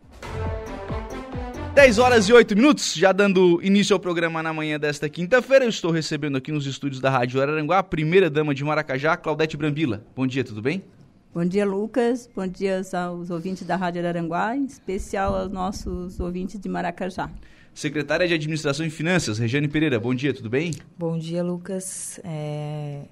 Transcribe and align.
10 1.78 2.00
horas 2.00 2.28
e 2.28 2.34
8 2.34 2.56
minutos, 2.56 2.96
já 2.96 3.12
dando 3.12 3.62
início 3.62 3.94
ao 3.94 4.00
programa 4.00 4.42
na 4.42 4.52
manhã 4.52 4.80
desta 4.80 5.08
quinta-feira, 5.08 5.64
eu 5.64 5.70
estou 5.70 5.92
recebendo 5.92 6.36
aqui 6.36 6.52
nos 6.52 6.66
estúdios 6.66 7.00
da 7.00 7.08
Rádio 7.08 7.40
Araranguá 7.40 7.78
a 7.78 7.84
primeira 7.84 8.32
dama 8.32 8.56
de 8.56 8.64
Maracajá, 8.64 9.16
Claudete 9.16 9.56
Brambila. 9.56 10.04
Bom 10.16 10.26
dia, 10.26 10.44
tudo 10.44 10.60
bem? 10.60 10.84
Bom 11.32 11.46
dia, 11.46 11.68
Lucas. 11.68 12.28
Bom 12.36 12.48
dia 12.48 12.82
aos 12.94 13.30
ouvintes 13.30 13.62
da 13.68 13.76
Rádio 13.76 14.02
Araranguá, 14.02 14.58
em 14.58 14.66
especial 14.66 15.36
aos 15.36 15.52
nossos 15.52 16.20
ouvintes 16.20 16.60
de 16.60 16.68
Maracajá. 16.68 17.30
Secretária 17.76 18.28
de 18.28 18.34
Administração 18.34 18.84
e 18.84 18.90
Finanças, 18.90 19.38
Regiane 19.38 19.68
Pereira. 19.68 20.00
Bom 20.00 20.16
dia, 20.16 20.34
tudo 20.34 20.50
bem? 20.50 20.72
Bom 20.98 21.16
dia, 21.16 21.44
Lucas. 21.44 22.20
É... 22.24 23.04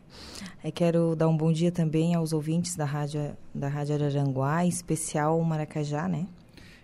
Eu 0.63 0.71
quero 0.71 1.15
dar 1.15 1.27
um 1.27 1.37
bom 1.37 1.53
dia 1.53 1.71
também 1.71 2.15
aos 2.15 2.33
ouvintes 2.33 2.75
da 2.75 2.83
Rádio, 2.83 3.37
da 3.53 3.67
Rádio 3.67 3.93
Araranguá, 3.93 4.65
em 4.65 4.69
especial 4.69 5.39
Maracajá, 5.43 6.07
né? 6.07 6.25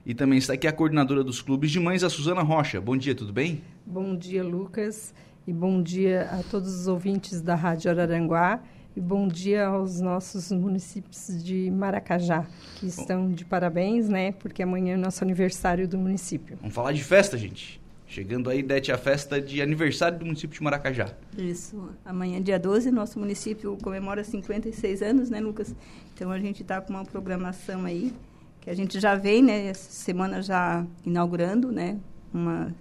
E 0.04 0.16
também 0.16 0.40
está 0.40 0.54
aqui 0.54 0.68
a 0.68 0.72
coordenadora 0.74 1.24
dos 1.24 1.42
clubes 1.42 1.70
de 1.70 1.80
mães, 1.80 2.04
a 2.04 2.10
Suzana 2.10 2.42
Rocha. 2.42 2.82
Bom 2.82 2.98
dia, 2.98 3.14
tudo 3.14 3.32
bem? 3.32 3.62
Bom 3.86 4.16
dia, 4.16 4.44
Lucas. 4.44 5.14
E 5.46 5.54
bom 5.54 5.82
dia 5.82 6.28
a 6.32 6.42
todos 6.50 6.74
os 6.74 6.88
ouvintes 6.88 7.40
da 7.40 7.54
Rádio 7.54 7.92
Araranguá. 7.92 8.64
E 8.98 9.00
bom 9.00 9.28
dia 9.28 9.68
aos 9.68 10.02
nossos 10.02 10.52
municípios 10.52 11.44
de 11.44 11.70
Maracajá, 11.70 12.48
que 12.78 12.88
estão 12.88 13.32
de 13.32 13.46
parabéns, 13.46 14.10
né? 14.10 14.32
Porque 14.32 14.64
amanhã 14.64 14.96
é 14.96 14.98
nosso 14.98 15.24
aniversário 15.24 15.88
do 15.88 16.00
município. 16.00 16.58
Vamos 16.60 16.74
falar 16.76 16.94
de 16.94 17.04
festa, 17.04 17.38
gente. 17.38 17.80
Chegando 18.08 18.50
aí, 18.50 18.64
Dete, 18.64 18.92
a 18.92 18.98
festa 18.98 19.40
de 19.40 19.62
aniversário 19.62 20.18
do 20.18 20.26
município 20.26 20.58
de 20.58 20.64
Maracajá. 20.64 21.14
Isso. 21.38 21.92
Amanhã, 22.04 22.42
dia 22.42 22.60
12, 22.60 22.90
nosso 22.92 23.20
município 23.20 23.78
comemora 23.84 24.24
56 24.24 25.02
anos, 25.04 25.30
né, 25.30 25.40
Lucas? 25.40 25.76
Então 26.14 26.32
a 26.32 26.40
gente 26.40 26.64
está 26.64 26.82
com 26.82 26.92
uma 26.92 27.06
programação 27.06 27.86
aí 27.86 28.12
que 28.62 28.70
a 28.70 28.76
gente 28.76 29.00
já 29.00 29.16
vem, 29.16 29.44
né, 29.44 29.68
essa 29.68 29.92
semana 29.92 30.42
já 30.42 30.86
inaugurando, 31.06 31.72
né, 31.72 32.00
uma 32.34 32.74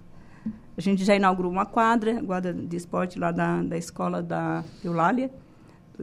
a 0.77 0.81
gente 0.81 1.03
já 1.03 1.15
inaugurou 1.15 1.51
uma 1.51 1.65
quadra, 1.65 2.23
quadra 2.23 2.53
de 2.53 2.75
esporte 2.75 3.19
lá 3.19 3.31
da, 3.31 3.61
da 3.61 3.77
escola 3.77 4.21
da 4.23 4.63
Eulália, 4.83 5.29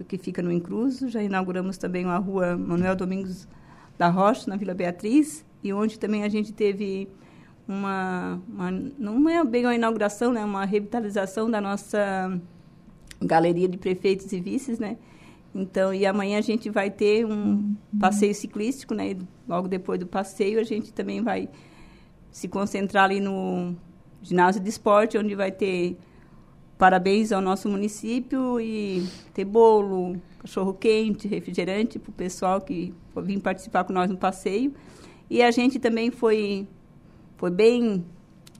que 0.06 0.18
fica 0.18 0.42
no 0.42 0.52
Incruso. 0.52 1.08
Já 1.08 1.22
inauguramos 1.22 1.78
também 1.78 2.04
a 2.04 2.18
rua 2.18 2.56
Manuel 2.56 2.94
Domingos 2.94 3.48
da 3.96 4.08
Rocha, 4.08 4.48
na 4.48 4.56
Vila 4.56 4.74
Beatriz, 4.74 5.44
e 5.64 5.72
onde 5.72 5.98
também 5.98 6.22
a 6.22 6.28
gente 6.28 6.52
teve 6.52 7.08
uma, 7.66 8.40
uma 8.48 8.70
não 8.70 9.28
é 9.28 9.42
bem 9.44 9.64
uma 9.64 9.74
inauguração, 9.74 10.32
né, 10.32 10.44
uma 10.44 10.64
revitalização 10.64 11.50
da 11.50 11.60
nossa 11.60 12.40
galeria 13.20 13.68
de 13.68 13.76
prefeitos 13.76 14.32
e 14.32 14.40
vices, 14.40 14.78
né, 14.78 14.96
então, 15.54 15.92
e 15.92 16.06
amanhã 16.06 16.38
a 16.38 16.42
gente 16.42 16.70
vai 16.70 16.90
ter 16.90 17.24
um 17.24 17.74
passeio 17.98 18.34
ciclístico, 18.34 18.94
né? 18.94 19.16
Logo 19.48 19.66
depois 19.66 19.98
do 19.98 20.06
passeio, 20.06 20.60
a 20.60 20.62
gente 20.62 20.92
também 20.92 21.22
vai 21.22 21.48
se 22.30 22.48
concentrar 22.48 23.04
ali 23.04 23.20
no 23.20 23.74
ginásio 24.22 24.60
de 24.60 24.68
esporte, 24.68 25.16
onde 25.16 25.34
vai 25.34 25.50
ter 25.50 25.96
parabéns 26.76 27.32
ao 27.32 27.40
nosso 27.40 27.68
município 27.68 28.60
e 28.60 29.04
ter 29.34 29.44
bolo, 29.44 30.20
cachorro 30.38 30.74
quente, 30.74 31.26
refrigerante 31.26 31.98
para 31.98 32.10
o 32.10 32.12
pessoal 32.12 32.60
que 32.60 32.94
vir 33.16 33.40
participar 33.40 33.84
com 33.84 33.92
nós 33.92 34.08
no 34.08 34.16
passeio. 34.16 34.72
E 35.28 35.42
a 35.42 35.50
gente 35.50 35.78
também 35.78 36.10
foi 36.10 36.68
foi 37.36 37.50
bem 37.50 38.04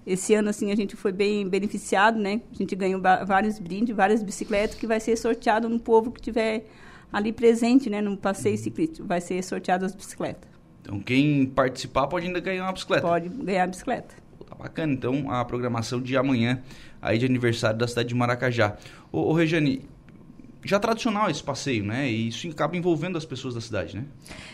esse 0.08 0.34
ano 0.34 0.48
assim 0.48 0.72
a 0.72 0.74
gente 0.74 0.96
foi 0.96 1.12
bem 1.12 1.46
beneficiado, 1.46 2.18
né? 2.18 2.40
A 2.50 2.54
gente 2.54 2.74
ganhou 2.74 3.00
vários 3.00 3.58
brindes, 3.58 3.94
várias 3.94 4.22
bicicletas 4.22 4.74
que 4.74 4.86
vai 4.86 4.98
ser 4.98 5.16
sorteado 5.16 5.68
no 5.68 5.78
povo 5.78 6.10
que 6.10 6.20
tiver 6.20 6.64
ali 7.12 7.30
presente, 7.30 7.90
né, 7.90 8.00
no 8.00 8.16
passeio 8.16 8.56
uhum. 8.56 8.62
ciclístico. 8.62 9.06
Vai 9.06 9.20
ser 9.20 9.42
sorteado 9.44 9.84
as 9.84 9.94
bicicletas. 9.94 10.48
Então, 10.80 10.98
quem 11.00 11.44
participar 11.46 12.06
pode 12.06 12.26
ainda 12.26 12.40
ganhar 12.40 12.64
uma 12.64 12.72
bicicleta. 12.72 13.06
Pode 13.06 13.28
ganhar 13.28 13.64
a 13.64 13.66
bicicleta. 13.66 14.14
Tá 14.48 14.54
bacana, 14.54 14.94
então, 14.94 15.30
a 15.30 15.44
programação 15.44 16.00
de 16.00 16.16
amanhã, 16.16 16.62
aí 17.02 17.18
de 17.18 17.26
aniversário 17.26 17.78
da 17.78 17.86
cidade 17.86 18.08
de 18.08 18.14
Maracajá. 18.14 18.78
Ô, 19.12 19.30
ô 19.30 19.32
Regiane, 19.34 19.82
já 20.64 20.78
tradicional 20.78 21.30
esse 21.30 21.42
passeio, 21.42 21.84
né? 21.84 22.10
E 22.10 22.28
isso 22.28 22.48
acaba 22.48 22.76
envolvendo 22.76 23.16
as 23.16 23.24
pessoas 23.24 23.54
da 23.54 23.60
cidade, 23.60 23.96
né? 23.96 24.04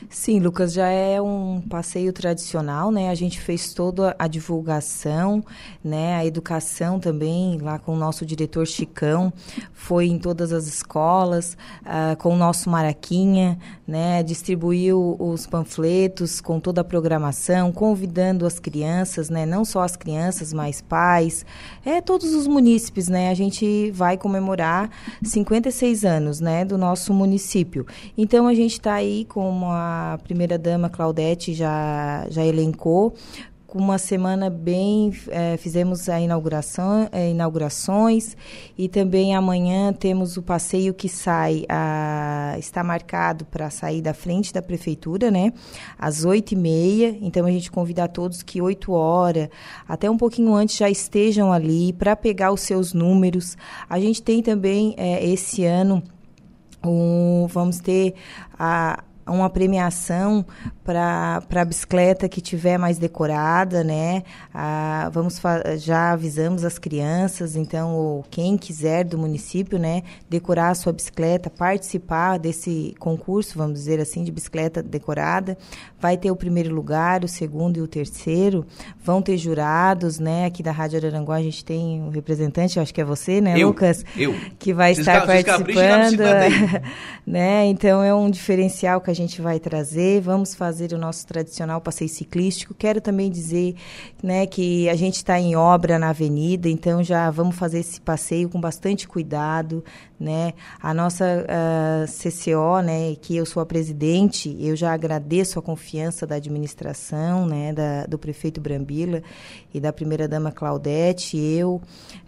Sim, 0.09 0.39
Lucas, 0.39 0.73
já 0.73 0.87
é 0.87 1.21
um 1.21 1.62
passeio 1.62 2.12
tradicional, 2.12 2.91
né? 2.91 3.09
A 3.09 3.15
gente 3.15 3.41
fez 3.41 3.73
toda 3.73 4.15
a 4.19 4.27
divulgação, 4.27 5.43
né? 5.83 6.17
A 6.17 6.27
educação 6.27 7.01
também, 7.01 7.59
lá 7.59 7.79
com 7.79 7.95
o 7.95 7.97
nosso 7.97 8.27
diretor 8.27 8.67
Chicão, 8.67 9.33
foi 9.73 10.06
em 10.06 10.19
todas 10.19 10.53
as 10.53 10.67
escolas, 10.67 11.56
uh, 11.83 12.17
com 12.19 12.35
o 12.35 12.37
nosso 12.37 12.69
Maraquinha, 12.69 13.59
né? 13.87 14.23
Distribuiu 14.23 15.17
os 15.19 15.47
panfletos 15.47 16.41
com 16.41 16.61
toda 16.61 16.83
a 16.83 16.85
programação, 16.85 17.73
convidando 17.73 18.45
as 18.45 18.59
crianças, 18.59 19.31
né? 19.31 19.47
Não 19.47 19.65
só 19.65 19.81
as 19.81 19.97
crianças, 19.97 20.53
mas 20.53 20.83
pais, 20.83 21.47
é 21.85 22.03
todos 22.03 22.35
os 22.35 22.47
munícipes, 22.47 23.09
né? 23.09 23.31
A 23.31 23.35
gente 23.35 23.91
vai 23.93 24.19
comemorar 24.19 24.91
56 25.23 25.94
anos, 26.02 26.41
né, 26.41 26.64
do 26.64 26.79
nosso 26.79 27.12
município. 27.12 27.87
Então 28.17 28.49
a 28.49 28.55
gente 28.55 28.73
está 28.73 28.94
aí, 28.94 29.26
como 29.26 29.67
a 29.67 30.19
primeira 30.25 30.58
dama 30.58 30.88
Claudete 30.88 31.52
já 31.52 32.26
já 32.31 32.43
elencou, 32.43 33.14
uma 33.75 33.99
semana 33.99 34.49
bem 34.49 35.12
é, 35.29 35.56
fizemos 35.56 36.09
a 36.09 36.21
inauguração 36.21 37.09
é, 37.11 37.31
inaugurações 37.31 38.37
e 38.79 38.88
também 38.88 39.35
amanhã 39.35 39.93
temos 39.93 40.37
o 40.37 40.43
passeio 40.43 40.94
que 40.94 41.09
sai 41.09 41.65
a, 41.69 42.55
está 42.56 42.85
marcado 42.85 43.44
para 43.44 43.69
sair 43.71 44.00
da 44.00 44.15
frente 44.15 44.53
da 44.53 44.62
prefeitura 44.62 45.29
né 45.29 45.53
às 45.99 46.25
oito 46.25 46.53
e 46.53 46.56
meia. 46.56 47.19
Então 47.21 47.44
a 47.44 47.50
gente 47.50 47.71
convida 47.71 48.05
a 48.05 48.09
todos 48.09 48.43
que 48.43 48.62
oito 48.62 48.93
horas 48.93 49.49
até 49.88 50.09
um 50.09 50.17
pouquinho 50.17 50.55
antes 50.55 50.76
já 50.76 50.88
estejam 50.88 51.53
ali 51.53 51.93
para 51.93 52.15
pegar 52.15 52.53
os 52.53 52.61
seus 52.61 52.93
números. 52.93 53.56
A 53.91 53.99
gente 53.99 54.23
tem 54.23 54.41
também 54.41 54.94
é, 54.97 55.26
esse 55.26 55.65
ano 55.65 56.00
um, 56.85 57.47
vamos 57.49 57.81
ter 57.81 58.15
a 58.59 59.03
uma 59.26 59.49
premiação 59.49 60.44
para 60.85 61.43
a 61.55 61.65
bicicleta 61.65 62.29
que 62.29 62.41
tiver 62.41 62.79
mais 62.79 62.99
decorada, 62.99 63.82
né? 63.82 64.23
Ah, 64.53 65.11
vamos 65.12 65.41
já 65.79 66.12
avisamos 66.12 66.65
as 66.65 66.79
crianças, 66.79 67.56
então 67.56 68.23
quem 68.31 68.56
quiser 68.56 69.05
do 69.05 69.17
município, 69.17 69.79
né, 69.79 70.03
decorar 70.29 70.71
a 70.71 70.75
sua 70.75 70.93
bicicleta, 70.93 71.49
participar 71.49 72.38
desse 72.38 72.94
concurso, 72.99 73.56
vamos 73.56 73.75
dizer 73.75 74.00
assim, 74.00 74.25
de 74.25 74.31
bicicleta 74.31 74.82
decorada, 74.82 75.56
vai 75.99 76.17
ter 76.17 76.31
o 76.31 76.37
primeiro 76.37 76.75
lugar, 76.75 77.25
o 77.25 77.29
segundo 77.29 77.79
e 77.79 77.81
o 77.81 77.88
terceiro, 77.88 78.67
vão 79.03 79.23
ter 79.23 79.38
jurados, 79.38 80.19
né? 80.19 80.44
Aqui 80.44 80.62
da 80.62 80.71
Rádio 80.71 80.99
Araranguá 80.99 81.37
a 81.37 81.43
gente 81.43 81.65
tem 81.65 82.03
um 82.03 82.11
representante, 82.11 82.79
acho 82.79 82.93
que 82.93 83.00
é 83.00 83.05
você, 83.05 83.41
né, 83.41 83.59
eu, 83.59 83.69
Lucas? 83.69 84.05
Eu. 84.17 84.35
Que 84.59 84.75
vai 84.75 84.93
estar 84.93 85.26
participando, 85.26 86.23
né? 87.26 87.65
Então 87.67 88.03
é 88.03 88.15
um 88.15 88.29
diferencial 88.31 89.00
que 89.00 89.11
a 89.11 89.13
gente 89.14 89.40
vai 89.40 89.58
trazer. 89.58 90.20
Vamos 90.20 90.55
fazer 90.55 90.93
o 90.93 90.99
nosso 90.99 91.26
tradicional 91.26 91.81
passeio 91.81 92.08
ciclístico. 92.08 92.75
Quero 92.75 93.00
também 93.00 93.31
dizer, 93.31 93.75
né, 94.22 94.46
que 94.46 94.88
a 94.88 94.94
gente 94.94 95.16
está 95.16 95.38
em 95.38 95.56
obra 95.56 95.99
na 95.99 96.11
avenida, 96.11 96.69
então 96.69 97.02
já 97.02 97.31
vamos 97.31 97.56
fazer 97.56 97.81
esse 97.81 98.00
passeio 98.00 98.49
com 98.49 98.61
bastante 98.61 99.06
cuidado, 99.06 99.84
né? 100.19 100.55
A 100.81 100.94
nossa 100.94 101.25
uh, 101.25 102.06
CCO, 102.06 102.81
né, 102.82 103.14
que 103.20 103.37
eu 103.37 103.44
sou 103.44 103.62
a 103.62 103.66
presidente, 103.66 104.56
eu 104.61 104.76
já 104.76 104.93
agradeço 104.93 105.58
a 105.58 105.62
confiança 105.62 106.26
da 106.26 106.37
administração, 106.37 107.46
né, 107.46 107.72
da, 107.72 108.06
do 108.06 108.19
prefeito 108.19 108.61
Brambila 108.61 109.22
e 109.72 109.81
da 109.81 109.93
primeira 109.93 110.26
dama 110.28 110.52
Claudete, 110.52 111.37
eu, 111.37 111.81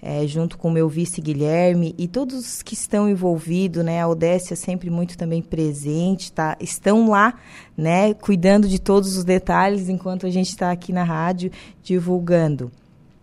é, 0.03 0.27
junto 0.27 0.59
com 0.59 0.69
o 0.69 0.71
meu 0.71 0.89
vice 0.89 1.21
Guilherme 1.21 1.95
e 1.97 2.07
todos 2.09 2.63
que 2.63 2.75
estão 2.75 3.09
envolvidos, 3.09 3.85
né, 3.85 4.01
a 4.01 4.09
Odécia 4.09 4.57
sempre 4.57 4.91
muito 4.91 5.17
também 5.17 5.41
presente, 5.41 6.33
tá? 6.33 6.57
Estão 6.77 7.09
lá, 7.09 7.35
né, 7.77 8.15
cuidando 8.15 8.69
de 8.69 8.79
todos 8.79 9.17
os 9.17 9.25
detalhes 9.25 9.89
enquanto 9.89 10.27
a 10.27 10.31
gente 10.31 10.51
está 10.51 10.71
aqui 10.71 10.93
na 10.93 11.05
rádio 11.05 11.51
divulgando. 11.83 12.71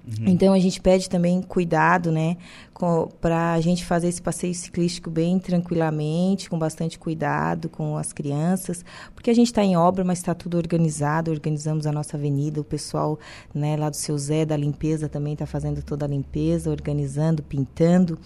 Uhum. 0.06 0.28
Então 0.28 0.54
a 0.54 0.60
gente 0.60 0.82
pede 0.82 1.10
também 1.10 1.42
cuidado, 1.42 2.12
né, 2.12 2.36
para 3.22 3.54
a 3.54 3.62
gente 3.62 3.86
fazer 3.86 4.10
esse 4.10 4.22
passeio 4.22 4.54
ciclístico 4.54 5.10
bem 5.10 5.40
tranquilamente, 5.40 6.50
com 6.50 6.60
bastante 6.60 7.00
cuidado 7.00 7.70
com 7.70 7.98
as 7.98 8.12
crianças, 8.12 8.84
porque 9.16 9.30
a 9.30 9.34
gente 9.34 9.48
está 9.48 9.64
em 9.64 9.78
obra, 9.78 10.04
mas 10.04 10.18
está 10.18 10.34
tudo 10.34 10.58
organizado. 10.58 11.32
Organizamos 11.32 11.88
a 11.88 11.92
nossa 11.92 12.18
avenida, 12.18 12.60
o 12.60 12.64
pessoal, 12.64 13.18
né, 13.54 13.78
lá 13.78 13.90
do 13.90 13.96
seu 13.96 14.18
Zé 14.18 14.44
da 14.44 14.58
limpeza 14.58 15.08
também 15.08 15.34
está 15.34 15.46
fazendo 15.46 15.82
toda 15.82 16.06
a 16.06 16.10
limpeza, 16.10 16.70
organizando, 16.70 17.42
pintando. 17.42 18.20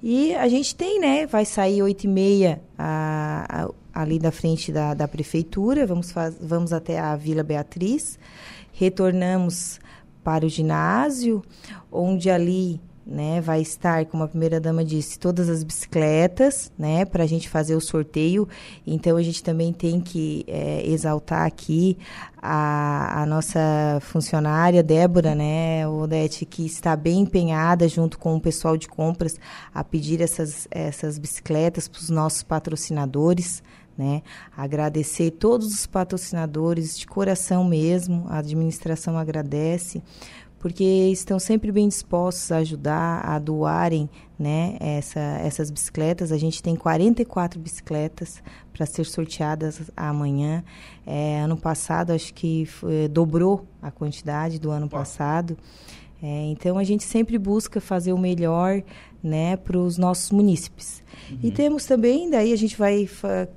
E 0.00 0.32
a 0.36 0.46
gente 0.46 0.76
tem, 0.76 1.00
né, 1.00 1.26
vai 1.26 1.44
sair 1.44 1.82
oito 1.82 2.04
e 2.04 2.08
meia 2.08 2.60
a, 2.78 3.64
a, 3.66 3.70
ali 3.98 4.16
da 4.16 4.30
frente 4.30 4.70
da, 4.70 4.94
da 4.94 5.08
prefeitura, 5.08 5.84
vamos, 5.84 6.12
faz, 6.12 6.36
vamos 6.40 6.72
até 6.72 7.00
a 7.00 7.16
Vila 7.16 7.42
Beatriz, 7.42 8.16
retornamos 8.72 9.80
para 10.22 10.46
o 10.46 10.48
ginásio, 10.48 11.42
onde 11.90 12.30
ali 12.30 12.80
né, 13.04 13.40
vai 13.40 13.60
estar, 13.60 14.04
como 14.04 14.22
a 14.22 14.28
primeira 14.28 14.60
dama 14.60 14.84
disse, 14.84 15.18
todas 15.18 15.48
as 15.48 15.64
bicicletas, 15.64 16.70
né, 16.78 17.06
para 17.06 17.24
a 17.24 17.26
gente 17.26 17.48
fazer 17.48 17.74
o 17.74 17.80
sorteio. 17.80 18.46
Então 18.86 19.16
a 19.16 19.22
gente 19.22 19.42
também 19.42 19.72
tem 19.72 20.00
que 20.00 20.44
é, 20.46 20.86
exaltar 20.86 21.46
aqui 21.46 21.96
a, 22.36 23.22
a, 23.22 23.26
nossa 23.26 23.98
funcionária 24.02 24.82
Débora, 24.82 25.34
né, 25.34 25.88
Odete, 25.88 26.44
que 26.44 26.66
está 26.66 26.94
bem 26.94 27.22
empenhada 27.22 27.88
junto 27.88 28.18
com 28.18 28.36
o 28.36 28.40
pessoal 28.40 28.76
de 28.76 28.86
compras 28.86 29.40
a 29.74 29.82
pedir 29.82 30.20
essas, 30.20 30.68
essas 30.70 31.18
bicicletas 31.18 31.88
para 31.88 32.00
os 32.00 32.10
nossos 32.10 32.42
patrocinadores. 32.42 33.62
Né? 33.98 34.22
Agradecer 34.56 35.32
todos 35.32 35.74
os 35.74 35.84
patrocinadores 35.84 36.96
de 36.96 37.04
coração 37.04 37.64
mesmo, 37.64 38.26
a 38.28 38.38
administração 38.38 39.18
agradece, 39.18 40.00
porque 40.60 40.84
estão 40.84 41.38
sempre 41.40 41.72
bem 41.72 41.88
dispostos 41.88 42.52
a 42.52 42.58
ajudar, 42.58 43.24
a 43.24 43.36
doarem 43.40 44.08
né, 44.38 44.76
essa, 44.78 45.20
essas 45.20 45.68
bicicletas. 45.68 46.30
A 46.30 46.38
gente 46.38 46.62
tem 46.62 46.76
44 46.76 47.58
bicicletas 47.60 48.40
para 48.72 48.86
ser 48.86 49.04
sorteadas 49.04 49.90
amanhã. 49.96 50.62
É, 51.04 51.40
ano 51.40 51.56
passado, 51.56 52.12
acho 52.12 52.32
que 52.34 52.66
foi, 52.66 53.08
dobrou 53.08 53.66
a 53.82 53.90
quantidade 53.90 54.60
do 54.60 54.70
ano 54.70 54.88
passado. 54.88 55.56
É, 56.20 56.46
então, 56.46 56.78
a 56.78 56.84
gente 56.84 57.04
sempre 57.04 57.38
busca 57.38 57.80
fazer 57.80 58.12
o 58.12 58.18
melhor 58.18 58.82
né, 59.22 59.56
para 59.56 59.78
os 59.78 59.98
nossos 59.98 60.30
munícipes. 60.30 61.02
Uhum. 61.30 61.38
E 61.42 61.50
temos 61.50 61.84
também, 61.84 62.30
daí 62.30 62.52
a 62.52 62.56
gente 62.56 62.76
vai 62.76 63.08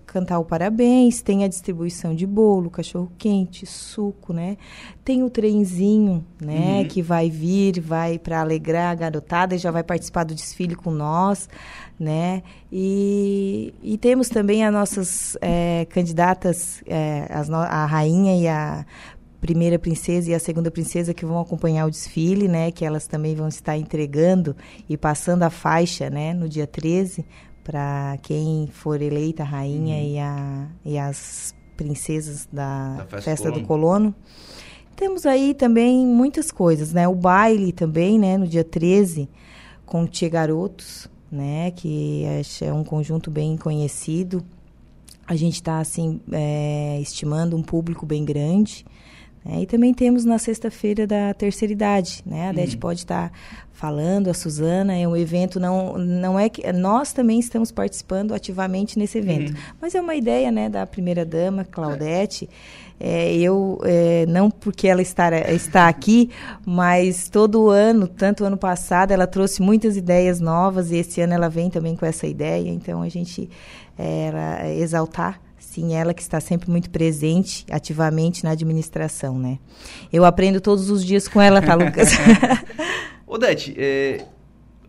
cantar 0.05 0.39
o 0.39 0.45
parabéns, 0.45 1.21
tem 1.21 1.43
a 1.43 1.47
distribuição 1.47 2.15
de 2.15 2.25
bolo, 2.25 2.69
cachorro 2.69 3.11
quente, 3.17 3.65
suco, 3.65 4.33
né? 4.33 4.57
Tem 5.05 5.23
o 5.23 5.29
trenzinho, 5.29 6.25
né, 6.39 6.79
uhum. 6.79 6.87
que 6.87 7.01
vai 7.01 7.29
vir, 7.29 7.79
vai 7.79 8.17
para 8.17 8.41
alegrar 8.41 8.91
a 8.91 8.95
garotada 8.95 9.55
e 9.55 9.57
já 9.57 9.71
vai 9.71 9.83
participar 9.83 10.23
do 10.23 10.33
desfile 10.33 10.75
com 10.75 10.91
nós, 10.91 11.47
né? 11.99 12.41
E, 12.71 13.73
e 13.83 13.97
temos 13.97 14.29
também 14.29 14.65
as 14.65 14.73
nossas 14.73 15.37
é, 15.41 15.85
candidatas, 15.89 16.81
é, 16.87 17.27
as 17.29 17.47
no, 17.47 17.57
a 17.57 17.85
rainha 17.85 18.35
e 18.35 18.47
a 18.47 18.85
primeira 19.41 19.79
princesa 19.79 20.29
e 20.29 20.35
a 20.35 20.39
segunda 20.39 20.69
princesa 20.69 21.13
que 21.13 21.25
vão 21.25 21.41
acompanhar 21.41 21.87
o 21.87 21.89
desfile, 21.89 22.47
né? 22.47 22.71
Que 22.71 22.85
elas 22.85 23.07
também 23.07 23.35
vão 23.35 23.47
estar 23.47 23.75
entregando 23.75 24.55
e 24.87 24.95
passando 24.95 25.41
a 25.43 25.49
faixa, 25.49 26.09
né? 26.09 26.31
No 26.31 26.47
dia 26.47 26.67
13, 26.67 27.25
para 27.63 28.17
quem 28.21 28.69
for 28.71 29.01
eleita 29.01 29.43
rainha 29.43 29.97
uhum. 29.97 30.09
e, 30.09 30.19
a, 30.19 30.67
e 30.85 30.97
as 30.97 31.55
princesas 31.75 32.47
da, 32.53 32.97
da 32.97 33.05
festa, 33.05 33.21
festa 33.21 33.51
do 33.51 33.61
colono. 33.63 34.13
Temos 34.95 35.25
aí 35.25 35.55
também 35.55 36.05
muitas 36.05 36.51
coisas, 36.51 36.93
né? 36.93 37.07
O 37.07 37.15
baile 37.15 37.71
também, 37.71 38.19
né? 38.19 38.37
No 38.37 38.47
dia 38.47 38.63
13, 38.63 39.27
com 39.87 40.05
Tia 40.05 40.29
Garotos, 40.29 41.09
né? 41.31 41.71
Que 41.71 42.23
é 42.61 42.71
um 42.71 42.83
conjunto 42.83 43.31
bem 43.31 43.57
conhecido. 43.57 44.45
A 45.25 45.35
gente 45.35 45.55
está, 45.55 45.79
assim, 45.79 46.21
é, 46.31 46.99
estimando 47.01 47.57
um 47.57 47.63
público 47.63 48.05
bem 48.05 48.23
grande. 48.23 48.85
É, 49.43 49.61
e 49.61 49.65
também 49.65 49.91
temos 49.91 50.23
na 50.23 50.37
sexta-feira 50.37 51.07
da 51.07 51.33
terceira 51.33 51.73
idade, 51.73 52.21
né? 52.25 52.49
A 52.49 52.51
Dete 52.51 52.75
uhum. 52.75 52.79
pode 52.79 52.99
estar 52.99 53.31
falando, 53.71 54.29
a 54.29 54.33
Suzana, 54.35 54.95
é 54.95 55.07
um 55.07 55.17
evento, 55.17 55.59
não, 55.59 55.97
não 55.97 56.39
é 56.39 56.47
que... 56.47 56.71
Nós 56.71 57.11
também 57.11 57.39
estamos 57.39 57.71
participando 57.71 58.35
ativamente 58.35 58.99
nesse 58.99 59.17
evento. 59.17 59.51
Uhum. 59.51 59.59
Mas 59.81 59.95
é 59.95 60.01
uma 60.01 60.13
ideia, 60.13 60.51
né, 60.51 60.69
da 60.69 60.85
primeira-dama, 60.85 61.65
Claudete. 61.65 62.47
É, 62.99 63.33
eu, 63.35 63.81
é, 63.83 64.27
não 64.27 64.51
porque 64.51 64.87
ela 64.87 65.01
está, 65.01 65.35
está 65.51 65.87
aqui, 65.87 66.29
mas 66.63 67.27
todo 67.27 67.71
ano, 67.71 68.07
tanto 68.07 68.45
ano 68.45 68.57
passado, 68.57 69.09
ela 69.09 69.25
trouxe 69.25 69.59
muitas 69.59 69.97
ideias 69.97 70.39
novas 70.39 70.91
e 70.91 70.97
esse 70.97 71.19
ano 71.19 71.33
ela 71.33 71.49
vem 71.49 71.71
também 71.71 71.95
com 71.95 72.05
essa 72.05 72.27
ideia. 72.27 72.69
Então, 72.69 73.01
a 73.01 73.09
gente 73.09 73.49
é, 73.97 74.27
ela, 74.27 74.69
exaltar 74.69 75.41
Sim, 75.71 75.93
ela 75.93 76.13
que 76.13 76.21
está 76.21 76.41
sempre 76.41 76.69
muito 76.69 76.89
presente 76.89 77.65
ativamente 77.71 78.43
na 78.43 78.51
administração, 78.51 79.39
né? 79.39 79.57
Eu 80.11 80.25
aprendo 80.25 80.59
todos 80.59 80.89
os 80.89 81.01
dias 81.01 81.29
com 81.29 81.39
ela, 81.39 81.61
tá, 81.61 81.75
Lucas? 81.75 82.09
Odete, 83.25 83.73
é, 83.77 84.25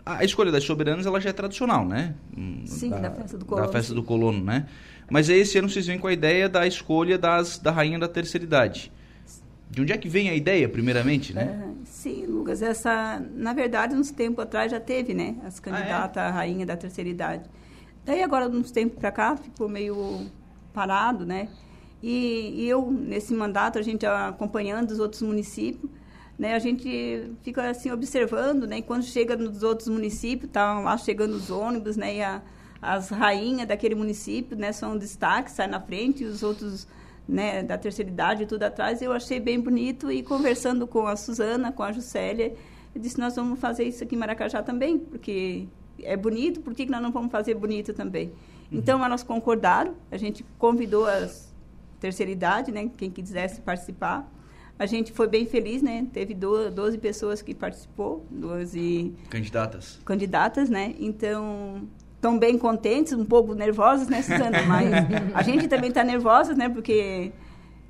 a 0.05 0.25
escolha 0.25 0.51
das 0.51 0.65
soberanas 0.65 1.07
ela 1.07 1.21
já 1.21 1.31
é 1.31 1.33
tradicional, 1.33 1.87
né? 1.87 2.17
Sim, 2.67 2.91
da, 2.91 2.99
da 2.99 3.11
festa 3.13 3.39
do 3.39 3.45
colono. 3.45 3.67
Da 3.67 3.73
festa 3.73 3.95
do 3.95 4.03
colono, 4.03 4.45
né? 4.45 4.67
Mas 5.09 5.31
aí 5.31 5.39
esse 5.39 5.57
ano 5.57 5.71
vocês 5.71 5.87
vêm 5.87 6.01
com 6.01 6.09
a 6.09 6.13
ideia 6.13 6.49
da 6.49 6.67
escolha 6.67 7.17
das, 7.17 7.59
da 7.61 7.71
rainha 7.71 8.01
da 8.01 8.09
terceira 8.09 8.45
idade. 8.45 8.91
De 9.71 9.83
onde 9.83 9.93
é 9.93 9.97
que 9.97 10.09
vem 10.09 10.31
a 10.31 10.35
ideia, 10.35 10.69
primeiramente, 10.69 11.33
né? 11.33 11.65
Uh, 11.65 11.77
sim, 11.85 12.27
Lucas, 12.27 12.61
essa, 12.61 13.23
na 13.37 13.53
verdade, 13.53 13.95
uns 13.95 14.11
tempos 14.11 14.43
atrás 14.43 14.73
já 14.73 14.81
teve, 14.81 15.15
né? 15.15 15.37
As 15.45 15.61
candidatas 15.61 16.21
ah, 16.21 16.27
é? 16.27 16.29
à 16.29 16.31
rainha 16.33 16.67
da 16.67 16.77
terceira 16.77 17.09
idade. 17.09 17.49
Daí 18.05 18.21
agora, 18.21 18.49
uns 18.49 18.73
tempos 18.73 18.99
para 18.99 19.13
cá, 19.13 19.37
ficou 19.37 19.69
meio 19.69 20.27
parado, 20.73 21.25
né? 21.27 21.49
E, 22.03 22.67
eu, 22.67 22.91
nesse 22.91 23.33
mandato, 23.33 23.79
a 23.79 23.83
gente 23.83 24.05
acompanhando 24.05 24.91
os 24.91 24.99
outros 24.99 25.23
municípios, 25.23 25.91
né? 26.39 26.55
A 26.55 26.59
gente 26.59 27.33
fica 27.43 27.71
assim 27.71 27.91
observando, 27.93 28.67
né? 28.67 28.79
E 28.79 28.83
quando 28.83 29.05
chega 29.05 29.37
nos 29.37 29.63
outros 29.63 29.89
municípios, 29.89 30.51
tá 30.51 30.81
lá 30.81 30.97
chegando 30.99 31.35
os 31.35 31.51
ônibus, 31.51 31.97
né? 31.97 32.17
E 32.17 32.23
a, 32.23 32.43
as 32.81 33.11
rainhas 33.11 33.69
daquele 33.69 33.95
município, 33.95 34.57
né? 34.57 34.73
São 34.73 34.99
destaque, 34.99 35.51
saem 35.51 35.71
na 35.71 35.81
frente 35.81 36.25
e 36.25 36.27
os 36.27 36.43
outros 36.43 36.89
né, 37.29 37.63
da 37.63 37.79
terceira 37.79 38.11
idade 38.11 38.47
tudo 38.47 38.63
atrás, 38.65 39.01
eu 39.01 39.13
achei 39.13 39.39
bem 39.39 39.61
bonito 39.61 40.11
e 40.11 40.23
conversando 40.23 40.87
com 40.87 41.07
a 41.07 41.17
Suzana, 41.17 41.73
com 41.73 41.83
a 41.83 41.93
Juscelia, 41.93 42.55
eu 42.95 43.01
disse, 43.01 43.19
nós 43.19 43.37
vamos 43.37 43.59
fazer 43.59 43.85
isso 43.85 44.05
aqui 44.05 44.15
em 44.15 44.19
Maracajá 44.19 44.63
também, 44.63 44.99
porque 44.99 45.67
é 46.03 46.17
bonito, 46.17 46.61
por 46.61 46.75
que 46.75 46.85
nós 46.87 47.01
não 47.01 47.11
vamos 47.11 47.31
fazer 47.31 47.55
bonito 47.55 47.95
também? 47.95 48.33
Então, 48.73 49.05
elas 49.05 49.23
concordaram, 49.23 49.95
a 50.11 50.17
gente 50.17 50.45
convidou 50.59 51.07
a 51.07 51.29
terceira 52.01 52.33
idade, 52.33 52.73
né, 52.73 52.91
quem 52.97 53.11
quisesse 53.11 53.61
participar, 53.61 54.29
a 54.79 54.87
gente 54.87 55.13
foi 55.13 55.29
bem 55.29 55.47
feliz, 55.47 55.81
né? 55.81 56.07
Teve 56.13 56.35
12 56.35 56.99
pessoas 56.99 57.41
que 57.41 57.55
participou, 57.55 58.27
12 58.31 59.15
candidatas. 59.31 60.01
Candidatas, 60.05 60.69
né? 60.69 60.95
Então, 60.99 61.89
estão 62.17 62.39
bem 62.39 62.59
contentes, 62.59 63.13
um 63.13 63.25
pouco 63.25 63.55
nervosas, 63.55 64.09
né, 64.09 64.23
Suzana? 64.23 64.63
Mas 64.67 64.93
a 65.35 65.43
gente 65.43 65.69
também 65.69 65.91
está 65.91 66.03
nervosa, 66.03 66.55
né? 66.55 66.69
Porque 66.69 67.31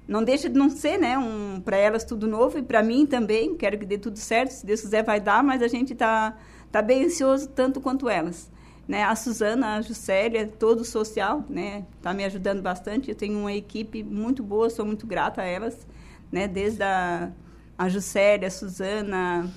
não 0.06 0.22
deixa 0.22 0.50
de 0.50 0.58
não 0.58 0.68
ser, 0.68 0.98
né? 0.98 1.16
Um, 1.16 1.62
para 1.64 1.76
elas 1.78 2.04
tudo 2.04 2.26
novo 2.26 2.58
e 2.58 2.62
para 2.62 2.82
mim 2.82 3.06
também. 3.06 3.56
Quero 3.56 3.78
que 3.78 3.86
dê 3.86 3.96
tudo 3.96 4.18
certo, 4.18 4.50
se 4.50 4.66
Deus 4.66 4.82
quiser 4.82 5.02
vai 5.02 5.20
dar, 5.20 5.42
mas 5.42 5.62
a 5.62 5.68
gente 5.68 5.94
está 5.94 6.36
tá 6.70 6.82
bem 6.82 7.06
ansioso 7.06 7.48
tanto 7.48 7.80
quanto 7.80 8.08
elas. 8.08 8.50
Né? 8.92 9.04
A 9.04 9.16
Suzana, 9.16 9.76
a 9.76 9.80
Juscelia, 9.80 10.46
todo 10.46 10.80
o 10.80 10.84
social, 10.84 11.42
né? 11.49 11.87
Está 11.96 12.12
me 12.12 12.26
ajudando 12.26 12.61
bastante. 12.61 13.08
Eu 13.08 13.14
tenho 13.14 13.38
uma 13.38 13.52
equipe 13.54 14.02
muito 14.02 14.42
boa, 14.42 14.68
sou 14.68 14.84
muito 14.84 15.06
grata 15.06 15.40
a 15.40 15.46
elas, 15.46 15.87
né? 16.30 16.46
Desde 16.46 16.82
a, 16.82 17.32
a 17.78 17.88
Juscelia, 17.88 18.49
a 18.49 18.50
Suzana, 18.50 19.50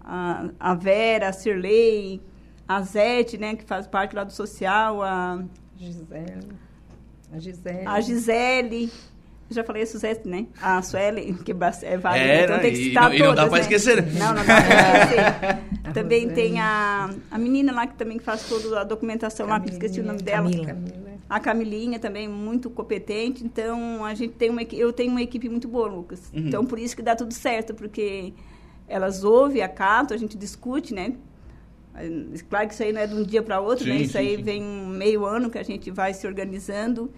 a, 0.00 0.50
a 0.60 0.74
Vera, 0.76 1.30
a 1.30 1.32
Cirlei, 1.32 2.22
a 2.68 2.80
Zete, 2.82 3.36
né, 3.36 3.56
que 3.56 3.64
faz 3.64 3.88
parte 3.88 4.14
lá 4.14 4.22
do 4.22 4.32
social, 4.32 5.02
a 5.02 5.42
Gisele. 5.76 6.52
A 7.32 7.38
Gisele. 7.40 7.86
A 7.88 8.00
Gisele. 8.00 8.92
Eu 9.50 9.56
já 9.56 9.64
falei 9.64 9.82
a 9.82 9.86
Suzette, 9.86 10.28
né? 10.28 10.46
A 10.62 10.80
Sueli, 10.80 11.34
que 11.34 11.50
é 11.50 11.96
válida. 11.96 12.24
É, 12.24 12.44
então 12.44 12.58
tem 12.60 12.70
que 12.70 12.84
citar 12.84 13.12
e, 13.12 13.18
não, 13.18 13.26
todas, 13.26 13.28
não 13.28 13.34
dá 13.34 13.46
para 13.48 13.56
né? 13.56 13.60
esquecer. 13.60 14.06
Não, 14.12 14.28
não 14.28 14.34
dá 14.34 14.44
para 14.44 15.04
esquecer. 15.04 15.92
também 15.92 16.28
tem 16.28 16.60
a, 16.60 17.10
a 17.28 17.36
menina 17.36 17.72
lá 17.72 17.84
que 17.84 17.94
também 17.94 18.20
faz 18.20 18.44
toda 18.48 18.80
a 18.80 18.84
documentação 18.84 19.48
lá, 19.48 19.58
que 19.58 19.70
esqueci 19.70 19.98
o 19.98 20.04
nome 20.04 20.22
dela. 20.22 20.48
Camila. 20.48 21.10
A 21.28 21.40
Camilinha 21.40 21.98
também, 21.98 22.28
muito 22.28 22.70
competente. 22.70 23.44
Então, 23.44 24.04
a 24.04 24.14
gente 24.14 24.34
tem 24.34 24.50
uma, 24.50 24.62
eu 24.62 24.92
tenho 24.92 25.10
uma 25.10 25.22
equipe 25.22 25.48
muito 25.48 25.66
boa, 25.66 25.88
Lucas. 25.88 26.30
Uhum. 26.32 26.46
Então, 26.46 26.64
por 26.64 26.78
isso 26.78 26.94
que 26.94 27.02
dá 27.02 27.16
tudo 27.16 27.34
certo, 27.34 27.74
porque 27.74 28.32
elas 28.86 29.24
ouvem, 29.24 29.62
acatam, 29.62 30.14
a 30.14 30.18
gente 30.18 30.38
discute, 30.38 30.94
né? 30.94 31.14
Claro 32.48 32.68
que 32.68 32.74
isso 32.74 32.82
aí 32.84 32.92
não 32.92 33.00
é 33.00 33.06
de 33.06 33.14
um 33.14 33.22
dia 33.24 33.42
para 33.42 33.60
outro, 33.60 33.84
né? 33.84 33.92
sim, 33.92 33.98
né? 33.98 34.04
Isso 34.04 34.12
sim, 34.12 34.18
aí 34.18 34.36
sim. 34.36 34.42
vem 34.42 34.62
meio 34.62 35.24
ano 35.24 35.50
que 35.50 35.58
a 35.58 35.62
gente 35.62 35.90
vai 35.90 36.14
se 36.14 36.24
organizando, 36.26 37.10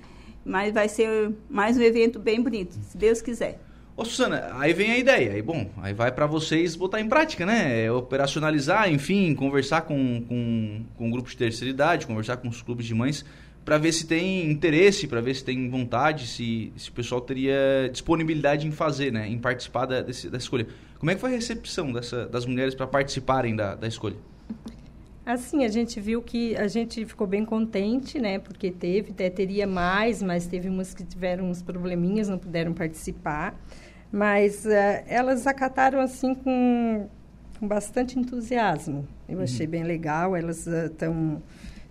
mas 0.45 0.73
vai 0.73 0.89
ser 0.89 1.33
mais 1.49 1.77
um 1.77 1.83
evento 1.83 2.19
bem 2.19 2.41
bonito, 2.43 2.75
se 2.83 2.97
Deus 2.97 3.21
quiser. 3.21 3.61
Ô, 3.95 4.05
Susana, 4.05 4.51
aí 4.55 4.73
vem 4.73 4.91
a 4.91 4.99
ideia, 4.99 5.33
aí 5.33 5.43
bom, 5.43 5.71
aí 5.77 5.93
vai 5.93 6.11
para 6.11 6.27
vocês 6.27 6.75
botar 6.75 7.01
em 7.01 7.09
prática, 7.09 7.45
né? 7.45 7.85
É 7.85 7.93
operacionalizar, 7.93 8.91
enfim, 8.91 9.35
conversar 9.35 9.83
com, 9.83 10.23
com, 10.23 10.83
com 10.97 11.11
grupos 11.11 11.33
de 11.33 11.39
terceira 11.39 11.71
idade, 11.71 12.07
conversar 12.07 12.39
com 12.39 12.49
os 12.49 12.63
clubes 12.63 12.87
de 12.87 12.95
mães, 12.95 13.23
para 13.65 13.77
ver 13.77 13.93
se 13.93 14.07
tem 14.07 14.51
interesse, 14.51 15.07
para 15.07 15.21
ver 15.21 15.35
se 15.35 15.45
tem 15.45 15.69
vontade, 15.69 16.27
se, 16.27 16.73
se 16.75 16.89
o 16.89 16.93
pessoal 16.93 17.21
teria 17.21 17.89
disponibilidade 17.93 18.67
em 18.67 18.71
fazer, 18.71 19.13
né? 19.13 19.29
Em 19.29 19.39
participar 19.39 19.85
da, 19.85 20.01
desse, 20.01 20.31
dessa 20.31 20.45
escolha. 20.45 20.67
Como 20.99 21.11
é 21.11 21.15
que 21.15 21.21
foi 21.21 21.31
a 21.31 21.35
recepção 21.35 21.93
dessa, 21.93 22.27
das 22.27 22.47
mulheres 22.47 22.75
para 22.75 22.87
participarem 22.87 23.55
da, 23.55 23.75
da 23.75 23.87
escolha? 23.87 24.17
Assim, 25.25 25.65
a 25.65 25.69
gente 25.69 26.01
viu 26.01 26.21
que 26.21 26.57
a 26.57 26.67
gente 26.67 27.05
ficou 27.05 27.27
bem 27.27 27.45
contente, 27.45 28.19
né? 28.19 28.39
Porque 28.39 28.71
teve, 28.71 29.13
até 29.13 29.31
teria 29.31 29.67
mais, 29.67 30.23
mas 30.23 30.47
teve 30.47 30.69
umas 30.69 30.93
que 30.93 31.05
tiveram 31.05 31.49
uns 31.49 31.63
probleminhas, 31.63 32.29
não 32.29 32.39
puderam 32.39 32.73
participar. 32.73 33.55
Mas 34.11 34.65
uh, 34.65 35.05
elas 35.07 35.47
acataram, 35.47 36.01
assim, 36.01 36.35
com, 36.35 37.09
com 37.59 37.69
bastante 37.69 38.19
entusiasmo. 38.19 39.07
Eu 39.29 39.39
uhum. 39.39 39.45
achei 39.45 39.67
bem 39.67 39.85
legal, 39.85 40.35
elas 40.37 40.67
estão... 40.67 41.37
Uh, 41.37 41.43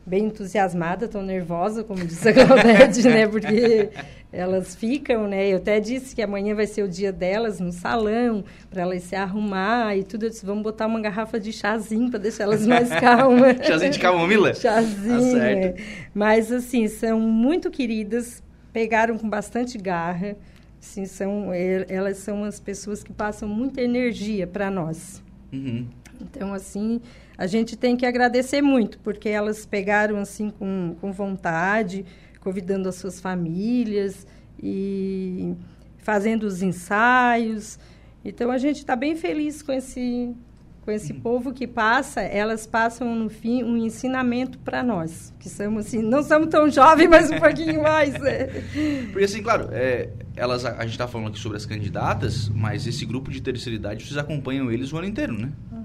bem 0.06 0.26
entusiasmada, 0.26 1.08
tão 1.08 1.22
nervosa, 1.22 1.84
como 1.84 2.06
disse 2.06 2.30
a 2.30 2.34
Claudete, 2.34 3.04
né? 3.08 3.28
Porque 3.28 3.90
elas 4.32 4.76
ficam, 4.76 5.28
né? 5.28 5.50
Eu 5.50 5.58
até 5.58 5.80
disse 5.80 6.16
que 6.16 6.22
amanhã 6.22 6.56
vai 6.56 6.66
ser 6.66 6.84
o 6.84 6.88
dia 6.88 7.12
delas 7.12 7.60
no 7.60 7.72
salão, 7.72 8.44
para 8.70 8.84
elas 8.84 9.04
se 9.04 9.16
arrumar 9.16 9.96
e 9.98 10.04
tudo. 10.04 10.26
Eu 10.26 10.30
disse, 10.30 10.46
vamos 10.46 10.64
botar 10.64 10.88
uma 10.88 11.02
garrafa 11.02 11.40
de 11.40 11.52
chazinho 11.52 12.10
para 12.10 12.20
deixar 12.20 12.46
elas 12.46 12.66
mais 12.66 12.90
calmas. 13.00 13.58
chazinho 13.66 13.92
de 13.92 14.00
camomila? 14.00 14.54
Chazinho. 14.56 15.34
Tá 15.34 15.40
certo. 15.40 15.80
É. 15.80 15.84
Mas, 16.14 16.52
assim, 16.52 16.88
são 16.88 17.20
muito 17.20 17.70
queridas, 17.70 18.42
pegaram 18.72 19.18
com 19.18 19.30
bastante 19.30 19.78
garra. 19.78 20.38
Assim, 20.82 21.06
são, 21.06 21.52
elas 21.54 22.18
são 22.18 22.44
as 22.44 22.60
pessoas 22.60 23.04
que 23.04 23.12
passam 23.12 23.48
muita 23.48 23.82
energia 23.82 24.48
para 24.48 24.72
nós. 24.72 25.22
Uhum. 25.52 25.86
Então, 26.22 26.54
assim, 26.54 27.02
a 27.38 27.48
gente 27.48 27.76
tem 27.76 27.98
que 27.98 28.06
agradecer 28.06 28.62
muito, 28.62 29.00
porque 29.00 29.28
elas 29.28 29.66
pegaram 29.66 30.18
assim 30.18 30.50
com, 30.50 30.96
com 31.02 31.12
vontade, 31.12 32.06
convidando 32.42 32.90
as 32.90 32.96
suas 32.96 33.22
famílias 33.22 34.28
e 34.62 35.56
fazendo 36.00 36.44
os 36.44 36.62
ensaios. 36.62 37.80
Então 38.26 38.52
a 38.52 38.58
gente 38.58 38.78
está 38.78 38.96
bem 38.96 39.16
feliz 39.16 39.62
com 39.62 39.72
esse 39.72 40.36
com 40.82 40.90
esse 40.90 41.14
uhum. 41.14 41.20
povo 41.20 41.54
que 41.54 41.68
passa, 41.68 42.22
elas 42.22 42.66
passam 42.66 43.16
no 43.16 43.30
fim 43.30 43.64
um 43.64 43.78
ensinamento 43.78 44.58
para 44.58 44.82
nós, 44.82 45.32
que 45.40 45.48
somos 45.48 45.86
assim, 45.86 46.02
não 46.02 46.24
somos 46.24 46.48
tão 46.50 46.68
jovens, 46.72 47.08
mas 47.08 47.30
um 47.30 47.40
pouquinho 47.40 47.84
mais. 47.84 48.16
É. 48.16 48.64
Porque 49.12 49.26
assim, 49.26 49.44
claro, 49.44 49.70
é, 49.72 50.10
elas 50.36 50.66
a, 50.66 50.78
a 50.78 50.82
gente 50.82 50.94
está 50.94 51.08
falando 51.08 51.28
aqui 51.28 51.40
sobre 51.40 51.58
as 51.58 51.68
candidatas, 51.68 52.50
mas 52.50 52.88
esse 52.88 53.06
grupo 53.06 53.30
de 53.30 53.42
terceira 53.42 53.76
idade 53.76 54.04
vocês 54.04 54.18
acompanham 54.18 54.72
eles 54.72 54.92
o 54.92 54.98
ano 54.98 55.06
inteiro, 55.06 55.34
né? 55.34 55.52
Uhum. 55.72 55.81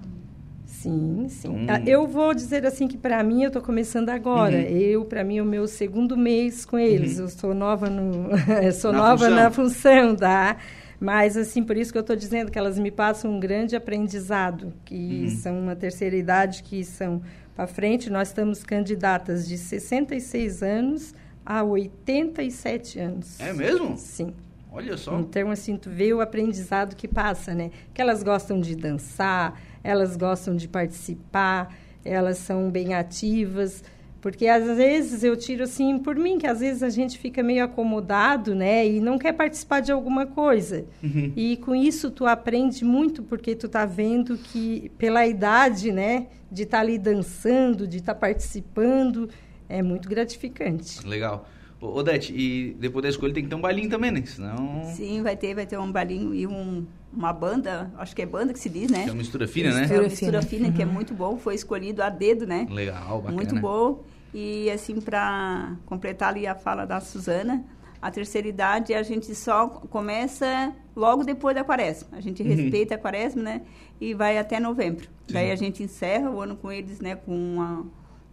Sim, 0.87 1.27
sim. 1.29 1.63
Então... 1.65 1.77
Eu 1.85 2.07
vou 2.07 2.33
dizer 2.33 2.65
assim 2.65 2.87
que 2.87 2.97
para 2.97 3.23
mim 3.25 3.43
eu 3.43 3.49
estou 3.49 3.61
começando 3.61 4.09
agora. 4.09 4.57
Uhum. 4.57 4.63
Eu 4.63 5.05
para 5.05 5.25
mim 5.25 5.39
é 5.39 5.43
o 5.43 5.47
meu 5.47 5.67
segundo 5.67 6.17
mês 6.17 6.65
com 6.65 6.79
eles. 6.79 7.19
Uhum. 7.19 7.25
Eu 7.25 7.29
sou 7.29 7.55
nova 7.55 7.91
no, 7.91 8.31
sou 8.73 8.93
na 8.93 8.99
nova 8.99 9.25
função. 9.25 9.35
na 9.35 9.51
função, 9.51 10.17
tá? 10.17 10.57
Mas 11.01 11.37
assim 11.37 11.63
por 11.63 11.77
isso 11.77 11.91
que 11.91 11.99
eu 11.99 12.03
estou 12.03 12.15
dizendo 12.15 12.51
que 12.51 12.59
elas 12.59 12.79
me 12.79 12.91
passam 12.91 13.33
um 13.33 13.41
grande 13.41 13.75
aprendizado, 13.75 14.73
que 14.85 15.25
uhum. 15.25 15.29
são 15.31 15.59
uma 15.59 15.75
terceira 15.75 16.17
idade 16.17 16.63
que 16.63 16.85
são 16.85 17.21
para 17.55 17.67
frente. 17.67 18.09
Nós 18.09 18.29
estamos 18.29 18.63
candidatas 18.63 19.47
de 19.49 19.59
66 19.59 20.63
anos 20.63 21.15
a 21.45 21.65
87 21.65 22.99
anos. 23.01 23.41
É 23.41 23.53
mesmo? 23.53 23.97
Sim. 23.97 24.33
Olha 24.77 24.97
só. 24.99 25.19
Então, 25.19 25.51
assim, 25.51 25.75
tu 25.79 25.89
vê 25.89 26.13
o 26.13 26.21
aprendizado 26.21 26.95
que 26.95 27.09
passa, 27.09 27.55
né? 27.55 27.71
Que 27.95 28.03
elas 28.03 28.23
gostam 28.23 28.61
de 28.61 28.77
dançar, 28.77 29.59
elas 29.83 30.19
gostam 30.19 30.55
de 30.55 30.69
participar, 30.69 31.75
elas 32.05 32.37
são 32.37 32.71
bem 32.71 32.93
ativas. 32.93 33.83
Porque 34.21 34.49
às 34.49 34.65
vezes 34.77 35.25
eu 35.25 35.35
tiro 35.35 35.63
assim 35.63 35.99
por 35.99 36.17
mim, 36.17 36.37
que 36.37 36.47
às 36.47 36.61
vezes 36.61 36.83
a 36.83 36.91
gente 36.91 37.17
fica 37.17 37.43
meio 37.43 37.65
acomodado, 37.65 38.55
né? 38.55 38.87
E 38.87 39.01
não 39.01 39.19
quer 39.19 39.33
participar 39.33 39.81
de 39.81 39.93
alguma 39.93 40.27
coisa. 40.27 40.85
Uhum. 41.03 41.33
E 41.35 41.57
com 41.59 41.75
isso 41.75 42.11
tu 42.11 42.27
aprende 42.27 42.85
muito, 42.85 43.23
porque 43.23 43.55
tu 43.55 43.69
tá 43.69 43.87
vendo 43.87 44.37
que 44.37 44.91
pela 44.99 45.27
idade, 45.27 45.91
né? 45.91 46.27
De 46.53 46.65
estar 46.65 46.79
tá 46.79 46.83
ali 46.83 46.99
dançando, 46.99 47.87
de 47.87 47.99
estar 47.99 48.15
tá 48.15 48.21
participando, 48.21 49.31
é 49.69 49.81
muito 49.81 50.07
gratificante. 50.07 51.07
Legal. 51.07 51.49
Odete, 51.81 52.33
e 52.35 52.75
depois 52.81 53.03
da 53.03 53.09
escolha 53.09 53.35
tem 53.35 53.43
que 53.45 53.51
ter 53.51 53.55
um 53.55 53.61
bailinho 53.61 53.91
também, 53.91 54.11
né? 54.11 54.23
Senão... 54.25 54.85
Sim, 54.95 55.23
vai 55.23 55.37
ter, 55.37 55.55
vai 55.55 55.67
ter 55.67 55.79
um 55.79 55.93
bailinho 55.93 56.35
e 56.35 56.47
um, 56.47 56.87
uma 57.13 57.33
banda, 57.33 57.93
acho 57.99 58.17
que 58.17 58.23
é 58.23 58.27
banda 58.27 58.53
que 58.53 58.59
se 58.59 58.69
diz, 58.69 58.91
né? 58.91 59.05
Que 59.05 59.11
é 59.11 59.13
uma 59.13 59.19
mistura 59.19 59.47
fina, 59.47 59.73
né? 59.73 59.87
É 59.91 59.99
uma 59.99 60.09
mistura 60.09 60.41
fina, 60.43 60.73
que 60.73 60.81
é 60.81 60.87
muito 60.87 61.13
bom, 61.13 61.37
foi 61.37 61.55
escolhido 61.55 62.03
a 62.03 62.09
dedo, 62.09 62.47
né? 62.47 62.67
Legal, 62.71 63.19
bacana. 63.19 63.37
Muito 63.37 63.55
bom. 63.57 64.03
E 64.33 64.71
assim, 64.71 65.01
para 65.01 65.77
completar 65.87 66.31
ali 66.31 66.47
a 66.47 66.55
fala 66.55 66.85
da 66.85 67.01
Suzana, 67.01 67.65
A 68.01 68.11
terceira 68.11 68.47
idade 68.47 68.95
a 68.95 69.03
gente 69.03 69.35
só 69.35 69.69
começa 69.69 70.73
logo 70.95 71.25
depois 71.25 71.55
da 71.55 71.65
quaresma. 71.65 72.09
A 72.13 72.21
gente 72.21 72.43
uhum. 72.43 72.49
respeita 72.49 72.95
a 72.95 72.99
quaresma, 72.99 73.43
né? 73.43 73.63
E 74.01 74.15
vai 74.15 74.39
até 74.39 74.61
novembro. 74.61 75.09
Sim. 75.27 75.35
Daí 75.35 75.51
a 75.51 75.57
gente 75.57 75.83
encerra 75.83 76.31
o 76.31 76.41
ano 76.41 76.57
com 76.57 76.71
eles, 76.71 77.01
né? 77.01 77.17
Com 77.17 77.35
uma, 77.35 77.87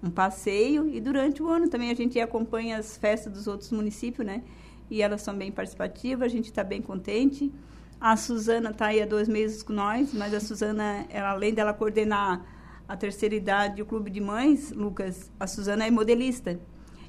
um 0.04 0.12
passeio. 0.12 0.88
E 0.90 1.00
durante 1.00 1.42
o 1.42 1.48
ano 1.48 1.70
também 1.70 1.90
a 1.90 1.96
gente 1.96 2.20
acompanha 2.20 2.78
as 2.78 2.98
festas 2.98 3.32
dos 3.32 3.48
outros 3.48 3.72
municípios, 3.72 4.28
né? 4.28 4.44
E 4.90 5.02
elas 5.02 5.22
são 5.22 5.34
bem 5.36 5.52
participativas, 5.52 6.26
a 6.26 6.28
gente 6.28 6.46
está 6.46 6.64
bem 6.64 6.82
contente. 6.82 7.52
A 8.00 8.18
Suzana 8.18 8.72
está 8.72 8.88
aí 8.88 9.02
há 9.02 9.06
dois 9.06 9.30
meses 9.30 9.64
com 9.64 9.72
nós, 9.72 10.14
mas 10.14 10.34
a 10.34 10.40
Suzana, 10.42 11.06
ela, 11.10 11.30
além 11.30 11.54
dela 11.54 11.74
coordenar 11.74 12.46
a 12.86 12.98
terceira 12.98 13.34
idade 13.34 13.82
o 13.82 13.86
clube 13.86 14.12
de 14.12 14.20
mães, 14.20 14.72
Lucas, 14.72 15.32
a 15.40 15.48
Suzana 15.48 15.88
é 15.88 15.90
modelista. 15.90 16.60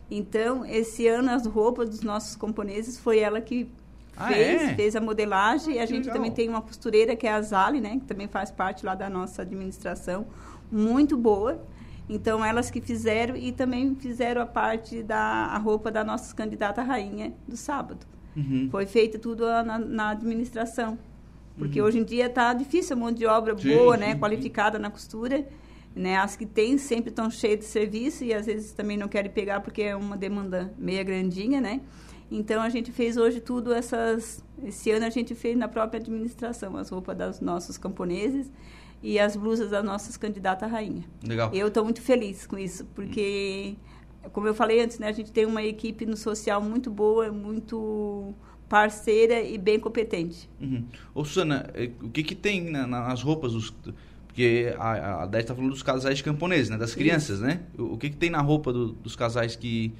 Então, 0.08 0.64
esse 0.64 1.08
ano, 1.08 1.30
as 1.30 1.46
roupas 1.46 1.90
dos 1.90 2.02
nossos 2.02 2.36
camponeses 2.36 2.96
foi 2.98 3.18
ela 3.18 3.40
que 3.40 3.68
ah, 4.16 4.28
fez, 4.28 4.62
é? 4.62 4.74
fez 4.74 4.94
a 4.94 5.00
modelagem. 5.00 5.74
E 5.74 5.78
a 5.80 5.86
gente 5.86 6.04
legal. 6.04 6.14
também 6.14 6.30
tem 6.30 6.48
uma 6.48 6.62
costureira, 6.62 7.16
que 7.16 7.26
é 7.26 7.32
a 7.32 7.42
Zali, 7.42 7.80
né? 7.80 7.98
Que 7.98 8.04
também 8.04 8.28
faz 8.28 8.52
parte 8.52 8.86
lá 8.86 8.94
da 8.94 9.10
nossa 9.10 9.42
administração. 9.42 10.26
Muito 10.70 11.16
boa. 11.16 11.60
Então, 12.08 12.44
elas 12.44 12.70
que 12.70 12.80
fizeram 12.80 13.37
e 13.37 13.50
também 13.50 13.94
fizeram 13.94 14.42
a 14.42 14.46
parte 14.46 15.02
da 15.02 15.16
a 15.16 15.58
roupa 15.58 15.90
da 15.90 16.04
nossa 16.04 16.34
candidata 16.34 16.82
rainha 16.82 17.32
do 17.49 17.56
sábado. 17.56 18.06
Uhum. 18.37 18.68
Foi 18.70 18.87
feito 18.87 19.18
tudo 19.18 19.44
na, 19.62 19.78
na 19.78 20.11
administração. 20.11 20.99
Porque 21.56 21.80
uhum. 21.80 21.87
hoje 21.87 21.99
em 21.99 22.04
dia 22.04 22.26
está 22.26 22.52
difícil 22.52 22.96
a 22.96 22.99
mão 22.99 23.12
de 23.12 23.25
obra 23.26 23.56
sim, 23.56 23.75
boa, 23.75 23.96
né? 23.96 24.12
Sim, 24.12 24.18
qualificada 24.18 24.78
na 24.78 24.90
costura. 24.90 25.46
Né? 25.94 26.16
As 26.16 26.37
que 26.37 26.44
têm 26.44 26.76
sempre 26.76 27.11
estão 27.11 27.30
cheias 27.30 27.61
de 27.61 27.64
serviço 27.66 28.25
e 28.25 28.34
às 28.34 28.46
vezes 28.46 28.73
também 28.73 28.96
não 28.96 29.06
querem 29.06 29.30
pegar 29.30 29.61
porque 29.61 29.82
é 29.82 29.94
uma 29.94 30.16
demanda 30.16 30.75
meia 30.76 31.04
grandinha, 31.04 31.61
né? 31.61 31.80
Então 32.30 32.61
a 32.61 32.68
gente 32.68 32.90
fez 32.90 33.16
hoje 33.16 33.40
tudo 33.40 33.73
essas. 33.73 34.42
Esse 34.64 34.90
ano 34.90 35.06
a 35.06 35.11
gente 35.11 35.34
fez 35.34 35.56
na 35.56 35.68
própria 35.68 36.00
administração 36.00 36.76
as 36.76 36.90
roupas 36.90 37.16
dos 37.16 37.40
nossos 37.40 37.78
camponeses 37.78 38.50
e 39.04 39.18
as 39.18 39.37
blusas 39.37 39.70
das 39.70 39.84
nossas 39.84 40.16
candidatas 40.16 40.66
à 40.66 40.73
rainha. 40.73 41.04
Legal. 41.23 41.50
Eu 41.52 41.68
estou 41.68 41.84
muito 41.84 42.00
feliz 42.00 42.46
com 42.46 42.56
isso 42.56 42.87
porque, 42.94 43.76
como 44.32 44.49
eu 44.49 44.54
falei 44.54 44.80
antes, 44.80 44.99
né, 44.99 45.08
a 45.08 45.12
gente 45.12 45.30
tem 45.30 45.44
uma 45.44 45.62
equipe 45.62 46.06
no 46.06 46.16
social 46.16 46.62
muito 46.62 46.90
boa, 46.90 47.30
muito 47.30 48.34
parceira 48.66 49.42
e 49.42 49.58
bem 49.58 49.78
competente. 49.78 50.49
Uhum. 50.58 50.87
Ô, 51.14 51.23
Susana, 51.23 51.68
eh, 51.75 51.90
o 52.02 52.08
que 52.08 52.23
que 52.23 52.34
tem 52.34 52.70
nas 52.70 53.23
roupas 53.23 53.52
dos 53.52 53.75
porque 54.26 54.75
a, 54.78 55.23
a 55.23 55.26
Dé 55.26 55.40
está 55.40 55.54
falando 55.54 55.70
dos 55.70 55.82
casais 55.82 56.20
camponeses, 56.20 56.68
né? 56.68 56.76
Das 56.76 56.92
crianças, 56.92 57.37
Isso. 57.37 57.46
né? 57.46 57.61
O, 57.78 57.92
o, 57.92 57.99
que, 57.99 58.11
que 58.11 58.16
tem 58.16 58.30
na 58.30 58.40
roupa 58.40 58.73
do, 58.73 58.88
dos 58.88 59.14
casais 59.14 59.54
que... 59.54 59.92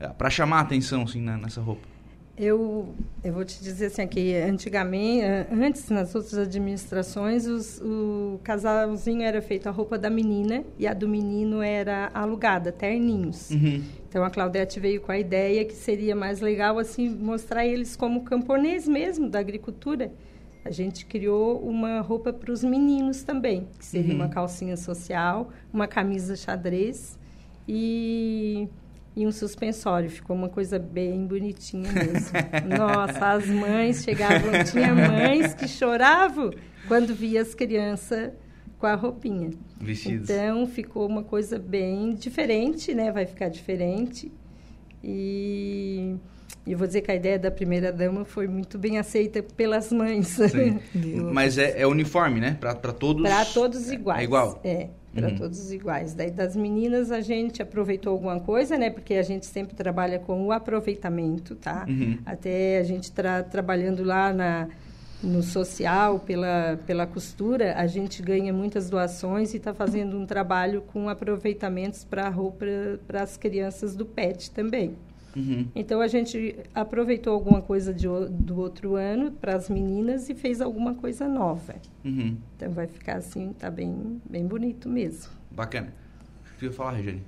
É, 0.00 0.08
para 0.08 0.30
chamar 0.30 0.58
a 0.58 0.60
atenção, 0.60 1.02
assim, 1.02 1.20
né, 1.20 1.36
nessa 1.36 1.60
roupa? 1.60 1.86
Eu, 2.36 2.92
eu 3.22 3.32
vou 3.32 3.44
te 3.44 3.62
dizer 3.62 3.86
assim, 3.86 4.06
que 4.08 4.34
antigamente, 4.34 5.24
antes, 5.52 5.88
nas 5.88 6.14
outras 6.14 6.36
administrações, 6.36 7.46
os, 7.46 7.80
o 7.80 8.40
casalzinho 8.42 9.22
era 9.22 9.40
feito 9.40 9.68
a 9.68 9.70
roupa 9.70 9.96
da 9.96 10.10
menina 10.10 10.64
e 10.76 10.86
a 10.86 10.92
do 10.92 11.08
menino 11.08 11.62
era 11.62 12.10
alugada, 12.12 12.72
terninhos. 12.72 13.50
Uhum. 13.50 13.84
Então, 14.08 14.24
a 14.24 14.30
Claudete 14.30 14.80
veio 14.80 15.00
com 15.00 15.12
a 15.12 15.18
ideia 15.18 15.64
que 15.64 15.74
seria 15.74 16.16
mais 16.16 16.40
legal, 16.40 16.76
assim, 16.78 17.08
mostrar 17.08 17.64
eles 17.64 17.94
como 17.94 18.22
camponês 18.24 18.88
mesmo, 18.88 19.28
da 19.28 19.38
agricultura 19.38 20.10
a 20.64 20.70
gente 20.70 21.04
criou 21.04 21.60
uma 21.60 22.00
roupa 22.00 22.32
para 22.32 22.50
os 22.50 22.64
meninos 22.64 23.22
também, 23.22 23.68
que 23.78 23.84
seria 23.84 24.14
uhum. 24.14 24.20
uma 24.20 24.28
calcinha 24.28 24.76
social, 24.76 25.50
uma 25.70 25.86
camisa 25.86 26.34
xadrez 26.34 27.18
e, 27.68 28.66
e 29.16 29.26
um 29.26 29.32
suspensório. 29.32 30.10
Ficou 30.10 30.34
uma 30.34 30.48
coisa 30.48 30.78
bem 30.78 31.26
bonitinha 31.26 31.90
mesmo. 31.92 32.30
Nossa, 32.78 33.32
as 33.32 33.46
mães 33.46 34.02
chegavam, 34.02 34.64
tinha 34.64 34.94
mães 34.94 35.54
que 35.54 35.68
choravam 35.68 36.50
quando 36.88 37.14
via 37.14 37.42
as 37.42 37.54
crianças 37.54 38.32
com 38.78 38.86
a 38.86 38.94
roupinha. 38.94 39.50
Vestidos. 39.80 40.28
Então 40.28 40.66
ficou 40.66 41.06
uma 41.06 41.22
coisa 41.22 41.58
bem 41.58 42.14
diferente, 42.14 42.94
né? 42.94 43.12
Vai 43.12 43.26
ficar 43.26 43.48
diferente. 43.48 44.30
E 45.02 46.16
e 46.66 46.74
vou 46.74 46.86
dizer 46.86 47.02
que 47.02 47.10
a 47.10 47.14
ideia 47.14 47.38
da 47.38 47.50
primeira 47.50 47.92
dama 47.92 48.24
foi 48.24 48.48
muito 48.48 48.78
bem 48.78 48.98
aceita 48.98 49.42
pelas 49.42 49.92
mães. 49.92 50.28
Sim. 50.28 50.80
Mas 51.32 51.58
é, 51.58 51.82
é, 51.82 51.86
uniforme, 51.86 52.40
né? 52.40 52.56
Para 52.58 52.74
todos. 52.74 53.22
Para 53.22 53.44
todos 53.44 53.90
iguais. 53.90 54.20
É 54.20 54.24
igual. 54.24 54.60
É. 54.64 54.88
Para 55.14 55.28
uhum. 55.28 55.36
todos 55.36 55.72
iguais. 55.72 56.12
Daí 56.12 56.30
das 56.30 56.56
meninas 56.56 57.12
a 57.12 57.20
gente 57.20 57.62
aproveitou 57.62 58.12
alguma 58.12 58.40
coisa, 58.40 58.76
né? 58.76 58.90
Porque 58.90 59.14
a 59.14 59.22
gente 59.22 59.46
sempre 59.46 59.74
trabalha 59.74 60.18
com 60.18 60.46
o 60.46 60.52
aproveitamento, 60.52 61.54
tá? 61.54 61.86
Uhum. 61.88 62.18
Até 62.26 62.78
a 62.78 62.82
gente 62.82 63.12
tra 63.12 63.42
trabalhando 63.42 64.02
lá 64.02 64.32
na, 64.32 64.68
no 65.22 65.42
social, 65.42 66.20
pela, 66.20 66.78
pela 66.86 67.06
costura, 67.06 67.74
a 67.76 67.86
gente 67.86 68.22
ganha 68.22 68.52
muitas 68.52 68.90
doações 68.90 69.54
e 69.54 69.56
está 69.56 69.72
fazendo 69.72 70.18
um 70.18 70.26
trabalho 70.26 70.82
com 70.82 71.08
aproveitamentos 71.08 72.04
para 72.04 72.28
roupa 72.28 72.66
para 73.06 73.22
as 73.22 73.36
crianças 73.36 73.96
do 73.96 74.04
PET 74.04 74.50
também. 74.50 74.96
Uhum. 75.36 75.66
Então 75.74 76.00
a 76.00 76.06
gente 76.06 76.56
aproveitou 76.74 77.32
alguma 77.32 77.60
coisa 77.60 77.92
de, 77.92 78.06
do 78.30 78.58
outro 78.58 78.94
ano 78.94 79.32
para 79.32 79.56
as 79.56 79.68
meninas 79.68 80.28
e 80.28 80.34
fez 80.34 80.60
alguma 80.60 80.94
coisa 80.94 81.28
nova. 81.28 81.74
Uhum. 82.04 82.36
Então 82.56 82.70
vai 82.72 82.86
ficar 82.86 83.16
assim, 83.16 83.52
tá 83.52 83.70
bem, 83.70 84.20
bem 84.28 84.46
bonito 84.46 84.88
mesmo. 84.88 85.32
Bacana. 85.50 85.92
O 86.54 86.58
que 86.58 86.66
eu 86.66 86.72
falar, 86.72 86.92
Regiane? 86.92 87.22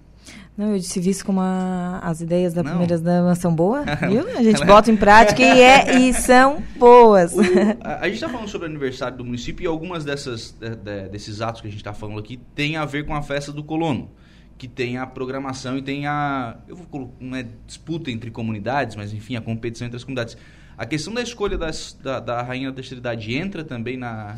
Não, 0.57 0.73
eu 0.73 0.79
disse 0.79 0.99
visto 0.99 1.25
como 1.25 1.40
a, 1.40 2.01
as 2.03 2.21
ideias 2.21 2.55
da 2.55 2.64
primeira 2.64 2.99
dama 2.99 3.35
são 3.35 3.55
boas, 3.55 3.85
viu? 4.09 4.27
A 4.37 4.42
gente 4.42 4.64
bota 4.64 4.90
em 4.90 4.97
prática 4.97 5.42
e, 5.42 5.61
é, 5.61 5.99
e 5.99 6.14
são 6.14 6.62
boas. 6.77 7.35
O, 7.35 7.40
a, 7.81 8.01
a, 8.01 8.05
gente 8.07 8.14
está 8.14 8.29
falando 8.29 8.49
sobre 8.49 8.66
o 8.66 8.71
aniversário 8.71 9.19
do 9.19 9.25
município 9.25 9.64
e 9.64 9.66
algumas 9.66 10.05
dessas, 10.05 10.53
de, 10.53 10.75
de, 10.75 11.09
desses 11.11 11.40
atos 11.40 11.61
que 11.61 11.69
a 11.69 11.71
gente 11.71 11.81
está 11.81 11.92
falando 11.92 12.19
aqui 12.19 12.38
tem 12.55 12.77
a 12.77 12.85
ver 12.85 13.05
com 13.05 13.14
a 13.14 13.23
festa 13.23 13.53
do 13.53 13.62
colono 13.62 14.11
que 14.59 14.66
tem 14.66 14.97
a 14.97 15.07
programação 15.07 15.77
e 15.77 15.83
tem 15.83 16.07
a. 16.07 16.57
Eu 16.66 16.77
vou 16.77 16.87
colocar. 16.87 17.14
Não 17.21 17.37
é 17.37 17.47
disputa 17.66 18.11
entre 18.11 18.31
comunidades, 18.31 18.97
mas 18.97 19.12
enfim, 19.12 19.37
a 19.37 19.40
competição 19.40 19.87
entre 19.87 19.97
as 19.97 20.05
comunidades. 20.05 20.37
A 20.79 20.85
questão 20.85 21.12
da 21.12 21.23
escolha 21.23 21.57
das, 21.57 21.97
da, 22.03 22.21
da 22.21 22.42
rainha 22.42 22.69
da 22.69 22.75
terceira 22.75 22.99
idade 22.99 23.35
entra 23.35 23.64
também 23.64 23.97
na. 23.97 24.35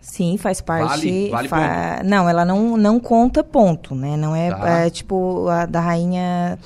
Sim, 0.00 0.36
faz 0.38 0.60
parte. 0.60 0.88
Vale, 0.88 1.30
vale 1.30 1.48
fa... 1.48 2.02
Não, 2.04 2.28
ela 2.28 2.44
não, 2.44 2.76
não 2.76 3.00
conta 3.00 3.42
ponto, 3.42 3.94
né? 3.94 4.16
Não 4.16 4.36
é, 4.36 4.50
tá. 4.50 4.68
é 4.80 4.90
tipo 4.90 5.48
a 5.48 5.66
da 5.66 5.80
rainha 5.80 6.58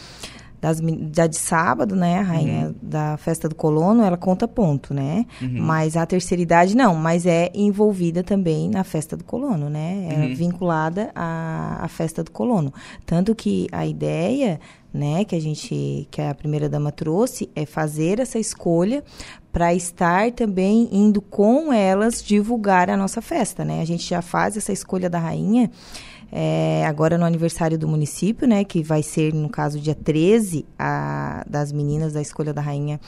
das, 0.61 0.81
da 0.81 1.27
de 1.27 1.37
sábado, 1.37 1.97
né? 1.97 2.19
A 2.19 2.23
rainha 2.23 2.67
uhum. 2.67 2.75
da 2.83 3.17
festa 3.17 3.49
do 3.49 3.55
colono, 3.55 4.03
ela 4.03 4.17
conta 4.17 4.47
ponto, 4.47 4.93
né? 4.93 5.25
Uhum. 5.41 5.63
Mas 5.63 5.97
a 5.97 6.05
terceira 6.05 6.43
idade 6.43 6.77
não, 6.77 6.95
mas 6.95 7.25
é 7.25 7.51
envolvida 7.55 8.23
também 8.23 8.69
na 8.69 8.85
festa 8.85 9.17
do 9.17 9.25
colono, 9.25 9.71
né? 9.71 10.09
É 10.11 10.15
uhum. 10.17 10.35
vinculada 10.35 11.11
à, 11.15 11.79
à 11.83 11.89
festa 11.89 12.23
do 12.23 12.31
colono. 12.31 12.73
Tanto 13.07 13.35
que 13.35 13.69
a 13.73 13.87
ideia, 13.87 14.61
né, 14.93 15.25
que 15.25 15.35
a 15.35 15.41
gente, 15.41 16.07
que 16.11 16.21
a 16.21 16.35
primeira 16.35 16.69
dama 16.69 16.93
trouxe, 16.93 17.49
é 17.57 17.65
fazer 17.65 18.21
essa 18.21 18.39
escolha 18.39 19.03
para 19.51 19.75
estar 19.75 20.31
também 20.33 20.89
indo 20.93 21.21
com 21.21 21.73
elas 21.73 22.23
divulgar 22.23 22.91
a 22.91 22.97
nossa 22.97 23.23
festa, 23.23 23.65
né? 23.65 23.81
A 23.81 23.85
gente 23.85 24.09
já 24.09 24.21
faz 24.21 24.57
essa 24.57 24.73
escolha 24.73 25.09
da 25.09 25.19
rainha 25.19 25.71
é, 26.33 26.85
agora 26.87 27.19
no 27.19 27.25
aniversário 27.25 27.79
do 27.79 27.89
município, 27.89 28.47
né, 28.47 28.65
que 28.65 28.83
vai 28.83 29.03
ser, 29.03 29.35
no 29.35 29.49
caso, 29.49 29.81
dia 29.81 29.95
13, 29.95 30.65
a, 30.79 31.45
das 31.49 31.73
meninas 31.73 32.13
da 32.13 32.21
Escolha 32.21 32.53
da 32.53 32.61
Rainha 32.61 33.01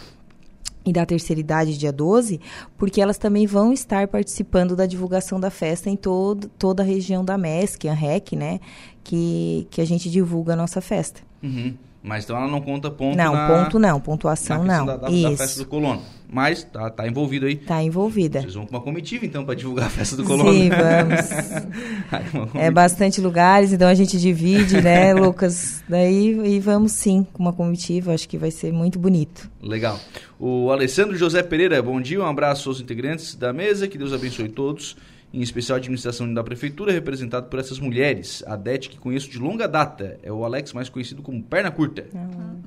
e 0.85 0.92
da 0.92 1.06
terceira 1.06 1.40
idade, 1.40 1.78
dia 1.78 1.92
12, 1.92 2.40
porque 2.76 3.00
elas 3.00 3.16
também 3.16 3.46
vão 3.46 3.72
estar 3.72 4.08
participando 4.08 4.74
da 4.74 4.87
divulgação 4.87 5.38
da 5.38 5.50
festa 5.50 5.88
em 5.88 5.96
todo, 5.96 6.48
toda 6.58 6.82
a 6.82 6.87
região 6.87 7.24
da 7.24 7.38
MESC, 7.38 7.88
ANREC, 7.88 8.35
né, 8.35 8.58
que, 9.04 9.66
que 9.70 9.80
a 9.80 9.85
gente 9.85 10.11
divulga 10.11 10.54
a 10.54 10.56
nossa 10.56 10.80
festa. 10.80 11.20
Uhum. 11.42 11.74
Mas 12.02 12.24
então 12.24 12.36
ela 12.36 12.48
não 12.48 12.60
conta 12.60 12.90
ponto 12.90 13.16
Não, 13.16 13.32
na, 13.32 13.46
ponto 13.46 13.78
não, 13.78 14.00
pontuação 14.00 14.64
não. 14.64 14.84
Da, 14.84 14.96
da, 14.96 15.08
da, 15.08 15.36
festa 15.36 15.60
do 15.60 15.66
colono. 15.66 16.02
Mas 16.28 16.64
tá, 16.64 16.90
tá 16.90 17.06
envolvido 17.06 17.46
aí. 17.46 17.56
Tá 17.56 17.82
envolvida. 17.82 18.40
Vocês 18.40 18.54
vão 18.54 18.66
com 18.66 18.74
uma 18.74 18.80
comitiva 18.80 19.24
então 19.24 19.44
para 19.44 19.54
divulgar 19.54 19.86
a 19.86 19.90
festa 19.90 20.16
do 20.16 20.24
colono. 20.24 20.50
Sim, 20.50 20.70
vamos. 20.70 22.54
é 22.56 22.70
bastante 22.70 23.20
lugares, 23.20 23.72
então 23.72 23.86
a 23.86 23.94
gente 23.94 24.18
divide, 24.18 24.80
né, 24.80 25.12
Lucas? 25.14 25.84
Daí 25.88 26.56
e 26.56 26.58
vamos 26.58 26.92
sim 26.92 27.24
com 27.32 27.42
uma 27.42 27.52
comitiva, 27.52 28.14
acho 28.14 28.28
que 28.28 28.38
vai 28.38 28.50
ser 28.50 28.72
muito 28.72 28.98
bonito. 28.98 29.48
Legal. 29.62 30.00
O 30.40 30.70
Alessandro 30.70 31.16
José 31.16 31.42
Pereira, 31.42 31.80
bom 31.82 32.00
dia, 32.00 32.20
um 32.20 32.26
abraço 32.26 32.68
aos 32.68 32.80
integrantes 32.80 33.34
da 33.36 33.52
mesa, 33.52 33.86
que 33.86 33.96
Deus 33.96 34.12
abençoe 34.12 34.48
todos 34.48 34.96
em 35.33 35.40
especial 35.40 35.77
a 35.77 35.79
administração 35.79 36.33
da 36.33 36.45
prefeitura, 36.45 36.92
representado 36.92 37.47
por 37.47 37.59
essas 37.59 37.79
mulheres. 37.79 38.45
A 38.47 38.55
DET, 38.55 38.90
que 38.90 38.99
conheço 38.99 39.31
de 39.31 39.38
longa 39.38 39.66
data, 39.66 40.18
é 40.23 40.31
o 40.31 40.45
Alex, 40.45 40.73
mais 40.73 40.88
conhecido 40.88 41.23
como 41.23 41.42
Perna 41.42 41.71
Curta. 41.71 42.07
Uhum. 42.12 42.62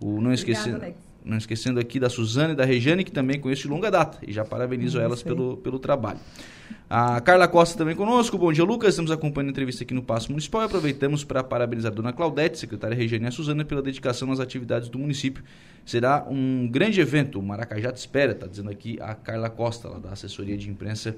O, 0.00 0.20
não 0.20 0.32
esqueci. 0.32 0.72
não 1.24 1.36
esquecendo 1.36 1.78
aqui 1.78 2.00
da 2.00 2.08
Suzana 2.08 2.54
e 2.54 2.56
da 2.56 2.64
Rejane, 2.64 3.04
que 3.04 3.12
também 3.12 3.38
conheço 3.38 3.62
de 3.62 3.68
longa 3.68 3.90
data, 3.90 4.18
e 4.26 4.32
já 4.32 4.44
parabenizo 4.44 4.98
elas 4.98 5.22
pelo, 5.22 5.58
pelo 5.58 5.78
trabalho. 5.78 6.18
A 6.88 7.20
Carla 7.20 7.46
Costa 7.46 7.76
também 7.76 7.94
conosco. 7.94 8.38
Bom 8.38 8.50
dia, 8.50 8.64
Lucas. 8.64 8.90
Estamos 8.90 9.10
acompanhando 9.10 9.48
a 9.48 9.50
entrevista 9.50 9.84
aqui 9.84 9.92
no 9.92 10.02
Passo 10.02 10.30
Municipal 10.30 10.62
e 10.62 10.64
aproveitamos 10.64 11.22
para 11.22 11.44
parabenizar 11.44 11.92
a 11.92 11.94
dona 11.94 12.14
Claudete, 12.14 12.58
secretária 12.58 12.96
Regiane 12.96 13.26
e 13.26 13.28
a 13.28 13.30
Suzana 13.30 13.62
pela 13.62 13.82
dedicação 13.82 14.28
nas 14.28 14.40
atividades 14.40 14.88
do 14.88 14.98
município. 14.98 15.44
Será 15.84 16.26
um 16.30 16.66
grande 16.66 17.00
evento. 17.00 17.38
O 17.38 17.42
Maracajá 17.42 17.92
te 17.92 17.98
espera, 17.98 18.32
está 18.32 18.46
dizendo 18.46 18.70
aqui 18.70 18.98
a 19.02 19.14
Carla 19.14 19.50
Costa, 19.50 19.88
lá 19.88 19.98
da 19.98 20.10
assessoria 20.10 20.56
de 20.56 20.70
imprensa 20.70 21.14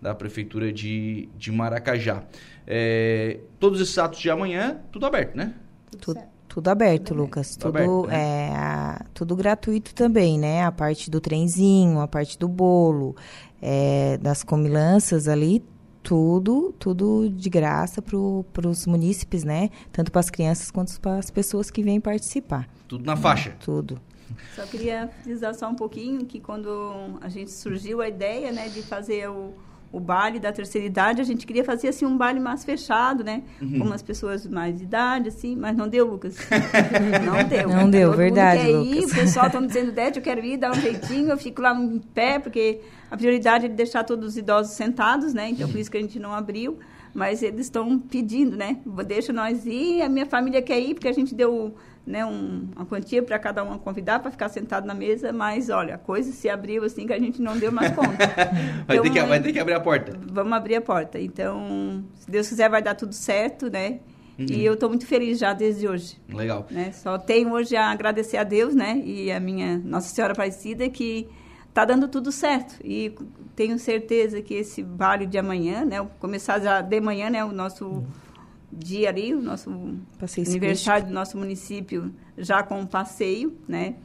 da 0.00 0.14
Prefeitura 0.14 0.72
de, 0.72 1.28
de 1.36 1.50
Maracajá. 1.50 2.22
É, 2.66 3.40
todos 3.58 3.80
esses 3.80 3.96
atos 3.98 4.20
de 4.20 4.30
amanhã, 4.30 4.80
tudo 4.92 5.06
aberto, 5.06 5.36
né? 5.36 5.54
Tudo, 6.00 6.20
tudo 6.46 6.68
aberto, 6.68 7.08
tudo 7.08 7.20
Lucas. 7.22 7.56
Tudo, 7.56 7.68
aberto, 7.68 8.06
né? 8.06 8.16
é, 8.16 9.04
tudo 9.14 9.34
gratuito 9.36 9.94
também, 9.94 10.38
né? 10.38 10.64
A 10.64 10.72
parte 10.72 11.10
do 11.10 11.20
trenzinho, 11.20 12.00
a 12.00 12.08
parte 12.08 12.38
do 12.38 12.48
bolo, 12.48 13.16
é, 13.60 14.18
das 14.18 14.44
comilanças 14.44 15.28
ali, 15.28 15.64
tudo, 16.02 16.74
tudo 16.78 17.28
de 17.28 17.50
graça 17.50 18.00
para 18.00 18.68
os 18.68 18.86
munícipes, 18.86 19.44
né? 19.44 19.70
Tanto 19.92 20.10
para 20.10 20.20
as 20.20 20.30
crianças 20.30 20.70
quanto 20.70 20.98
para 21.00 21.18
as 21.18 21.30
pessoas 21.30 21.70
que 21.70 21.82
vêm 21.82 22.00
participar. 22.00 22.68
Tudo 22.86 23.04
na 23.04 23.16
faixa? 23.16 23.56
Tudo. 23.60 24.00
Só 24.54 24.64
queria 24.66 25.08
frisar 25.22 25.54
só 25.54 25.68
um 25.68 25.74
pouquinho 25.74 26.24
que 26.26 26.38
quando 26.38 27.18
a 27.20 27.28
gente 27.28 27.50
surgiu 27.50 28.00
a 28.00 28.08
ideia, 28.08 28.52
né, 28.52 28.68
de 28.68 28.82
fazer 28.82 29.28
o 29.28 29.54
o 29.90 29.98
baile 29.98 30.38
da 30.38 30.52
terceira 30.52 30.86
idade, 30.86 31.20
a 31.20 31.24
gente 31.24 31.46
queria 31.46 31.64
fazer 31.64 31.88
assim 31.88 32.04
um 32.04 32.16
baile 32.16 32.38
mais 32.38 32.64
fechado, 32.64 33.24
né? 33.24 33.42
Uhum. 33.60 33.78
Com 33.78 33.84
umas 33.86 34.02
pessoas 34.02 34.46
mais 34.46 34.76
de 34.76 34.84
idade, 34.84 35.28
assim, 35.28 35.56
mas 35.56 35.76
não 35.76 35.88
deu, 35.88 36.06
Lucas. 36.06 36.36
não 37.24 37.48
deu. 37.48 37.68
Não 37.68 37.90
deu, 37.90 38.10
Todo 38.10 38.18
verdade, 38.18 38.72
mundo 38.72 38.84
quer 38.84 38.96
Lucas. 38.96 39.10
Ir, 39.10 39.12
o 39.12 39.14
pessoal 39.14 39.46
está 39.46 39.60
me 39.60 39.66
dizendo, 39.66 39.92
Dete, 39.92 40.18
eu 40.18 40.22
quero 40.22 40.44
ir, 40.44 40.58
dar 40.58 40.72
um 40.72 40.80
jeitinho, 40.80 41.30
eu 41.30 41.38
fico 41.38 41.62
lá 41.62 41.74
em 41.74 41.98
pé, 41.98 42.38
porque 42.38 42.80
a 43.10 43.16
prioridade 43.16 43.66
é 43.66 43.68
deixar 43.68 44.04
todos 44.04 44.28
os 44.28 44.36
idosos 44.36 44.72
sentados, 44.74 45.32
né? 45.32 45.50
Então, 45.50 45.68
por 45.68 45.78
isso 45.78 45.90
que 45.90 45.96
a 45.96 46.00
gente 46.00 46.18
não 46.18 46.34
abriu. 46.34 46.78
Mas 47.14 47.42
eles 47.42 47.66
estão 47.66 47.98
pedindo, 47.98 48.56
né? 48.56 48.76
Deixa 49.06 49.32
nós 49.32 49.64
ir, 49.64 50.02
a 50.02 50.08
minha 50.08 50.26
família 50.26 50.60
quer 50.60 50.78
ir, 50.78 50.94
porque 50.94 51.08
a 51.08 51.12
gente 51.12 51.34
deu 51.34 51.74
né, 52.08 52.24
um, 52.24 52.66
uma 52.74 52.86
quantia 52.86 53.22
para 53.22 53.38
cada 53.38 53.62
um 53.62 53.78
convidar 53.78 54.18
para 54.20 54.30
ficar 54.30 54.48
sentado 54.48 54.86
na 54.86 54.94
mesa, 54.94 55.30
mas 55.30 55.68
olha, 55.68 55.96
a 55.96 55.98
coisa 55.98 56.32
se 56.32 56.48
abriu 56.48 56.82
assim 56.82 57.06
que 57.06 57.12
a 57.12 57.18
gente 57.18 57.40
não 57.42 57.58
deu 57.58 57.70
mais 57.70 57.94
conta. 57.94 58.26
vai, 58.88 58.96
então, 58.96 59.02
ter 59.02 59.10
que, 59.10 59.22
vai 59.22 59.42
ter 59.42 59.52
que 59.52 59.58
abrir 59.60 59.74
a 59.74 59.80
porta. 59.80 60.18
Vamos 60.32 60.52
abrir 60.54 60.76
a 60.76 60.80
porta. 60.80 61.20
Então, 61.20 62.02
se 62.14 62.30
Deus 62.30 62.48
quiser, 62.48 62.70
vai 62.70 62.80
dar 62.80 62.94
tudo 62.94 63.12
certo, 63.12 63.70
né? 63.70 64.00
Uhum. 64.38 64.46
E 64.48 64.64
eu 64.64 64.72
estou 64.72 64.88
muito 64.88 65.06
feliz 65.06 65.38
já 65.38 65.52
desde 65.52 65.86
hoje. 65.86 66.16
Legal. 66.32 66.66
Né? 66.70 66.92
Só 66.92 67.18
tenho 67.18 67.52
hoje 67.52 67.76
a 67.76 67.90
agradecer 67.90 68.38
a 68.38 68.44
Deus, 68.44 68.74
né? 68.74 69.02
E 69.04 69.30
a 69.30 69.38
minha 69.38 69.76
Nossa 69.76 70.14
Senhora 70.14 70.32
Aparecida 70.32 70.88
que 70.88 71.28
está 71.68 71.84
dando 71.84 72.08
tudo 72.08 72.32
certo. 72.32 72.74
E 72.82 73.14
tenho 73.54 73.78
certeza 73.78 74.40
que 74.40 74.54
esse 74.54 74.82
baile 74.82 75.26
de 75.26 75.36
amanhã, 75.36 75.84
né? 75.84 76.06
Começar 76.18 76.58
já 76.58 76.80
de 76.80 77.00
manhã, 77.00 77.28
né? 77.28 77.44
O 77.44 77.52
nosso... 77.52 77.86
Uhum 77.86 78.27
dia 78.70 79.08
ali, 79.08 79.34
o 79.34 79.40
nosso 79.40 79.98
passeio 80.18 80.46
aniversário 80.46 81.06
do 81.06 81.12
nosso 81.12 81.36
município, 81.36 82.12
já 82.36 82.62
com 82.62 82.80
um 82.80 82.86
passeio, 82.86 83.56
né? 83.66 83.96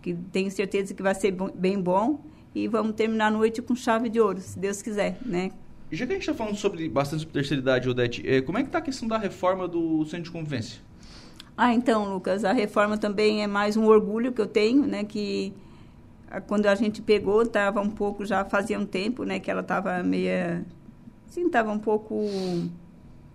Que 0.00 0.14
tenho 0.14 0.50
certeza 0.50 0.94
que 0.94 1.02
vai 1.02 1.14
ser 1.14 1.34
bem 1.54 1.80
bom. 1.80 2.24
E 2.54 2.68
vamos 2.68 2.94
terminar 2.94 3.28
a 3.28 3.30
noite 3.30 3.62
com 3.62 3.74
chave 3.74 4.10
de 4.10 4.20
ouro, 4.20 4.38
se 4.40 4.58
Deus 4.58 4.82
quiser, 4.82 5.18
né? 5.24 5.50
E 5.90 5.96
já 5.96 6.06
que 6.06 6.12
a 6.12 6.14
gente 6.16 6.22
está 6.22 6.34
falando 6.34 6.56
sobre 6.56 6.88
bastante 6.88 7.20
sobre 7.20 7.34
terceira 7.34 7.62
idade, 7.62 7.88
Odete, 7.88 8.22
eh, 8.26 8.42
como 8.42 8.58
é 8.58 8.62
que 8.62 8.68
está 8.68 8.78
a 8.78 8.82
questão 8.82 9.08
da 9.08 9.16
reforma 9.16 9.66
do 9.66 10.04
centro 10.04 10.24
de 10.24 10.30
convivência? 10.30 10.80
Ah, 11.56 11.74
então, 11.74 12.12
Lucas, 12.12 12.44
a 12.44 12.52
reforma 12.52 12.98
também 12.98 13.42
é 13.42 13.46
mais 13.46 13.76
um 13.76 13.86
orgulho 13.86 14.32
que 14.32 14.40
eu 14.40 14.46
tenho, 14.46 14.86
né? 14.86 15.04
Que 15.04 15.54
quando 16.46 16.66
a 16.66 16.74
gente 16.74 17.02
pegou, 17.02 17.42
estava 17.42 17.80
um 17.80 17.90
pouco, 17.90 18.24
já 18.24 18.44
fazia 18.44 18.78
um 18.78 18.86
tempo, 18.86 19.24
né? 19.24 19.38
Que 19.38 19.50
ela 19.50 19.60
estava 19.60 20.02
meia... 20.02 20.64
Assim, 21.28 21.46
estava 21.46 21.70
um 21.70 21.78
pouco 21.78 22.26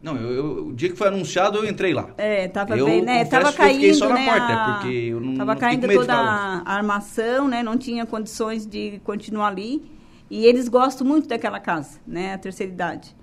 não, 0.01 0.15
eu, 0.15 0.31
eu, 0.31 0.67
o 0.67 0.73
dia 0.73 0.89
que 0.89 0.95
foi 0.95 1.07
anunciado 1.07 1.57
eu 1.57 1.67
entrei 1.67 1.93
lá. 1.93 2.10
É, 2.17 2.47
tava 2.47 2.77
eu 2.77 2.86
bem, 2.86 3.01
né? 3.01 3.25
Tava 3.25 3.51
caindo, 3.51 3.93
só 3.95 4.10
né? 4.10 4.25
na 4.25 4.31
porta, 4.31 4.53
a... 4.53 4.73
porque 4.73 4.93
eu 4.93 5.19
não 5.19 5.36
Tava 5.36 5.53
não 5.53 5.60
caindo 5.60 5.88
toda 5.88 6.13
a 6.13 6.75
armação, 6.75 7.47
né? 7.47 7.63
Não 7.63 7.77
tinha 7.77 8.05
condições 8.05 8.65
de 8.65 8.99
continuar 9.03 9.47
ali. 9.47 9.83
E 10.29 10.45
eles 10.45 10.67
gostam 10.67 11.07
muito 11.07 11.27
daquela 11.27 11.60
casa, 11.60 11.99
né? 12.05 12.33
A 12.33 12.38
terceira 12.38 12.71
idade. 12.71 13.15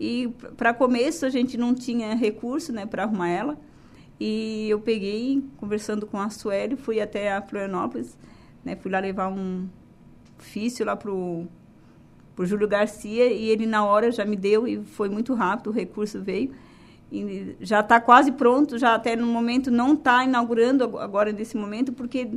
E 0.00 0.28
para 0.56 0.72
começo 0.72 1.26
a 1.26 1.30
gente 1.30 1.56
não 1.56 1.74
tinha 1.74 2.14
recurso, 2.14 2.72
né, 2.72 2.86
para 2.86 3.02
arrumar 3.02 3.28
ela. 3.28 3.58
E 4.20 4.68
eu 4.68 4.80
peguei, 4.80 5.42
conversando 5.58 6.06
com 6.06 6.18
a 6.18 6.30
Sueli, 6.30 6.76
fui 6.76 7.00
até 7.00 7.32
a 7.32 7.42
Florianópolis, 7.42 8.18
né? 8.64 8.74
Fui 8.76 8.90
lá 8.90 8.98
levar 8.98 9.28
um 9.28 9.68
ofício 10.38 10.84
lá 10.84 10.96
pro 10.96 11.46
por 12.38 12.46
Júlio 12.46 12.68
Garcia 12.68 13.26
e 13.26 13.50
ele 13.50 13.66
na 13.66 13.84
hora 13.84 14.12
já 14.12 14.24
me 14.24 14.36
deu 14.36 14.64
e 14.68 14.78
foi 14.78 15.08
muito 15.08 15.34
rápido, 15.34 15.70
o 15.70 15.72
recurso 15.72 16.22
veio. 16.22 16.52
E 17.10 17.56
já 17.60 17.80
está 17.80 18.00
quase 18.00 18.30
pronto, 18.30 18.78
já 18.78 18.94
até 18.94 19.16
no 19.16 19.26
momento 19.26 19.72
não 19.72 19.94
está 19.94 20.22
inaugurando 20.22 20.84
agora 20.98 21.32
nesse 21.32 21.56
momento, 21.56 21.92
porque 21.92 22.30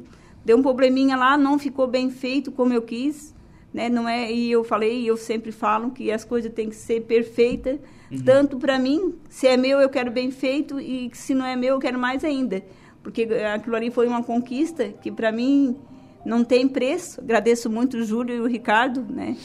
deu 0.44 0.58
um 0.58 0.64
probleminha 0.64 1.16
lá, 1.16 1.38
não 1.38 1.60
ficou 1.60 1.86
bem 1.86 2.10
feito 2.10 2.52
como 2.52 2.74
eu 2.74 2.82
quis, 2.82 3.36
né? 3.72 3.90
Não 3.90 4.10
é, 4.10 4.32
e 4.32 4.52
eu 4.52 4.64
falei, 4.64 5.02
e 5.02 5.06
eu 5.06 5.16
sempre 5.16 5.52
falo 5.52 5.92
que 5.92 6.12
as 6.12 6.26
coisas 6.26 6.52
têm 6.52 6.68
que 6.68 6.76
ser 6.76 7.02
perfeitas, 7.02 7.78
uhum. 8.12 8.24
tanto 8.26 8.58
para 8.58 8.80
mim, 8.80 9.14
se 9.30 9.46
é 9.46 9.56
meu 9.56 9.80
eu 9.80 9.90
quero 9.90 10.10
bem 10.10 10.32
feito 10.32 10.80
e 10.80 11.12
se 11.14 11.36
não 11.36 11.46
é 11.46 11.56
meu 11.56 11.76
eu 11.76 11.80
quero 11.80 12.00
mais 12.00 12.24
ainda, 12.24 12.64
porque 13.04 13.28
aquilo 13.54 13.76
ali 13.76 13.92
foi 13.92 14.08
uma 14.08 14.24
conquista 14.24 14.90
que 15.00 15.12
para 15.12 15.32
mim 15.32 15.78
não 16.26 16.44
tem 16.44 16.68
preço. 16.68 17.22
Agradeço 17.22 17.70
muito 17.70 17.98
o 17.98 18.04
Júlio 18.04 18.36
e 18.36 18.40
o 18.40 18.48
Ricardo, 18.48 19.06
né? 19.08 19.38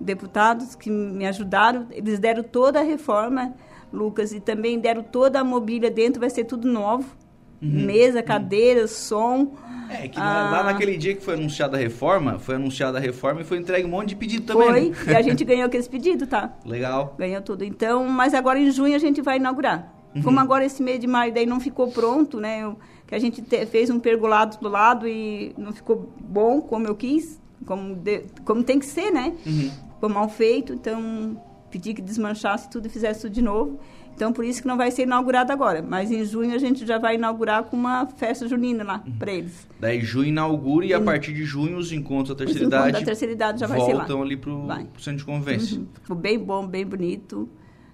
Deputados 0.00 0.74
que 0.74 0.90
me 0.90 1.26
ajudaram. 1.26 1.86
Eles 1.90 2.18
deram 2.18 2.42
toda 2.42 2.80
a 2.80 2.82
reforma, 2.82 3.54
Lucas, 3.92 4.32
e 4.32 4.40
também 4.40 4.78
deram 4.78 5.02
toda 5.02 5.40
a 5.40 5.44
mobília 5.44 5.90
dentro, 5.90 6.20
vai 6.20 6.30
ser 6.30 6.44
tudo 6.44 6.68
novo. 6.68 7.16
Uhum. 7.60 7.86
Mesa, 7.86 8.22
cadeira, 8.22 8.82
uhum. 8.82 8.88
som. 8.88 9.54
É, 9.90 10.06
que 10.06 10.20
ah, 10.20 10.50
lá 10.52 10.62
naquele 10.64 10.96
dia 10.96 11.14
que 11.14 11.24
foi 11.24 11.34
anunciada 11.34 11.76
a 11.76 11.80
reforma, 11.80 12.38
foi 12.38 12.54
anunciada 12.56 12.98
a 12.98 13.00
reforma 13.00 13.40
e 13.40 13.44
foi 13.44 13.58
entregue 13.58 13.86
um 13.86 13.90
monte 13.90 14.10
de 14.10 14.16
pedido 14.16 14.46
também. 14.46 14.92
Foi, 14.92 15.06
né? 15.06 15.12
e 15.12 15.16
a 15.16 15.22
gente 15.22 15.42
ganhou 15.44 15.64
aqueles 15.64 15.88
pedidos, 15.88 16.28
tá? 16.28 16.52
Legal. 16.64 17.16
Ganhou 17.18 17.40
tudo. 17.42 17.64
Então, 17.64 18.06
mas 18.06 18.34
agora 18.34 18.60
em 18.60 18.70
junho 18.70 18.94
a 18.94 18.98
gente 18.98 19.20
vai 19.22 19.38
inaugurar. 19.38 19.92
Uhum. 20.14 20.22
Como 20.22 20.38
agora 20.38 20.64
esse 20.64 20.82
mês 20.82 21.00
de 21.00 21.06
maio 21.06 21.32
daí 21.32 21.46
não 21.46 21.58
ficou 21.58 21.90
pronto, 21.90 22.38
né? 22.38 22.62
Eu, 22.62 22.78
que 23.06 23.14
a 23.14 23.18
gente 23.18 23.40
te, 23.40 23.64
fez 23.66 23.88
um 23.88 23.98
pergolado 23.98 24.58
do 24.60 24.68
lado 24.68 25.08
e 25.08 25.54
não 25.56 25.72
ficou 25.72 26.12
bom 26.20 26.60
como 26.60 26.86
eu 26.86 26.94
quis, 26.94 27.40
como, 27.64 27.94
de, 27.94 28.24
como 28.44 28.62
tem 28.62 28.78
que 28.78 28.86
ser, 28.86 29.10
né? 29.10 29.32
Uhum 29.44 29.87
foi 30.00 30.08
mal 30.08 30.28
feito, 30.28 30.72
então 30.72 31.40
pedi 31.70 31.94
que 31.94 32.02
desmanchasse 32.02 32.70
tudo 32.70 32.86
e 32.86 32.88
fizesse 32.88 33.22
tudo 33.22 33.32
de 33.32 33.42
novo. 33.42 33.78
Então, 34.18 34.32
por 34.32 34.44
isso 34.44 34.60
que 34.60 34.66
não 34.66 34.76
vai 34.76 34.90
ser 34.90 35.02
inaugurado 35.02 35.52
agora. 35.52 35.80
Mas 35.80 36.10
em 36.10 36.24
junho 36.24 36.52
a 36.52 36.58
gente 36.58 36.84
já 36.84 36.98
vai 36.98 37.14
inaugurar 37.14 37.62
com 37.62 37.76
uma 37.76 38.04
festa 38.04 38.48
junina 38.48 38.82
lá 38.82 39.04
uhum. 39.06 39.12
para 39.16 39.32
eles. 39.32 39.68
Daí 39.78 40.00
junho 40.00 40.26
inaugura 40.26 40.84
e, 40.84 40.88
e 40.88 40.94
a 40.94 41.00
partir 41.00 41.32
de 41.32 41.44
junho 41.44 41.76
os 41.78 41.92
encontros 41.92 42.30
da 42.30 42.44
terceira 42.44 42.66
idade. 42.66 42.92
da 42.92 43.02
terceira 43.02 43.32
idade 43.32 43.60
já 43.60 43.68
vai 43.68 43.80
ser 43.80 43.92
lá. 43.92 43.98
Voltam 44.00 44.20
ali 44.20 44.36
para 44.36 44.50
o 44.50 44.68
centro 44.98 45.18
de 45.18 45.24
convivência. 45.24 45.78
Uhum. 45.78 45.86
Ficou 46.02 46.16
bem 46.16 46.36
bom, 46.36 46.66
bem 46.66 46.84
bonito. 46.84 47.48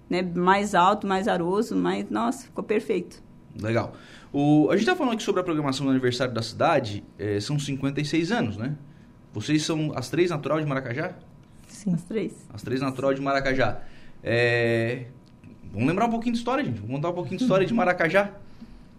Né? 0.08 0.22
Mais 0.22 0.74
alto, 0.74 1.06
mais 1.06 1.28
aroso, 1.28 1.76
mas, 1.76 2.08
nossa, 2.08 2.44
ficou 2.44 2.64
perfeito. 2.64 3.22
Legal. 3.60 3.94
O, 4.32 4.68
a 4.70 4.72
gente 4.72 4.80
está 4.80 4.96
falando 4.96 5.12
aqui 5.12 5.22
sobre 5.22 5.42
a 5.42 5.44
programação 5.44 5.84
do 5.84 5.90
aniversário 5.90 6.32
da 6.32 6.42
cidade. 6.42 7.04
É, 7.18 7.38
são 7.38 7.58
56 7.58 8.32
anos, 8.32 8.56
né? 8.56 8.74
Vocês 9.34 9.62
são 9.62 9.92
as 9.94 10.08
três 10.08 10.30
natural 10.30 10.58
de 10.58 10.66
Maracajá? 10.66 11.14
Sim. 11.84 11.94
As 11.94 12.02
três. 12.02 12.32
As 12.52 12.62
três 12.62 12.80
natural 12.80 13.12
de 13.14 13.20
Maracajá. 13.20 13.82
É... 14.22 15.04
Vamos 15.72 15.88
lembrar 15.88 16.06
um 16.06 16.10
pouquinho 16.10 16.32
de 16.32 16.38
história, 16.38 16.64
gente. 16.64 16.80
Vamos 16.80 16.96
contar 16.96 17.10
um 17.10 17.14
pouquinho 17.14 17.36
de 17.36 17.44
história 17.44 17.66
de 17.66 17.74
Maracajá. 17.74 18.30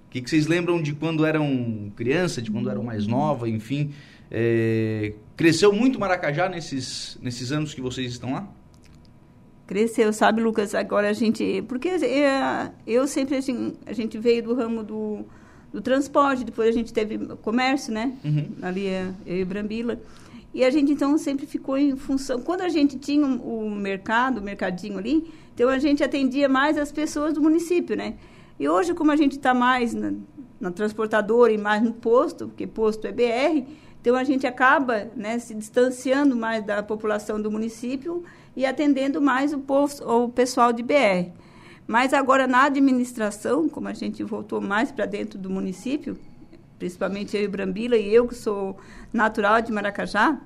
O 0.07 0.11
que, 0.11 0.21
que 0.21 0.29
vocês 0.29 0.47
lembram 0.47 0.81
de 0.81 0.93
quando 0.93 1.25
eram 1.25 1.91
criança, 1.95 2.41
de 2.41 2.51
quando 2.51 2.69
eram 2.69 2.83
mais 2.83 3.07
nova, 3.07 3.49
enfim. 3.49 3.93
É... 4.31 5.13
Cresceu 5.35 5.73
muito 5.73 5.99
Maracajá 5.99 6.47
nesses, 6.47 7.17
nesses 7.21 7.51
anos 7.51 7.73
que 7.73 7.81
vocês 7.81 8.11
estão 8.11 8.33
lá? 8.33 8.47
Cresceu, 9.67 10.13
sabe, 10.13 10.41
Lucas? 10.41 10.75
Agora 10.75 11.09
a 11.09 11.13
gente. 11.13 11.63
Porque 11.67 11.89
é, 11.89 12.71
eu 12.85 13.07
sempre. 13.07 13.37
Assim, 13.37 13.73
a 13.85 13.93
gente 13.93 14.17
veio 14.19 14.43
do 14.43 14.53
ramo 14.53 14.83
do, 14.83 15.25
do 15.73 15.81
transporte, 15.81 16.43
depois 16.43 16.69
a 16.69 16.71
gente 16.71 16.93
teve 16.93 17.17
comércio, 17.37 17.91
né? 17.91 18.15
Uhum. 18.23 18.47
Ali, 18.61 18.85
é, 18.85 19.11
eu 19.25 19.37
e 19.37 19.45
Brambila. 19.45 19.99
E 20.55 20.63
a 20.63 20.69
gente, 20.69 20.93
então, 20.93 21.17
sempre 21.17 21.45
ficou 21.45 21.77
em 21.77 21.97
função... 21.97 22.39
Quando 22.39 22.61
a 22.61 22.69
gente 22.69 22.97
tinha 22.97 23.27
o 23.27 23.69
mercado, 23.69 24.37
o 24.37 24.41
mercadinho 24.41 24.97
ali, 24.97 25.29
então 25.53 25.67
a 25.67 25.77
gente 25.77 26.01
atendia 26.01 26.47
mais 26.47 26.77
as 26.77 26.93
pessoas 26.93 27.33
do 27.33 27.41
município, 27.41 27.93
né? 27.93 28.13
E 28.57 28.69
hoje, 28.69 28.93
como 28.93 29.11
a 29.11 29.17
gente 29.17 29.33
está 29.33 29.53
mais 29.53 29.93
na, 29.93 30.13
na, 30.57 30.71
transportadora 30.71 31.51
e 31.51 31.57
mais 31.57 31.83
no 31.83 31.91
posto, 31.91 32.47
porque 32.47 32.65
posto 32.65 33.05
é 33.05 33.11
BR, 33.11 33.69
então 33.99 34.15
a 34.15 34.23
gente 34.23 34.47
acaba 34.47 35.11
né, 35.13 35.37
se 35.39 35.53
distanciando 35.53 36.37
mais 36.37 36.63
da 36.63 36.81
população 36.81 37.41
do 37.41 37.51
município 37.51 38.23
e 38.55 38.65
atendendo 38.65 39.21
mais 39.21 39.51
o, 39.51 39.59
posto, 39.59 40.09
o 40.09 40.29
pessoal 40.29 40.71
de 40.71 40.81
BR. 40.81 41.33
Mas 41.85 42.13
agora, 42.13 42.47
na 42.47 42.63
administração, 42.63 43.67
como 43.67 43.89
a 43.89 43.93
gente 43.93 44.23
voltou 44.23 44.61
mais 44.61 44.89
para 44.89 45.05
dentro 45.05 45.37
do 45.37 45.49
município, 45.49 46.17
principalmente 46.77 47.35
eu 47.35 47.43
e 47.43 47.47
Brambila, 47.47 47.95
e 47.95 48.13
eu 48.13 48.27
que 48.27 48.35
sou 48.35 48.77
natural 49.11 49.61
de 49.61 49.71
Maracajá, 49.71 50.39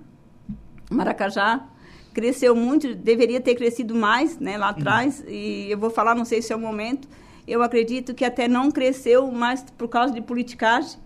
Maracajá 0.89 1.67
cresceu 2.13 2.55
muito, 2.55 2.95
deveria 2.95 3.39
ter 3.39 3.55
crescido 3.55 3.95
mais 3.95 4.39
né, 4.39 4.57
lá 4.57 4.69
atrás, 4.69 5.19
uhum. 5.19 5.29
e 5.29 5.71
eu 5.71 5.77
vou 5.77 5.89
falar, 5.89 6.15
não 6.15 6.25
sei 6.25 6.41
se 6.41 6.51
é 6.51 6.55
o 6.55 6.59
momento, 6.59 7.07
eu 7.47 7.63
acredito 7.63 8.13
que 8.13 8.23
até 8.23 8.47
não 8.47 8.71
cresceu 8.71 9.31
mais 9.31 9.63
por 9.77 9.87
causa 9.87 10.13
de 10.13 10.21
politicagem, 10.21 10.99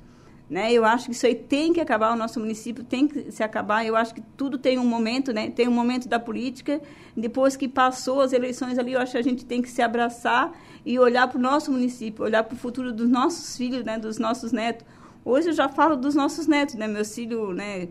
né? 0.50 0.72
Eu 0.72 0.84
acho 0.84 1.06
que 1.06 1.12
isso 1.14 1.26
aí 1.26 1.36
tem 1.36 1.72
que 1.74 1.80
acabar, 1.80 2.14
o 2.14 2.16
nosso 2.16 2.40
município 2.40 2.84
tem 2.84 3.08
que 3.08 3.32
se 3.32 3.42
acabar. 3.42 3.86
Eu 3.86 3.96
acho 3.96 4.14
que 4.14 4.22
tudo 4.38 4.58
tem 4.58 4.78
um 4.78 4.86
momento, 4.86 5.34
né? 5.34 5.50
Tem 5.50 5.68
um 5.68 5.72
momento 5.72 6.08
da 6.08 6.20
política. 6.20 6.82
Depois 7.16 7.56
que 7.56 7.68
passou 7.68 8.22
as 8.22 8.34
eleições 8.34 8.78
ali, 8.78 8.94
eu 8.94 9.00
acho 9.00 9.14
que 9.14 9.18
a 9.18 9.24
gente 9.24 9.46
tem 9.46 9.62
que 9.62 9.70
se 9.70 9.82
abraçar 9.82 10.52
e 10.86 11.00
olhar 11.00 11.28
para 11.28 11.40
o 11.40 11.42
nosso 11.42 11.72
município, 11.72 12.24
olhar 12.24 12.44
para 12.44 12.54
o 12.54 12.58
futuro 12.58 12.92
dos 12.92 13.10
nossos 13.10 13.58
filhos, 13.58 13.84
né? 13.84 13.98
Dos 13.98 14.20
nossos 14.20 14.52
netos. 14.52 14.86
Hoje 15.26 15.50
eu 15.50 15.54
já 15.54 15.70
falo 15.70 15.96
dos 15.96 16.16
nossos 16.16 16.48
netos, 16.48 16.76
né? 16.76 16.88
Meus 16.88 17.14
filhos, 17.16 17.56
né? 17.56 17.88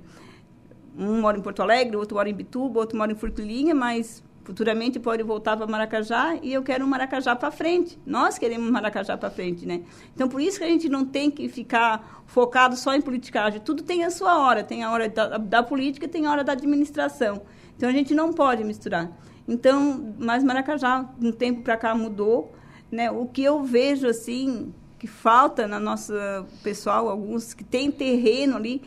Um 0.98 1.20
mora 1.20 1.38
em 1.38 1.40
Porto 1.40 1.62
Alegre, 1.62 1.96
outro 1.96 2.16
mora 2.16 2.28
em 2.28 2.34
Bituba, 2.34 2.80
outro 2.80 2.98
mora 2.98 3.10
em 3.10 3.14
Forquilinha, 3.14 3.74
mas 3.74 4.22
futuramente 4.44 4.98
pode 4.98 5.22
voltar 5.22 5.56
para 5.56 5.66
Maracajá 5.66 6.36
e 6.42 6.52
eu 6.52 6.62
quero 6.62 6.84
um 6.84 6.88
Maracajá 6.88 7.34
para 7.34 7.50
frente. 7.50 7.98
Nós 8.04 8.38
queremos 8.38 8.70
Maracajá 8.70 9.16
para 9.16 9.30
frente, 9.30 9.64
né? 9.64 9.82
Então 10.14 10.28
por 10.28 10.42
isso 10.42 10.58
que 10.58 10.64
a 10.64 10.68
gente 10.68 10.88
não 10.90 11.06
tem 11.06 11.30
que 11.30 11.48
ficar 11.48 12.22
focado 12.26 12.76
só 12.76 12.94
em 12.94 13.00
politicagem. 13.00 13.60
Tudo 13.60 13.82
tem 13.82 14.04
a 14.04 14.10
sua 14.10 14.38
hora, 14.38 14.62
tem 14.62 14.82
a 14.82 14.90
hora 14.90 15.08
da, 15.08 15.38
da 15.38 15.62
política, 15.62 16.06
tem 16.06 16.26
a 16.26 16.30
hora 16.30 16.44
da 16.44 16.52
administração. 16.52 17.42
Então 17.76 17.88
a 17.88 17.92
gente 17.92 18.14
não 18.14 18.32
pode 18.32 18.62
misturar. 18.62 19.10
Então, 19.48 20.14
mas 20.18 20.44
Maracajá, 20.44 21.08
um 21.20 21.32
tempo 21.32 21.62
para 21.62 21.76
cá 21.78 21.94
mudou, 21.94 22.52
né? 22.90 23.10
O 23.10 23.26
que 23.26 23.42
eu 23.42 23.62
vejo 23.62 24.06
assim 24.06 24.74
que 25.02 25.08
falta 25.08 25.66
na 25.66 25.80
nossa 25.80 26.46
pessoal, 26.62 27.08
alguns 27.08 27.54
que 27.54 27.64
têm 27.64 27.90
terreno 27.90 28.56
ali, 28.56 28.80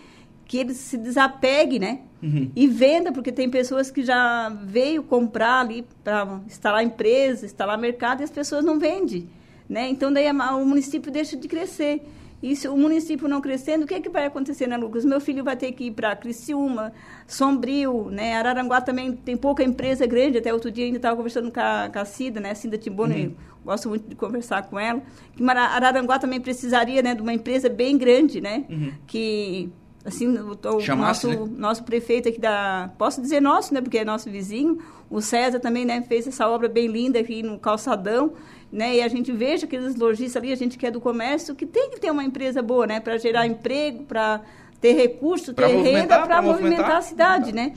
que 0.45 0.57
eles 0.57 0.77
se 0.77 0.97
desapeguem, 0.97 1.77
né? 1.77 1.99
Uhum. 2.23 2.49
E 2.55 2.67
venda, 2.67 3.11
porque 3.11 3.33
tem 3.33 3.49
pessoas 3.49 3.91
que 3.91 4.01
já 4.01 4.47
veio 4.47 5.03
comprar 5.03 5.59
ali 5.59 5.85
para 6.05 6.39
instalar 6.47 6.81
empresa, 6.85 7.45
instalar 7.45 7.77
mercado, 7.77 8.21
e 8.21 8.23
as 8.23 8.31
pessoas 8.31 8.63
não 8.63 8.79
vendem, 8.79 9.27
né? 9.67 9.89
Então, 9.89 10.09
daí 10.09 10.31
o 10.31 10.65
município 10.65 11.11
deixa 11.11 11.35
de 11.35 11.49
crescer. 11.49 12.01
E 12.45 12.55
se 12.55 12.67
o 12.67 12.77
município 12.77 13.27
não 13.27 13.41
crescendo, 13.41 13.85
o 13.85 13.87
que, 13.87 13.95
é 13.95 13.99
que 13.99 14.07
vai 14.07 14.27
acontecer, 14.27 14.67
né, 14.67 14.77
Lucas? 14.77 15.03
Meu 15.03 15.19
filho 15.19 15.43
vai 15.43 15.57
ter 15.57 15.71
que 15.71 15.85
ir 15.85 15.91
para 15.91 16.15
Criciúma, 16.15 16.93
Sombrio, 17.25 18.11
né? 18.11 18.35
Araranguá 18.35 18.79
também 18.79 19.13
tem 19.13 19.35
pouca 19.35 19.63
empresa 19.63 20.05
grande. 20.05 20.37
Até 20.37 20.53
outro 20.53 20.69
dia 20.69 20.85
ainda 20.85 20.97
estava 20.97 21.15
conversando 21.15 21.51
com 21.51 21.59
a, 21.59 21.89
com 21.91 21.97
a 21.97 22.05
Cida, 22.05 22.39
né? 22.39 22.53
Cida 22.53 22.77
Timbona, 22.77 23.15
uhum. 23.15 23.33
gosto 23.65 23.89
muito 23.89 24.07
de 24.07 24.15
conversar 24.15 24.61
com 24.69 24.79
ela. 24.79 25.01
Que 25.35 25.43
Araranguá 25.43 26.19
também 26.19 26.39
precisaria, 26.39 27.01
né, 27.01 27.15
de 27.15 27.21
uma 27.23 27.33
empresa 27.33 27.67
bem 27.67 27.97
grande, 27.97 28.39
né? 28.39 28.63
Uhum. 28.69 28.91
Que 29.07 29.71
assim, 30.05 30.27
o, 30.27 30.51
o 30.51 30.95
nosso, 30.95 31.27
né? 31.27 31.49
nosso 31.57 31.83
prefeito 31.83 32.29
aqui 32.29 32.39
da... 32.39 32.91
Posso 32.95 33.23
dizer 33.23 33.41
nosso, 33.41 33.73
né? 33.73 33.81
Porque 33.81 33.97
é 33.97 34.05
nosso 34.05 34.29
vizinho. 34.29 34.77
O 35.09 35.19
César 35.19 35.59
também, 35.59 35.83
né? 35.83 36.03
Fez 36.03 36.27
essa 36.27 36.47
obra 36.47 36.69
bem 36.69 36.85
linda 36.85 37.19
aqui 37.19 37.41
no 37.41 37.57
Calçadão, 37.57 38.33
né? 38.75 38.97
E 38.97 39.01
a 39.01 39.07
gente 39.07 39.31
veja 39.31 39.65
aqueles 39.65 39.95
lojistas 39.95 40.35
ali, 40.35 40.51
a 40.51 40.55
gente 40.55 40.77
que 40.77 40.85
é 40.85 40.91
do 40.91 40.99
comércio, 40.99 41.55
que 41.55 41.65
tem 41.65 41.89
que 41.89 41.97
ter 41.97 42.11
uma 42.11 42.25
empresa 42.25 42.61
boa, 42.61 42.85
né? 42.85 42.99
Para 42.99 43.17
gerar 43.17 43.47
emprego, 43.47 44.03
para 44.03 44.41
ter 44.81 44.91
recurso, 44.91 45.53
ter 45.53 45.67
renda, 45.67 46.19
para 46.19 46.41
movimentar, 46.41 46.43
movimentar 46.43 46.97
a 46.97 47.01
cidade, 47.01 47.53
né? 47.53 47.73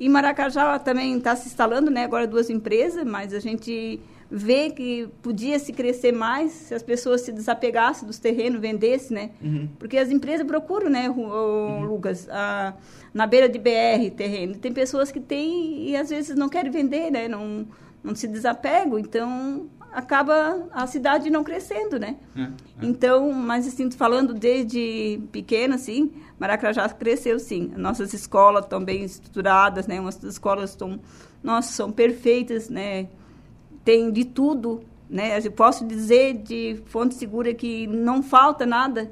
E 0.00 0.08
Maracajá 0.08 0.76
também 0.80 1.16
está 1.16 1.36
se 1.36 1.46
instalando, 1.46 1.88
né? 1.88 2.02
Agora 2.02 2.26
duas 2.26 2.50
empresas, 2.50 3.04
mas 3.06 3.32
a 3.32 3.38
gente 3.38 4.00
ver 4.28 4.72
que 4.72 5.08
podia 5.22 5.56
se 5.60 5.72
crescer 5.72 6.10
mais 6.10 6.50
se 6.50 6.74
as 6.74 6.82
pessoas 6.82 7.20
se 7.20 7.30
desapegassem 7.30 8.04
dos 8.04 8.18
terrenos, 8.18 8.60
vendessem, 8.60 9.14
né? 9.16 9.30
Uhum. 9.40 9.68
Porque 9.78 9.96
as 9.98 10.10
empresas 10.10 10.44
procuram, 10.44 10.90
né, 10.90 11.08
o, 11.08 11.20
uhum. 11.20 11.84
Lucas, 11.84 12.28
a, 12.28 12.74
na 13.14 13.24
beira 13.24 13.48
de 13.48 13.58
BR 13.58 14.10
terreno. 14.16 14.56
Tem 14.56 14.72
pessoas 14.72 15.12
que 15.12 15.20
têm 15.20 15.90
e 15.90 15.96
às 15.96 16.10
vezes 16.10 16.34
não 16.34 16.48
querem 16.48 16.72
vender, 16.72 17.08
né? 17.10 17.28
Não, 17.28 17.66
não 18.02 18.16
se 18.16 18.26
desapegam, 18.26 18.98
então 18.98 19.68
acaba 19.92 20.68
a 20.72 20.86
cidade 20.86 21.30
não 21.30 21.42
crescendo, 21.42 21.98
né? 21.98 22.16
É, 22.36 22.42
é. 22.42 22.48
Então, 22.82 23.32
mas 23.32 23.66
assim, 23.66 23.90
falando 23.90 24.34
desde 24.34 25.20
pequena, 25.32 25.74
assim, 25.74 26.12
Maracajá 26.38 26.88
cresceu, 26.88 27.38
sim. 27.38 27.72
Nossas 27.76 28.12
escolas 28.12 28.64
estão 28.64 28.82
bem 28.84 29.04
estruturadas, 29.04 29.86
né? 29.86 30.00
Umas 30.00 30.22
escolas 30.22 30.70
estão, 30.70 31.00
nossa, 31.42 31.72
são 31.72 31.90
perfeitas, 31.90 32.68
né? 32.68 33.08
tem 33.84 34.10
de 34.10 34.24
tudo, 34.24 34.82
né? 35.08 35.38
Eu 35.42 35.52
posso 35.52 35.86
dizer 35.86 36.34
de 36.34 36.80
fonte 36.86 37.14
segura 37.14 37.52
que 37.54 37.86
não 37.86 38.22
falta 38.22 38.66
nada 38.66 39.10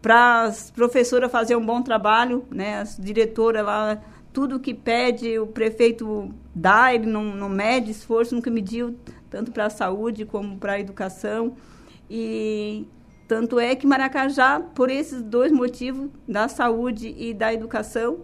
para 0.00 0.42
as 0.42 0.70
professoras 0.70 1.30
fazer 1.30 1.56
um 1.56 1.64
bom 1.64 1.82
trabalho, 1.82 2.44
né? 2.50 2.80
As 2.80 2.96
diretoras 2.96 3.64
lá, 3.64 4.00
tudo 4.32 4.60
que 4.60 4.74
pede 4.74 5.38
o 5.38 5.46
prefeito 5.46 6.30
dá, 6.54 6.94
ele 6.94 7.06
não, 7.06 7.24
não 7.24 7.48
mede 7.48 7.90
esforço, 7.90 8.34
nunca 8.34 8.50
mediu 8.50 8.96
tanto 9.36 9.52
para 9.52 9.66
a 9.66 9.70
saúde 9.70 10.24
como 10.24 10.56
para 10.56 10.72
a 10.72 10.80
educação. 10.80 11.54
E 12.08 12.86
tanto 13.28 13.60
é 13.60 13.76
que 13.76 13.86
Maracajá, 13.86 14.60
por 14.60 14.88
esses 14.88 15.20
dois 15.20 15.52
motivos, 15.52 16.08
da 16.26 16.48
saúde 16.48 17.14
e 17.18 17.34
da 17.34 17.52
educação, 17.52 18.20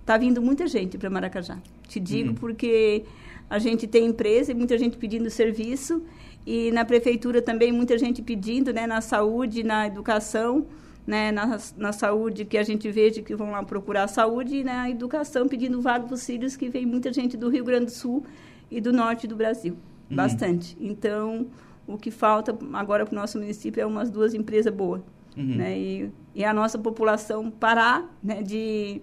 está 0.00 0.16
vindo 0.16 0.40
muita 0.40 0.68
gente 0.68 0.96
para 0.96 1.10
Maracajá. 1.10 1.58
Te 1.88 1.98
digo 1.98 2.28
uhum. 2.28 2.34
porque 2.36 3.04
a 3.50 3.58
gente 3.58 3.88
tem 3.88 4.06
empresa 4.06 4.52
e 4.52 4.54
muita 4.54 4.78
gente 4.78 4.96
pedindo 4.96 5.28
serviço 5.28 6.04
e 6.46 6.70
na 6.70 6.84
prefeitura 6.84 7.42
também 7.42 7.72
muita 7.72 7.98
gente 7.98 8.22
pedindo, 8.22 8.72
né, 8.72 8.86
na 8.86 9.00
saúde, 9.00 9.64
na 9.64 9.88
educação, 9.88 10.66
né, 11.04 11.32
na, 11.32 11.58
na 11.76 11.92
saúde 11.92 12.44
que 12.44 12.56
a 12.56 12.62
gente 12.62 12.88
veja 12.92 13.22
que 13.22 13.34
vão 13.34 13.50
lá 13.50 13.62
procurar 13.64 14.06
saúde 14.06 14.58
e 14.58 14.64
na 14.64 14.88
educação 14.88 15.48
pedindo 15.48 15.82
vaga 15.82 16.06
para 16.06 16.14
os 16.14 16.24
filhos 16.24 16.54
que 16.54 16.68
vem 16.68 16.86
muita 16.86 17.12
gente 17.12 17.36
do 17.36 17.48
Rio 17.48 17.64
Grande 17.64 17.86
do 17.86 17.90
Sul 17.90 18.24
e 18.70 18.80
do 18.80 18.92
norte 18.92 19.26
do 19.26 19.36
Brasil, 19.36 19.76
uhum. 20.14 20.16
bastante. 20.16 20.76
Então, 20.80 21.46
o 21.86 21.98
que 21.98 22.10
falta 22.10 22.56
agora 22.72 23.04
para 23.04 23.12
o 23.12 23.16
nosso 23.16 23.38
município 23.38 23.80
é 23.80 23.86
umas 23.86 24.10
duas 24.10 24.34
empresas 24.34 24.72
boas, 24.72 25.02
uhum. 25.36 25.56
né, 25.56 25.78
e, 25.78 26.10
e 26.34 26.44
a 26.44 26.52
nossa 26.52 26.78
população 26.78 27.50
parar, 27.50 28.16
né, 28.22 28.42
de 28.42 29.02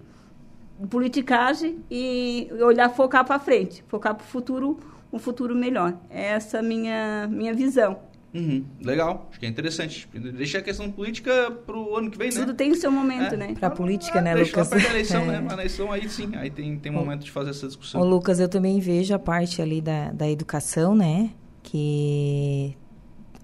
politicagem 0.90 1.78
e 1.90 2.48
olhar, 2.60 2.88
focar 2.88 3.24
para 3.24 3.38
frente, 3.38 3.84
focar 3.86 4.14
para 4.14 4.24
o 4.24 4.26
futuro, 4.26 4.78
um 5.12 5.18
futuro 5.18 5.54
melhor. 5.54 5.96
É 6.10 6.30
essa 6.30 6.60
minha 6.62 7.28
minha 7.30 7.54
visão. 7.54 8.00
Uhum, 8.34 8.64
legal, 8.80 9.28
acho 9.30 9.38
que 9.38 9.44
é 9.44 9.48
interessante. 9.48 10.08
Deixa 10.14 10.58
a 10.58 10.62
questão 10.62 10.90
política 10.90 11.50
para 11.50 11.76
o 11.76 11.96
ano 11.96 12.10
que 12.10 12.16
vem, 12.16 12.30
né? 12.30 12.40
Tudo 12.40 12.54
tem 12.54 12.72
o 12.72 12.74
seu 12.74 12.90
momento, 12.90 13.34
é. 13.34 13.36
né? 13.36 13.54
Para 13.54 13.68
a 13.68 13.70
política, 13.70 14.22
né, 14.22 14.34
Lucas? 14.34 14.68
Para 14.68 14.78
a 14.78 14.90
eleição, 14.90 15.26
né? 15.26 15.36
é. 15.36 15.40
né? 15.40 15.46
A 15.50 15.52
eleição 15.52 15.92
aí 15.92 16.08
sim, 16.08 16.30
aí 16.34 16.50
tem, 16.50 16.78
tem 16.78 16.90
momento 16.90 17.24
de 17.24 17.30
fazer 17.30 17.50
essa 17.50 17.66
discussão. 17.66 18.00
Ô, 18.00 18.04
Lucas, 18.04 18.40
eu 18.40 18.48
também 18.48 18.80
vejo 18.80 19.14
a 19.14 19.18
parte 19.18 19.60
ali 19.60 19.82
da, 19.82 20.10
da 20.12 20.30
educação, 20.30 20.94
né? 20.94 21.30
Que 21.62 22.74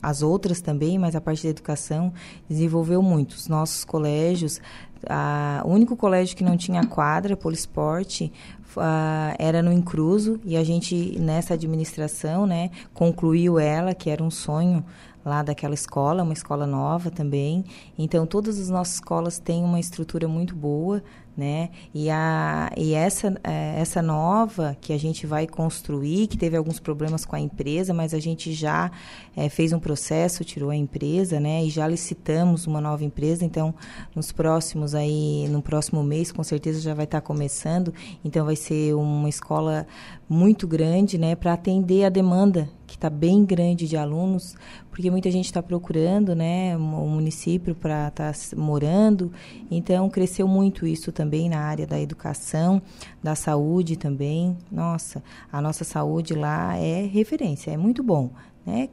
as 0.03 0.23
outras 0.23 0.61
também, 0.61 0.99
mas 0.99 1.15
a 1.15 1.21
parte 1.21 1.43
da 1.43 1.51
educação 1.51 2.13
desenvolveu 2.49 3.03
muito. 3.03 3.33
Os 3.33 3.49
nossos 3.49 3.85
colégios 3.85 4.61
a, 5.09 5.63
o 5.65 5.69
único 5.69 5.97
colégio 5.97 6.37
que 6.37 6.45
não 6.45 6.57
tinha 6.57 6.85
quadra, 6.87 7.37
poliesporte, 7.37 8.33
uh, 8.77 9.35
era 9.39 9.63
no 9.63 9.73
Incruso 9.73 10.41
e 10.45 10.57
a 10.57 10.65
gente, 10.65 11.19
nessa 11.19 11.55
administração, 11.55 12.47
né, 12.47 12.71
concluiu 12.95 13.59
ela, 13.59 13.95
que 13.95 14.11
era 14.11 14.23
um 14.23 14.31
sonho 14.31 14.85
lá 15.25 15.43
daquela 15.43 15.75
escola, 15.75 16.23
uma 16.23 16.33
escola 16.33 16.67
nova 16.67 17.11
também. 17.11 17.65
Então, 17.99 18.27
todas 18.27 18.59
as 18.59 18.69
nossas 18.69 18.95
escolas 18.95 19.39
têm 19.39 19.63
uma 19.63 19.79
estrutura 19.79 20.27
muito 20.27 20.55
boa, 20.55 21.03
né? 21.39 21.71
E, 21.95 22.11
a, 22.11 22.69
e 22.77 22.95
essa, 22.95 23.33
é, 23.45 23.81
essa 23.81 24.03
nova 24.03 24.77
que 24.81 24.93
a 24.93 24.99
gente 24.99 25.25
vai 25.25 25.47
construir, 25.47 26.27
que 26.27 26.37
teve 26.37 26.57
alguns 26.57 26.81
problemas 26.81 27.25
com 27.25 27.37
a 27.37 27.41
empresa, 27.41 27.95
mas 27.95 28.13
a 28.13 28.19
gente 28.19 28.53
já 28.53 28.91
é, 29.37 29.49
fez 29.49 29.73
um 29.73 29.79
processo, 29.79 30.45
tirou 30.45 30.71
a 30.71 30.75
empresa, 30.75 31.39
né? 31.39 31.65
E 31.65 31.71
já 31.71 31.87
licitamos 31.87 32.67
uma 32.67 32.81
nova 32.81 33.05
empresa, 33.05 33.45
então 33.45 33.73
nos 34.17 34.33
próximos 34.33 34.97
aí, 34.97 35.47
no 35.49 35.63
próximo 35.63 36.03
mês, 36.03 36.33
com 36.33 36.43
certeza 36.43 36.81
já 36.81 36.93
vai 36.93 37.05
estar 37.05 37.21
começando. 37.21 37.95
Então 38.25 38.45
vai 38.45 38.57
ser 38.57 38.95
uma 38.95 39.29
escola 39.29 39.87
muito 40.29 40.67
grande, 40.67 41.17
né? 41.17 41.35
Para 41.35 41.55
atender 41.55 42.05
a 42.05 42.09
demanda 42.09 42.69
que 42.87 42.97
está 42.97 43.09
bem 43.09 43.45
grande 43.45 43.87
de 43.87 43.97
alunos, 43.97 44.55
porque 44.91 45.11
muita 45.11 45.31
gente 45.31 45.45
está 45.45 45.63
procurando, 45.63 46.35
né, 46.35 46.77
um 46.77 47.09
município 47.09 47.75
para 47.75 48.09
estar 48.09 48.33
tá 48.33 48.57
morando. 48.57 49.33
Então 49.71 50.09
cresceu 50.11 50.49
muito 50.49 50.87
isso 50.87 51.13
também 51.13 51.49
na 51.49 51.61
área 51.61 51.87
da 51.87 52.01
educação, 52.01 52.83
da 53.23 53.35
saúde 53.35 53.97
também. 53.97 54.57
Nossa, 54.71 55.23
a 55.53 55.63
nossa 55.63 55.85
saúde 55.85 56.35
lá 56.35 56.77
é 56.77 57.07
referência, 57.07 57.71
é 57.71 57.77
muito 57.77 58.03
bom, 58.03 58.31
né? 58.67 58.89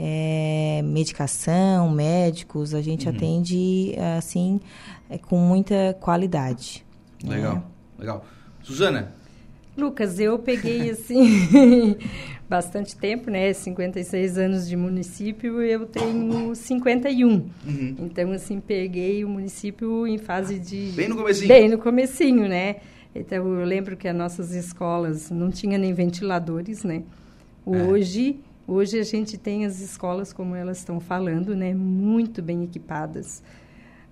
É, 0.00 0.80
medicação, 0.84 1.90
médicos, 1.90 2.72
a 2.72 2.80
gente 2.80 3.08
uhum. 3.08 3.16
atende 3.16 3.96
assim 4.16 4.60
é, 5.10 5.18
com 5.18 5.38
muita 5.38 5.96
qualidade. 6.00 6.86
Legal, 7.24 7.54
né? 7.54 7.62
legal. 7.98 8.24
Suzana, 8.62 9.12
Lucas, 9.78 10.18
eu 10.18 10.38
peguei 10.38 10.90
assim 10.90 11.96
bastante 12.48 12.96
tempo, 12.96 13.30
né? 13.30 13.52
56 13.52 14.38
anos 14.38 14.68
de 14.68 14.76
município, 14.76 15.60
eu 15.62 15.86
tenho 15.86 16.54
51. 16.54 17.28
Uhum. 17.28 17.50
Então, 18.00 18.32
assim, 18.32 18.58
peguei 18.58 19.24
o 19.24 19.28
município 19.28 20.06
em 20.06 20.18
fase 20.18 20.58
de... 20.58 20.92
Bem 20.96 21.08
no 21.08 21.16
comecinho. 21.16 21.48
Bem 21.48 21.68
no 21.68 21.78
comecinho, 21.78 22.48
né? 22.48 22.76
Então, 23.14 23.46
eu 23.58 23.64
lembro 23.66 23.96
que 23.96 24.08
as 24.08 24.16
nossas 24.16 24.52
escolas 24.54 25.30
não 25.30 25.50
tinham 25.50 25.78
nem 25.78 25.92
ventiladores, 25.92 26.84
né? 26.84 27.02
É. 27.66 27.82
Hoje, 27.82 28.40
é. 28.40 28.70
hoje 28.70 28.98
a 28.98 29.04
gente 29.04 29.36
tem 29.36 29.66
as 29.66 29.80
escolas, 29.80 30.32
como 30.32 30.54
elas 30.54 30.78
estão 30.78 31.00
falando, 31.00 31.54
né? 31.54 31.74
Muito 31.74 32.40
bem 32.40 32.64
equipadas. 32.64 33.42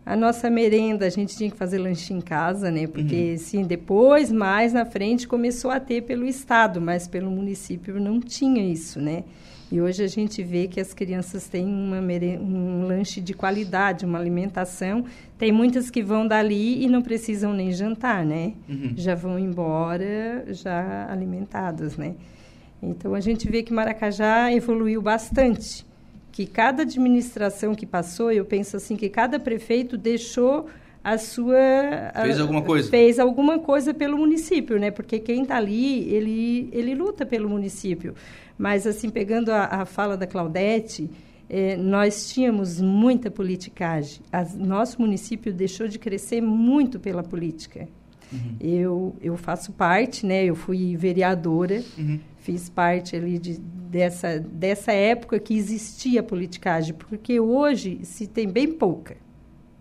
A 0.07 0.14
nossa 0.14 0.49
merenda, 0.49 1.05
a 1.05 1.11
gente 1.11 1.37
tinha 1.37 1.51
que 1.51 1.57
fazer 1.57 1.79
lanche 1.79 2.14
em 2.14 2.21
casa, 2.21 2.71
né? 2.71 2.87
Porque, 2.87 3.33
uhum. 3.33 3.38
sim, 3.38 3.62
depois, 3.64 4.31
mais 4.31 4.73
na 4.73 4.87
frente, 4.87 5.27
começou 5.27 5.69
a 5.69 5.81
ter 5.81 6.03
pelo 6.03 6.25
Estado, 6.25 6.81
mas 6.81 7.09
pelo 7.09 7.29
município 7.29 7.99
não 7.99 8.21
tinha 8.21 8.64
isso, 8.64 9.01
né? 9.01 9.25
E 9.71 9.81
hoje 9.81 10.05
a 10.05 10.07
gente 10.07 10.45
vê 10.45 10.69
que 10.69 10.81
as 10.81 10.95
crianças 10.95 11.49
têm 11.49 11.66
uma 11.66 12.01
um 12.40 12.87
lanche 12.87 13.21
de 13.21 13.35
qualidade, 13.35 14.07
uma 14.07 14.16
alimentação. 14.16 15.05
Tem 15.37 15.51
muitas 15.51 15.90
que 15.90 16.05
vão 16.05 16.25
dali 16.25 16.85
e 16.85 16.88
não 16.88 17.03
precisam 17.03 17.53
nem 17.53 17.73
jantar, 17.73 18.25
né? 18.25 18.53
Uhum. 18.69 18.92
Já 18.95 19.16
vão 19.16 19.37
embora 19.37 20.45
já 20.51 21.11
alimentadas, 21.11 21.97
né? 21.97 22.14
Então, 22.81 23.12
a 23.12 23.19
gente 23.19 23.51
vê 23.51 23.61
que 23.61 23.73
Maracajá 23.73 24.53
evoluiu 24.53 25.03
bastante 25.03 25.85
que 26.37 26.44
cada 26.44 26.83
administração 26.83 27.75
que 27.75 27.87
passou, 27.87 28.31
eu 28.31 28.44
penso 28.44 28.77
assim, 28.77 28.94
que 28.94 29.09
cada 29.09 29.40
prefeito 29.40 29.96
deixou 29.96 30.68
a 31.03 31.16
sua... 31.16 31.57
Fez 32.14 32.38
alguma 32.38 32.61
coisa. 32.61 32.90
Fez 32.90 33.18
alguma 33.18 33.59
coisa 33.59 33.94
pelo 33.94 34.18
município, 34.18 34.79
né? 34.79 34.90
Porque 34.90 35.18
quem 35.18 35.44
está 35.44 35.57
ali, 35.57 36.07
ele, 36.12 36.68
ele 36.75 36.94
luta 36.94 37.25
pelo 37.25 37.49
município. 37.49 38.14
Mas, 38.59 38.87
assim, 38.87 39.09
pegando 39.09 39.51
a, 39.51 39.64
a 39.64 39.87
fala 39.87 40.14
da 40.14 40.27
Claudete, 40.27 41.09
eh, 41.49 41.75
nós 41.79 42.29
tínhamos 42.31 42.83
muita 42.83 43.31
politicagem. 43.31 44.20
As, 44.31 44.55
nosso 44.55 45.01
município 45.01 45.55
deixou 45.55 45.88
de 45.88 45.99
crescer 45.99 46.42
muito 46.42 47.01
pela 47.01 47.22
política. 47.22 47.88
Uhum. 48.32 48.56
Eu, 48.60 49.16
eu 49.20 49.36
faço 49.36 49.72
parte, 49.72 50.26
né? 50.26 50.44
Eu 50.44 50.54
fui 50.54 50.96
vereadora, 50.96 51.82
uhum. 51.96 52.18
fiz 52.38 52.68
parte 52.68 53.14
ali 53.14 53.38
de, 53.38 53.58
dessa, 53.58 54.38
dessa 54.38 54.92
época 54.92 55.38
que 55.38 55.56
existia 55.56 56.22
politicagem, 56.22 56.94
porque 56.94 57.38
hoje 57.38 58.00
se 58.02 58.26
tem 58.26 58.48
bem 58.48 58.72
pouca, 58.72 59.16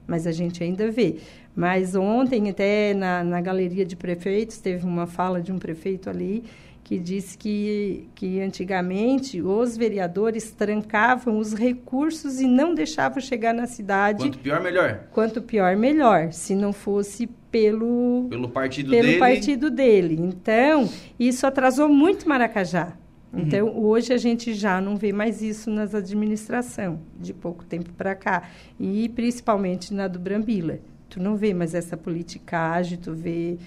mas 0.07 0.27
a 0.27 0.31
gente 0.31 0.63
ainda 0.63 0.91
vê. 0.91 1.17
Mas 1.55 1.95
ontem, 1.95 2.49
até 2.49 2.93
na, 2.93 3.23
na 3.23 3.39
galeria 3.39 3.85
de 3.85 3.95
prefeitos, 3.95 4.57
teve 4.57 4.85
uma 4.85 5.07
fala 5.07 5.41
de 5.41 5.51
um 5.51 5.57
prefeito 5.57 6.09
ali 6.09 6.43
que 6.85 6.99
disse 6.99 7.35
que, 7.35 8.07
que 8.13 8.39
antigamente 8.39 9.41
os 9.41 9.75
vereadores 9.75 10.51
trancavam 10.51 11.39
os 11.39 11.51
recursos 11.51 12.39
e 12.39 12.45
não 12.45 12.75
deixavam 12.75 13.19
chegar 13.19 13.55
na 13.55 13.65
cidade. 13.65 14.19
Quanto 14.19 14.37
pior, 14.37 14.61
melhor. 14.61 14.99
Quanto 15.11 15.41
pior, 15.41 15.75
melhor. 15.75 16.31
Se 16.31 16.53
não 16.53 16.71
fosse 16.71 17.25
pelo, 17.49 18.27
pelo 18.29 18.47
partido 18.47 18.91
pelo 18.91 19.01
dele. 19.01 19.17
partido 19.17 19.71
dele. 19.71 20.15
Então, 20.21 20.87
isso 21.19 21.47
atrasou 21.47 21.89
muito 21.89 22.29
Maracajá. 22.29 22.93
Uhum. 23.33 23.39
Então, 23.39 23.75
hoje 23.75 24.13
a 24.13 24.17
gente 24.17 24.53
já 24.53 24.79
não 24.79 24.95
vê 24.95 25.11
mais 25.11 25.41
isso 25.41 25.71
nas 25.71 25.95
administração, 25.95 26.99
de 27.19 27.33
pouco 27.33 27.65
tempo 27.65 27.91
para 27.93 28.13
cá. 28.13 28.43
E 28.79 29.09
principalmente 29.09 29.91
na 29.91 30.07
do 30.07 30.19
Brambila. 30.19 30.77
Tu 31.09 31.19
não 31.19 31.35
vê 31.35 31.51
mais 31.51 31.73
essa 31.73 31.97
politicagem, 31.97 32.99
tu 32.99 33.11
vê... 33.11 33.57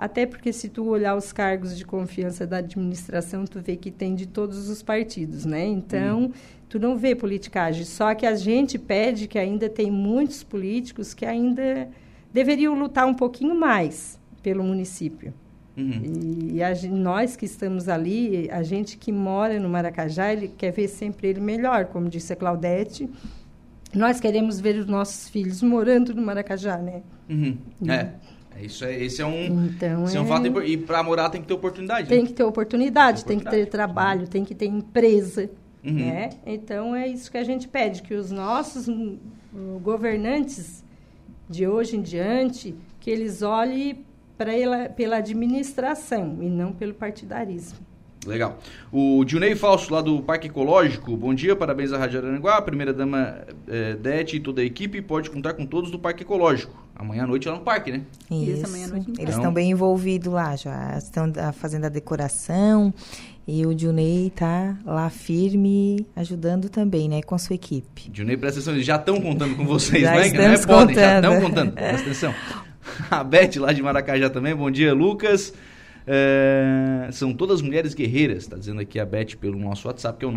Até 0.00 0.24
porque 0.24 0.50
se 0.50 0.70
tu 0.70 0.88
olhar 0.88 1.14
os 1.14 1.30
cargos 1.30 1.76
de 1.76 1.84
confiança 1.84 2.46
da 2.46 2.56
administração, 2.56 3.44
tu 3.44 3.60
vê 3.60 3.76
que 3.76 3.90
tem 3.90 4.14
de 4.14 4.26
todos 4.26 4.70
os 4.70 4.82
partidos, 4.82 5.44
né? 5.44 5.66
Então, 5.66 6.22
uhum. 6.22 6.32
tu 6.70 6.78
não 6.78 6.96
vê 6.96 7.14
politicagem. 7.14 7.84
Só 7.84 8.14
que 8.14 8.24
a 8.24 8.34
gente 8.34 8.78
pede 8.78 9.28
que 9.28 9.38
ainda 9.38 9.68
tem 9.68 9.90
muitos 9.90 10.42
políticos 10.42 11.12
que 11.12 11.26
ainda 11.26 11.86
deveriam 12.32 12.74
lutar 12.78 13.06
um 13.06 13.12
pouquinho 13.12 13.54
mais 13.54 14.18
pelo 14.42 14.64
município. 14.64 15.34
Uhum. 15.76 16.50
E 16.54 16.62
a, 16.62 16.70
nós 16.88 17.36
que 17.36 17.44
estamos 17.44 17.86
ali, 17.86 18.48
a 18.50 18.62
gente 18.62 18.96
que 18.96 19.12
mora 19.12 19.60
no 19.60 19.68
Maracajá, 19.68 20.32
ele 20.32 20.48
quer 20.48 20.70
ver 20.70 20.88
sempre 20.88 21.28
ele 21.28 21.40
melhor, 21.40 21.84
como 21.84 22.08
disse 22.08 22.32
a 22.32 22.36
Claudete. 22.36 23.06
Nós 23.94 24.18
queremos 24.18 24.60
ver 24.60 24.76
os 24.76 24.86
nossos 24.86 25.28
filhos 25.28 25.62
morando 25.62 26.14
no 26.14 26.22
Maracajá, 26.22 26.78
né? 26.78 27.02
Uhum. 27.28 27.58
Uhum. 27.82 27.90
É. 27.90 28.14
é 28.60 28.66
isso 28.66 28.84
é, 28.84 29.02
esse 29.02 29.22
é 29.22 29.26
um, 29.26 29.66
então, 29.66 30.04
esse 30.04 30.16
é... 30.16 30.20
um 30.20 30.26
fato 30.26 30.62
E 30.62 30.76
para 30.76 31.02
morar 31.02 31.30
tem 31.30 31.40
que 31.40 31.48
ter 31.48 31.54
oportunidade. 31.54 32.08
Tem 32.08 32.22
né? 32.22 32.26
que 32.26 32.32
ter 32.32 32.44
oportunidade, 32.44 33.24
tem, 33.24 33.38
tem 33.38 33.44
que 33.44 33.50
ter 33.50 33.66
trabalho, 33.66 34.28
tem 34.28 34.44
que 34.44 34.54
ter 34.54 34.66
empresa. 34.66 35.50
Uhum. 35.82 35.94
Né? 35.94 36.30
Então 36.44 36.94
é 36.94 37.08
isso 37.08 37.30
que 37.30 37.38
a 37.38 37.44
gente 37.44 37.66
pede, 37.66 38.02
que 38.02 38.14
os 38.14 38.30
nossos 38.30 38.86
hum, 38.86 39.18
governantes 39.82 40.84
de 41.48 41.66
hoje 41.66 41.96
em 41.96 42.02
diante, 42.02 42.74
que 43.00 43.10
eles 43.10 43.40
olhem 43.42 44.04
ela, 44.38 44.88
pela 44.88 45.16
administração 45.16 46.38
e 46.40 46.48
não 46.48 46.72
pelo 46.72 46.94
partidarismo. 46.94 47.78
Legal. 48.26 48.58
O 48.92 49.24
Dionei 49.24 49.56
Falso, 49.56 49.92
lá 49.92 50.02
do 50.02 50.20
Parque 50.20 50.48
Ecológico, 50.48 51.16
bom 51.16 51.32
dia, 51.32 51.56
parabéns 51.56 51.90
à 51.90 51.98
Rádio 51.98 52.18
Aranguá, 52.18 52.60
primeira 52.60 52.92
dama 52.92 53.38
é, 53.66 53.94
Dete 53.94 54.36
e 54.36 54.40
toda 54.40 54.60
a 54.60 54.64
equipe, 54.64 55.00
pode 55.00 55.30
contar 55.30 55.54
com 55.54 55.64
todos 55.64 55.90
do 55.90 55.98
Parque 55.98 56.22
Ecológico. 56.22 56.84
Amanhã 56.94 57.24
à 57.24 57.26
noite 57.26 57.48
lá 57.48 57.54
no 57.54 57.62
parque, 57.62 57.90
né? 57.90 58.02
Isso, 58.30 58.66
amanhã 58.66 58.84
à 58.84 58.88
noite. 58.88 59.12
Eles 59.18 59.34
estão 59.34 59.50
bem 59.50 59.70
envolvidos 59.70 60.30
lá, 60.30 60.54
já 60.54 60.98
estão 60.98 61.32
fazendo 61.54 61.86
a 61.86 61.88
decoração 61.88 62.92
e 63.48 63.64
o 63.64 63.74
Dionei 63.74 64.26
está 64.26 64.76
lá 64.84 65.08
firme, 65.08 66.06
ajudando 66.14 66.68
também, 66.68 67.08
né, 67.08 67.22
com 67.22 67.34
a 67.34 67.38
sua 67.38 67.54
equipe. 67.54 68.10
Dionei, 68.10 68.36
presta 68.36 68.58
atenção, 68.58 68.74
eles 68.74 68.86
já 68.86 68.96
estão 68.96 69.18
contando 69.18 69.56
com 69.56 69.64
vocês, 69.64 70.02
já 70.04 70.14
né? 70.14 70.26
Estamos 70.26 70.66
não 70.66 70.74
é 70.74 70.78
podem, 70.78 70.94
já 70.94 71.16
estão 71.16 71.40
contando, 71.40 71.72
presta 71.72 72.02
atenção. 72.02 72.34
A 73.10 73.24
Beth 73.24 73.56
lá 73.56 73.72
de 73.72 73.82
Maracajá 73.82 74.28
também. 74.28 74.54
Bom 74.54 74.70
dia, 74.70 74.92
Lucas. 74.92 75.54
É, 76.12 77.08
são 77.12 77.32
todas 77.32 77.62
mulheres 77.62 77.94
guerreiras, 77.94 78.38
está 78.38 78.56
dizendo 78.56 78.80
aqui 78.80 78.98
a 78.98 79.06
Beth 79.06 79.36
pelo 79.40 79.56
nosso 79.56 79.86
WhatsApp, 79.86 80.18
que 80.18 80.24
é 80.24 80.28
o 80.28 80.32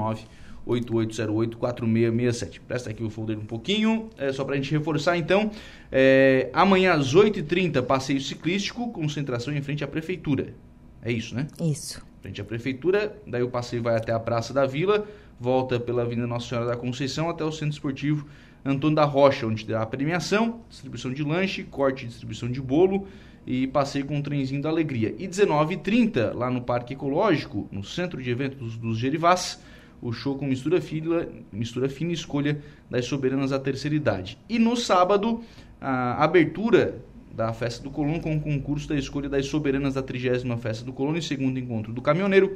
988084667. 0.67 2.61
Presta 2.67 2.91
aqui 2.91 3.03
o 3.03 3.09
folder 3.09 3.39
um 3.39 3.45
pouquinho, 3.45 4.11
é, 4.15 4.31
só 4.31 4.45
para 4.45 4.53
a 4.53 4.57
gente 4.57 4.69
reforçar 4.69 5.17
então. 5.17 5.49
É, 5.91 6.51
amanhã 6.53 6.93
às 6.93 7.15
8h30, 7.15 7.81
passeio 7.81 8.21
ciclístico, 8.21 8.91
concentração 8.91 9.51
em 9.51 9.63
frente 9.63 9.83
à 9.83 9.87
prefeitura. 9.87 10.53
É 11.01 11.11
isso, 11.11 11.33
né? 11.33 11.47
Isso. 11.59 12.05
Frente 12.21 12.39
à 12.39 12.43
prefeitura, 12.43 13.17
daí 13.25 13.41
o 13.41 13.49
passeio 13.49 13.81
vai 13.81 13.95
até 13.95 14.11
a 14.11 14.19
Praça 14.19 14.53
da 14.53 14.67
Vila, 14.67 15.07
volta 15.39 15.79
pela 15.79 16.03
Avenida 16.03 16.27
Nossa 16.27 16.49
Senhora 16.49 16.67
da 16.67 16.77
Conceição 16.77 17.31
até 17.31 17.43
o 17.43 17.51
Centro 17.51 17.73
Esportivo 17.73 18.27
Antônio 18.63 18.95
da 18.95 19.05
Rocha, 19.05 19.47
onde 19.47 19.65
terá 19.65 19.81
a 19.81 19.85
premiação, 19.87 20.61
distribuição 20.69 21.11
de 21.11 21.23
lanche, 21.23 21.63
corte 21.63 22.05
e 22.05 22.07
distribuição 22.07 22.49
de 22.49 22.61
bolo 22.61 23.07
e 23.45 23.67
passeio 23.67 24.05
com 24.05 24.19
o 24.19 24.23
trenzinho 24.23 24.61
da 24.61 24.69
alegria. 24.69 25.13
E 25.17 25.27
19h30, 25.27 26.33
lá 26.33 26.49
no 26.49 26.61
Parque 26.61 26.93
Ecológico, 26.93 27.67
no 27.71 27.83
Centro 27.83 28.21
de 28.21 28.29
Eventos 28.29 28.77
dos 28.77 28.97
Gerivás, 28.97 29.61
o 30.01 30.11
show 30.11 30.37
com 30.37 30.45
mistura 30.45 30.81
fina, 30.81 31.27
mistura 31.51 31.87
fina 31.87 32.11
e 32.11 32.13
escolha 32.13 32.61
das 32.89 33.05
soberanas 33.05 33.51
da 33.51 33.59
terceira 33.59 33.95
idade. 33.95 34.37
E 34.49 34.59
no 34.59 34.75
sábado, 34.75 35.41
a 35.79 36.23
abertura 36.23 37.01
da 37.33 37.51
Festa 37.51 37.83
do 37.83 37.89
Colono 37.89 38.19
com 38.19 38.35
o 38.35 38.41
concurso 38.41 38.87
da 38.87 38.95
escolha 38.95 39.27
das 39.27 39.47
soberanas 39.47 39.95
da 39.95 40.03
30 40.03 40.55
Festa 40.57 40.85
do 40.85 40.93
Colono 40.93 41.17
e 41.17 41.21
segundo 41.21 41.57
encontro 41.57 41.91
do 41.91 42.01
caminhoneiro 42.01 42.55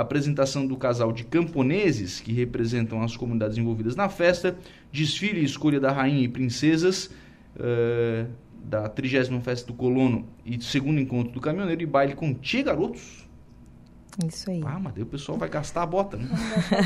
apresentação 0.00 0.66
do 0.66 0.76
casal 0.76 1.12
de 1.12 1.24
camponeses 1.24 2.20
que 2.20 2.32
representam 2.32 3.02
as 3.02 3.16
comunidades 3.16 3.58
envolvidas 3.58 3.96
na 3.96 4.08
festa, 4.08 4.56
desfile 4.92 5.40
e 5.40 5.44
escolha 5.44 5.80
da 5.80 5.90
rainha 5.90 6.22
e 6.22 6.28
princesas 6.28 7.06
uh, 7.56 8.28
da 8.58 8.88
30 8.88 9.40
Festa 9.40 9.66
do 9.66 9.74
Colono 9.74 10.26
e 10.44 10.60
segundo 10.62 11.00
encontro 11.00 11.32
do 11.32 11.40
caminhoneiro 11.40 11.82
e 11.82 11.86
baile 11.86 12.14
com 12.14 12.34
Tia 12.34 12.62
Garotos. 12.62 13.28
Isso 14.26 14.50
aí. 14.50 14.60
Ah, 14.64 14.80
mas 14.80 14.94
daí 14.94 15.04
o 15.04 15.06
pessoal 15.06 15.38
vai 15.38 15.48
gastar 15.48 15.82
a 15.82 15.86
bota, 15.86 16.16
né? 16.16 16.26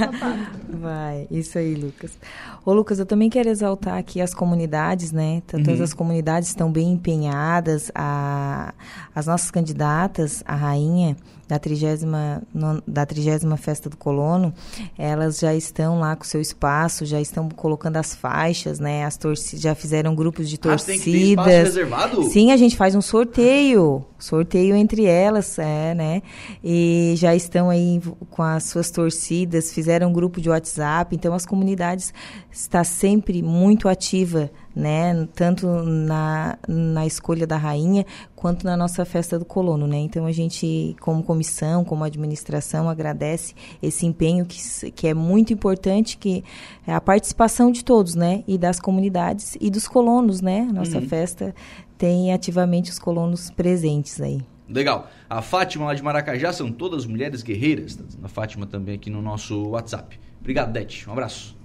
vai, 0.68 1.26
isso 1.30 1.56
aí, 1.56 1.74
Lucas. 1.74 2.18
Ô, 2.62 2.74
Lucas, 2.74 2.98
eu 2.98 3.06
também 3.06 3.30
quero 3.30 3.48
exaltar 3.48 3.96
aqui 3.96 4.20
as 4.20 4.34
comunidades, 4.34 5.12
né? 5.12 5.42
Todas 5.46 5.78
uhum. 5.78 5.84
as 5.84 5.94
comunidades 5.94 6.50
estão 6.50 6.70
bem 6.70 6.92
empenhadas. 6.92 7.90
A, 7.94 8.74
as 9.14 9.26
nossas 9.26 9.50
candidatas, 9.50 10.42
a 10.46 10.54
rainha, 10.54 11.16
da 11.52 11.58
trigésima, 11.58 12.42
da 12.86 13.04
trigésima 13.04 13.58
festa 13.58 13.90
do 13.90 13.96
colono, 13.96 14.54
elas 14.96 15.38
já 15.38 15.54
estão 15.54 16.00
lá 16.00 16.16
com 16.16 16.24
o 16.24 16.26
seu 16.26 16.40
espaço, 16.40 17.04
já 17.04 17.20
estão 17.20 17.46
colocando 17.50 17.98
as 17.98 18.14
faixas, 18.14 18.80
né? 18.80 19.04
As 19.04 19.18
torcidas 19.18 19.60
já 19.60 19.74
fizeram 19.74 20.14
grupos 20.14 20.48
de 20.48 20.56
torcidas. 20.56 21.00
Ah, 21.00 21.04
tem 21.04 21.12
que 21.12 21.30
espaço 21.32 21.48
reservado? 21.48 22.22
Sim, 22.24 22.52
a 22.52 22.56
gente 22.56 22.74
faz 22.74 22.94
um 22.94 23.02
sorteio, 23.02 24.02
sorteio 24.18 24.74
entre 24.74 25.04
elas, 25.04 25.58
é, 25.58 25.94
né? 25.94 26.22
E 26.64 27.12
já 27.18 27.36
estão 27.36 27.68
aí 27.68 28.00
com 28.30 28.42
as 28.42 28.64
suas 28.64 28.90
torcidas, 28.90 29.74
fizeram 29.74 30.08
um 30.08 30.12
grupo 30.12 30.40
de 30.40 30.48
WhatsApp, 30.48 31.14
então 31.14 31.34
as 31.34 31.44
comunidades 31.44 32.14
está 32.50 32.82
sempre 32.82 33.42
muito 33.42 33.90
ativa, 33.90 34.50
né, 34.74 35.28
tanto 35.34 35.66
na, 35.66 36.58
na 36.66 37.06
escolha 37.06 37.46
da 37.46 37.56
rainha 37.56 38.04
quanto 38.34 38.64
na 38.64 38.76
nossa 38.76 39.04
festa 39.04 39.38
do 39.38 39.44
colono, 39.44 39.86
né? 39.86 39.98
Então 39.98 40.26
a 40.26 40.32
gente, 40.32 40.96
como 41.00 41.22
comissão, 41.22 41.84
como 41.84 42.04
administração, 42.04 42.88
agradece 42.88 43.54
esse 43.82 44.06
empenho 44.06 44.44
que, 44.44 44.90
que 44.90 45.06
é 45.06 45.14
muito 45.14 45.52
importante, 45.52 46.16
que 46.16 46.42
é 46.86 46.92
a 46.92 47.00
participação 47.00 47.70
de 47.70 47.84
todos, 47.84 48.14
né, 48.14 48.42
e 48.48 48.58
das 48.58 48.80
comunidades 48.80 49.56
e 49.60 49.70
dos 49.70 49.86
colonos, 49.86 50.40
né? 50.40 50.68
Nossa 50.72 50.98
uhum. 50.98 51.08
festa 51.08 51.54
tem 51.96 52.32
ativamente 52.32 52.90
os 52.90 52.98
colonos 52.98 53.50
presentes 53.50 54.20
aí. 54.20 54.40
Legal. 54.68 55.08
A 55.28 55.42
Fátima 55.42 55.86
lá 55.86 55.94
de 55.94 56.02
Maracajá 56.02 56.52
são 56.52 56.72
todas 56.72 57.06
mulheres 57.06 57.42
guerreiras. 57.42 57.94
Tá 57.94 58.04
a 58.24 58.28
Fátima 58.28 58.66
também 58.66 58.94
aqui 58.94 59.10
no 59.10 59.20
nosso 59.20 59.68
WhatsApp. 59.68 60.18
Obrigado, 60.40 60.72
Dete. 60.72 61.08
Um 61.08 61.12
abraço. 61.12 61.61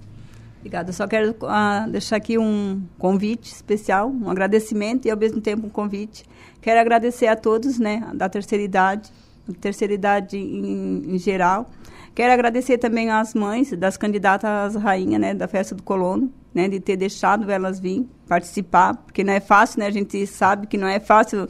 Obrigada. 0.58 0.92
Só 0.92 1.06
quero 1.06 1.30
uh, 1.30 1.90
deixar 1.90 2.16
aqui 2.16 2.36
um 2.36 2.82
convite 2.98 3.52
especial, 3.52 4.10
um 4.10 4.28
agradecimento 4.28 5.06
e 5.06 5.10
ao 5.10 5.16
mesmo 5.16 5.40
tempo 5.40 5.66
um 5.66 5.70
convite. 5.70 6.24
Quero 6.60 6.80
agradecer 6.80 7.26
a 7.28 7.36
todos, 7.36 7.78
né, 7.78 8.10
da 8.14 8.28
terceira 8.28 8.62
idade, 8.62 9.12
terceira 9.60 9.94
idade 9.94 10.36
em, 10.36 11.14
em 11.14 11.18
geral. 11.18 11.70
Quero 12.14 12.32
agradecer 12.32 12.78
também 12.78 13.10
às 13.10 13.32
mães 13.32 13.70
das 13.72 13.96
candidatas 13.96 14.74
rainha, 14.74 15.18
né, 15.18 15.32
da 15.32 15.46
festa 15.46 15.74
do 15.74 15.82
colono, 15.82 16.32
né, 16.52 16.68
de 16.68 16.80
ter 16.80 16.96
deixado 16.96 17.48
elas 17.50 17.78
vir 17.78 18.08
participar, 18.26 18.96
porque 18.96 19.22
não 19.22 19.32
é 19.32 19.40
fácil, 19.40 19.78
né? 19.78 19.86
A 19.86 19.90
gente 19.90 20.26
sabe 20.26 20.66
que 20.66 20.76
não 20.76 20.88
é 20.88 20.98
fácil 20.98 21.48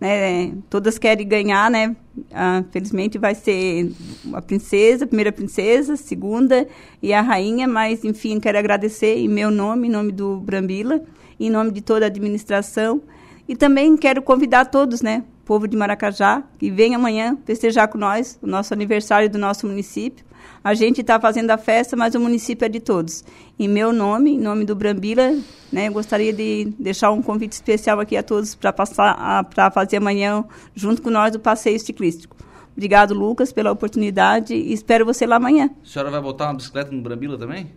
né? 0.00 0.52
Todas 0.70 0.98
querem 0.98 1.26
ganhar, 1.26 1.70
né? 1.70 1.96
Ah, 2.32 2.64
felizmente 2.70 3.18
vai 3.18 3.34
ser 3.34 3.92
a 4.32 4.42
princesa, 4.42 5.04
a 5.04 5.08
primeira 5.08 5.32
princesa, 5.32 5.96
segunda 5.96 6.66
e 7.02 7.12
a 7.12 7.20
rainha, 7.20 7.66
mas 7.66 8.04
enfim, 8.04 8.40
quero 8.40 8.58
agradecer 8.58 9.16
em 9.16 9.28
meu 9.28 9.50
nome, 9.50 9.88
em 9.88 9.90
nome 9.90 10.12
do 10.12 10.38
Brambila, 10.38 11.02
em 11.38 11.50
nome 11.50 11.70
de 11.70 11.80
toda 11.80 12.06
a 12.06 12.08
administração 12.08 13.02
e 13.48 13.56
também 13.56 13.96
quero 13.96 14.20
convidar 14.20 14.66
todos, 14.66 15.00
né? 15.00 15.24
Povo 15.44 15.66
de 15.66 15.74
Maracajá, 15.74 16.42
que 16.58 16.70
vem 16.70 16.94
amanhã 16.94 17.38
festejar 17.46 17.88
com 17.88 17.96
nós 17.96 18.38
o 18.42 18.46
nosso 18.46 18.74
aniversário 18.74 19.30
do 19.30 19.38
nosso 19.38 19.66
município. 19.66 20.22
A 20.62 20.74
gente 20.74 21.00
está 21.00 21.20
fazendo 21.20 21.50
a 21.50 21.58
festa, 21.58 21.96
mas 21.96 22.14
o 22.14 22.20
município 22.20 22.64
é 22.64 22.68
de 22.68 22.80
todos. 22.80 23.24
Em 23.58 23.68
meu 23.68 23.92
nome, 23.92 24.32
em 24.32 24.38
nome 24.38 24.64
do 24.64 24.74
Brambila, 24.74 25.36
né, 25.72 25.88
gostaria 25.90 26.32
de 26.32 26.72
deixar 26.78 27.10
um 27.10 27.22
convite 27.22 27.52
especial 27.52 28.00
aqui 28.00 28.16
a 28.16 28.22
todos 28.22 28.54
para 28.54 28.72
passar 28.72 29.44
para 29.44 29.70
fazer 29.70 29.98
amanhã 29.98 30.44
junto 30.74 31.02
com 31.02 31.10
nós 31.10 31.34
o 31.34 31.38
passeio 31.38 31.78
ciclístico. 31.78 32.36
Obrigado, 32.72 33.12
Lucas, 33.12 33.52
pela 33.52 33.72
oportunidade 33.72 34.54
e 34.54 34.72
espero 34.72 35.04
você 35.04 35.26
lá 35.26 35.36
amanhã. 35.36 35.68
A 35.82 35.86
senhora 35.86 36.12
vai 36.12 36.20
botar 36.20 36.44
uma 36.46 36.54
bicicleta 36.54 36.92
no 36.92 37.02
Brambila 37.02 37.36
também? 37.36 37.72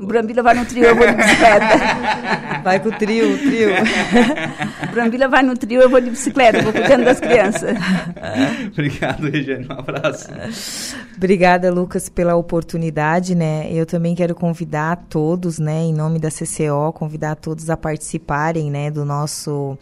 O 0.00 0.06
Brambila 0.06 0.42
vai 0.42 0.54
no 0.54 0.64
trio, 0.64 0.84
eu 0.84 0.96
vou 0.96 1.06
de 1.06 1.12
bicicleta. 1.12 1.66
Vai 2.64 2.78
com 2.80 2.88
o 2.88 2.92
trio, 2.92 3.34
o 3.34 3.38
trio. 3.38 3.70
O 4.90 4.92
Brambila 4.92 5.28
vai 5.28 5.42
no 5.42 5.56
trio, 5.56 5.80
eu 5.80 5.88
vou 5.88 6.00
de 6.00 6.10
bicicleta, 6.10 6.62
vou 6.62 6.72
cuidando 6.72 7.04
das 7.04 7.20
crianças. 7.20 7.76
Obrigado, 8.72 9.30
Regiane, 9.30 9.66
um 9.68 9.72
abraço. 9.72 10.28
Obrigada, 11.16 11.70
Lucas, 11.70 12.08
pela 12.08 12.34
oportunidade, 12.34 13.36
né? 13.36 13.68
Eu 13.70 13.86
também 13.86 14.16
quero 14.16 14.34
convidar 14.34 15.04
todos, 15.08 15.60
né, 15.60 15.82
em 15.82 15.94
nome 15.94 16.18
da 16.18 16.28
CCO, 16.28 16.92
convidar 16.92 17.36
todos 17.36 17.70
a 17.70 17.76
participarem, 17.76 18.68
né, 18.68 18.90
do 18.90 19.04
nosso 19.04 19.78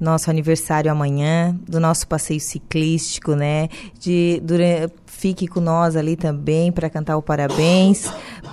nosso 0.00 0.30
aniversário 0.30 0.90
amanhã, 0.90 1.54
do 1.68 1.78
nosso 1.78 2.06
passeio 2.06 2.40
ciclístico, 2.40 3.34
né? 3.34 3.68
De 3.98 4.40
durante 4.42 4.92
fique 5.26 5.48
com 5.48 5.60
nós 5.60 5.96
ali 5.96 6.14
também 6.14 6.70
para 6.70 6.88
cantar 6.88 7.16
o 7.16 7.22
parabéns, 7.22 8.08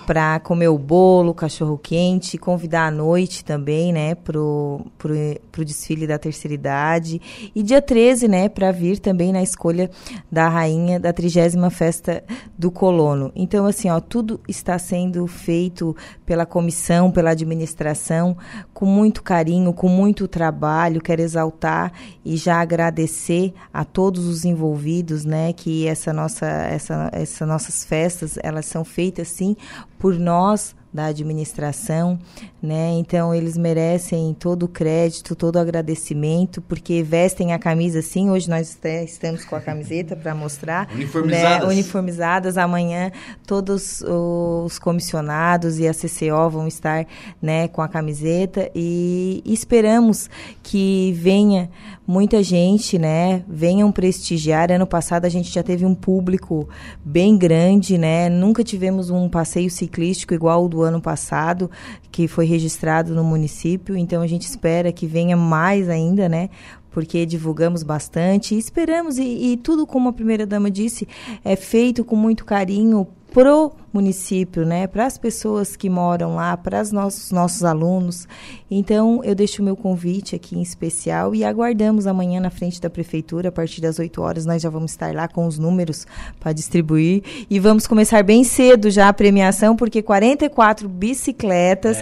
para 0.08 0.40
comer 0.40 0.70
o 0.70 0.78
bolo, 0.78 1.32
cachorro 1.32 1.78
quente, 1.78 2.36
convidar 2.36 2.88
à 2.88 2.92
noite 2.92 3.46
também, 3.46 3.94
né, 3.94 4.16
pro, 4.16 4.82
pro, 4.98 5.14
pro 5.52 5.64
desfile 5.64 6.08
da 6.08 6.18
terceira 6.18 6.56
idade. 6.56 7.22
E 7.54 7.62
dia 7.62 7.80
13, 7.80 8.28
né, 8.28 8.50
para 8.50 8.72
vir 8.72 8.98
também 8.98 9.32
na 9.32 9.44
escolha 9.44 9.88
da 10.32 10.50
rainha 10.50 11.00
da 11.00 11.14
trigésima 11.14 11.70
festa 11.70 12.24
do 12.58 12.72
colono. 12.72 13.32
Então, 13.36 13.68
assim, 13.68 13.90
ó, 13.92 14.00
tudo 14.00 14.40
está 14.48 14.80
sendo 14.80 15.28
feito 15.28 15.96
pela 16.26 16.44
comissão, 16.44 17.12
pela 17.12 17.30
administração, 17.30 18.36
com 18.74 18.88
muito 18.88 19.22
carinho, 19.22 19.74
com 19.74 19.88
muito 19.88 20.28
trabalho. 20.28 21.02
Quero 21.02 21.22
exaltar 21.22 21.92
e 22.26 22.36
já 22.36 22.60
agradecer 22.60 23.54
a 23.72 23.86
todos 23.86 24.26
os 24.26 24.44
envolvidos, 24.44 25.24
né, 25.24 25.54
que 25.54 25.88
essa 25.88 26.12
nossa 26.12 26.63
essa, 26.66 27.10
essas 27.12 27.48
nossas 27.48 27.84
festas, 27.84 28.38
elas 28.42 28.66
são 28.66 28.84
feitas, 28.84 29.28
sim, 29.28 29.56
por 29.98 30.18
nós, 30.18 30.76
da 30.94 31.06
administração, 31.06 32.20
né? 32.62 32.92
Então 33.00 33.34
eles 33.34 33.58
merecem 33.58 34.34
todo 34.40 34.64
o 34.64 34.68
crédito, 34.68 35.36
todo 35.36 35.56
o 35.56 35.60
agradecimento, 35.60 36.62
porque 36.62 37.02
vestem 37.02 37.52
a 37.52 37.58
camisa 37.58 38.00
assim. 38.00 38.30
Hoje 38.30 38.48
nós 38.48 38.78
estamos 38.84 39.44
com 39.44 39.56
a 39.56 39.62
camiseta 39.62 40.16
para 40.16 40.36
mostrar, 40.36 40.88
uniformizadas. 40.94 41.68
Né? 41.68 41.74
uniformizadas. 41.74 42.58
Amanhã 42.58 43.12
todos 43.48 44.02
os 44.02 44.78
comissionados 44.78 45.80
e 45.80 45.88
a 45.88 45.94
CCO 45.94 46.50
vão 46.52 46.68
estar, 46.68 47.08
né, 47.42 47.68
com 47.68 47.82
a 47.82 47.88
camiseta 47.88 48.70
e 48.76 49.42
esperamos 49.46 50.30
que 50.62 51.14
venha 51.18 51.72
muita 52.06 52.44
gente, 52.44 53.00
né, 53.00 53.44
venham 53.48 53.92
prestigiar. 53.92 54.72
Ano 54.72 54.86
passado 54.86 55.26
a 55.26 55.30
gente 55.30 55.52
já 55.52 55.64
teve 55.64 55.86
um 55.86 55.96
público 55.96 56.68
bem 57.04 57.38
grande, 57.38 57.98
né? 57.98 58.30
Nunca 58.30 58.64
tivemos 58.64 59.10
um 59.10 59.30
passeio 59.30 59.70
ciclístico 59.70 60.34
igual 60.34 60.66
o 60.66 60.70
do 60.70 60.82
ano 60.82 61.02
passado, 61.02 61.70
que 62.12 62.28
foi 62.28 62.46
registrado 62.46 63.16
no 63.16 63.24
município. 63.24 63.96
Então 63.96 64.22
a 64.22 64.28
gente 64.28 64.44
espera 64.44 64.92
que 64.92 65.08
venha 65.08 65.38
mais 65.38 65.90
ainda, 65.90 66.28
né? 66.28 66.50
Porque 66.92 67.26
divulgamos 67.26 67.82
bastante 67.82 68.56
esperamos, 68.56 69.18
e, 69.18 69.54
e 69.54 69.58
tudo, 69.58 69.88
como 69.88 70.10
a 70.10 70.14
primeira 70.14 70.46
dama 70.46 70.70
disse, 70.70 71.08
é 71.44 71.56
feito 71.56 72.04
com 72.04 72.16
muito 72.16 72.46
carinho 72.46 73.08
pro 73.32 73.72
município, 73.94 74.66
né, 74.66 74.88
para 74.88 75.06
as 75.06 75.18
pessoas 75.18 75.76
que 75.76 75.90
moram 75.90 76.36
lá, 76.36 76.58
para 76.58 76.82
os 76.82 76.92
nossos, 76.92 77.32
nossos 77.32 77.64
alunos. 77.64 78.28
Então, 78.70 79.22
eu 79.24 79.36
deixo 79.36 79.62
o 79.62 79.66
meu 79.66 79.76
convite 79.76 80.36
aqui 80.36 80.58
em 80.58 80.62
especial 80.62 81.36
e 81.36 81.44
aguardamos 81.44 82.08
amanhã 82.08 82.40
na 82.40 82.50
frente 82.50 82.82
da 82.82 82.90
prefeitura, 82.90 83.50
a 83.50 83.52
partir 83.52 83.82
das 83.82 84.00
8 84.00 84.22
horas, 84.22 84.46
nós 84.46 84.62
já 84.62 84.70
vamos 84.70 84.92
estar 84.92 85.14
lá 85.14 85.28
com 85.28 85.46
os 85.46 85.60
números 85.60 86.08
para 86.40 86.52
distribuir 86.54 87.24
e 87.50 87.60
vamos 87.60 87.86
começar 87.86 88.24
bem 88.24 88.44
cedo 88.44 88.90
já 88.90 89.10
a 89.10 89.14
premiação, 89.14 89.76
porque 89.76 90.02
44 90.02 90.90
bicicletas 90.90 91.98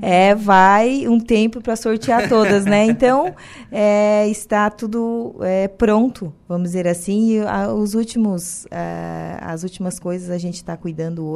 é, 0.00 0.30
é 0.30 0.34
vai 0.34 1.06
um 1.06 1.20
tempo 1.20 1.60
para 1.60 1.76
sortear 1.76 2.28
todas, 2.28 2.64
né? 2.64 2.86
Então, 2.86 3.34
é, 3.70 4.26
está 4.28 4.70
tudo 4.70 5.36
é, 5.42 5.68
pronto, 5.68 6.32
vamos 6.48 6.70
dizer 6.70 6.88
assim, 6.88 7.32
e 7.32 7.40
a, 7.40 7.72
os 7.72 7.94
últimos, 7.94 8.66
a, 8.70 9.52
as 9.52 9.62
últimas 9.62 9.98
coisas 9.98 10.30
a 10.30 10.38
gente 10.38 10.56
está 10.56 10.76
cuidando 10.76 11.26
hoje, 11.26 11.33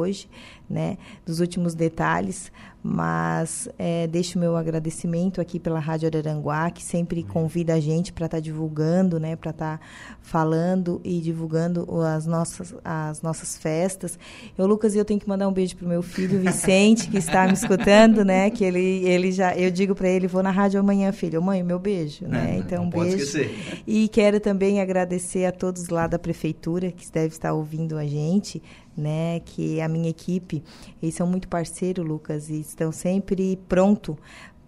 né, 0.69 0.97
dos 1.25 1.39
últimos 1.39 1.73
detalhes, 1.73 2.51
mas 2.81 3.67
é, 3.77 4.07
deixo 4.07 4.39
meu 4.39 4.55
agradecimento 4.55 5.41
aqui 5.41 5.59
pela 5.59 5.79
Rádio 5.79 6.07
Araranguá, 6.07 6.69
que 6.71 6.81
sempre 6.81 7.23
convida 7.23 7.73
a 7.73 7.79
gente 7.79 8.13
para 8.13 8.27
estar 8.27 8.37
tá 8.37 8.41
divulgando, 8.41 9.19
né, 9.19 9.35
para 9.35 9.51
estar 9.51 9.79
tá 9.79 9.85
falando 10.21 11.01
e 11.03 11.19
divulgando 11.19 11.85
as 12.01 12.25
nossas, 12.25 12.73
as 12.83 13.21
nossas 13.21 13.57
festas. 13.57 14.17
Eu, 14.57 14.65
Lucas, 14.65 14.95
eu 14.95 15.03
tenho 15.03 15.19
que 15.19 15.27
mandar 15.27 15.47
um 15.47 15.51
beijo 15.51 15.75
para 15.75 15.85
o 15.85 15.89
meu 15.89 16.01
filho 16.01 16.39
Vicente, 16.39 17.09
que 17.09 17.17
está 17.17 17.47
me 17.47 17.53
escutando, 17.53 18.23
né, 18.23 18.49
que 18.49 18.63
ele, 18.63 19.03
ele 19.05 19.31
já, 19.31 19.53
eu 19.55 19.71
digo 19.71 19.93
para 19.93 20.07
ele, 20.07 20.27
vou 20.27 20.43
na 20.43 20.51
rádio 20.51 20.79
amanhã, 20.79 21.11
filho, 21.11 21.41
mãe, 21.41 21.61
meu 21.63 21.79
beijo, 21.79 22.25
né, 22.27 22.57
então 22.59 22.89
beijo. 22.89 23.17
Esquecer. 23.17 23.83
E 23.85 24.07
quero 24.07 24.39
também 24.39 24.79
agradecer 24.79 25.45
a 25.45 25.51
todos 25.51 25.89
lá 25.89 26.07
da 26.07 26.19
prefeitura 26.19 26.91
que 26.91 27.11
deve 27.11 27.33
estar 27.33 27.51
ouvindo 27.53 27.97
a 27.97 28.05
gente, 28.05 28.61
né, 28.97 29.39
que 29.41 29.79
a 29.81 29.87
minha 29.87 30.09
equipe, 30.09 30.63
eles 31.01 31.15
são 31.15 31.27
muito 31.27 31.47
parceiros, 31.47 32.05
Lucas, 32.05 32.49
e 32.49 32.59
estão 32.59 32.91
sempre 32.91 33.57
pronto. 33.67 34.17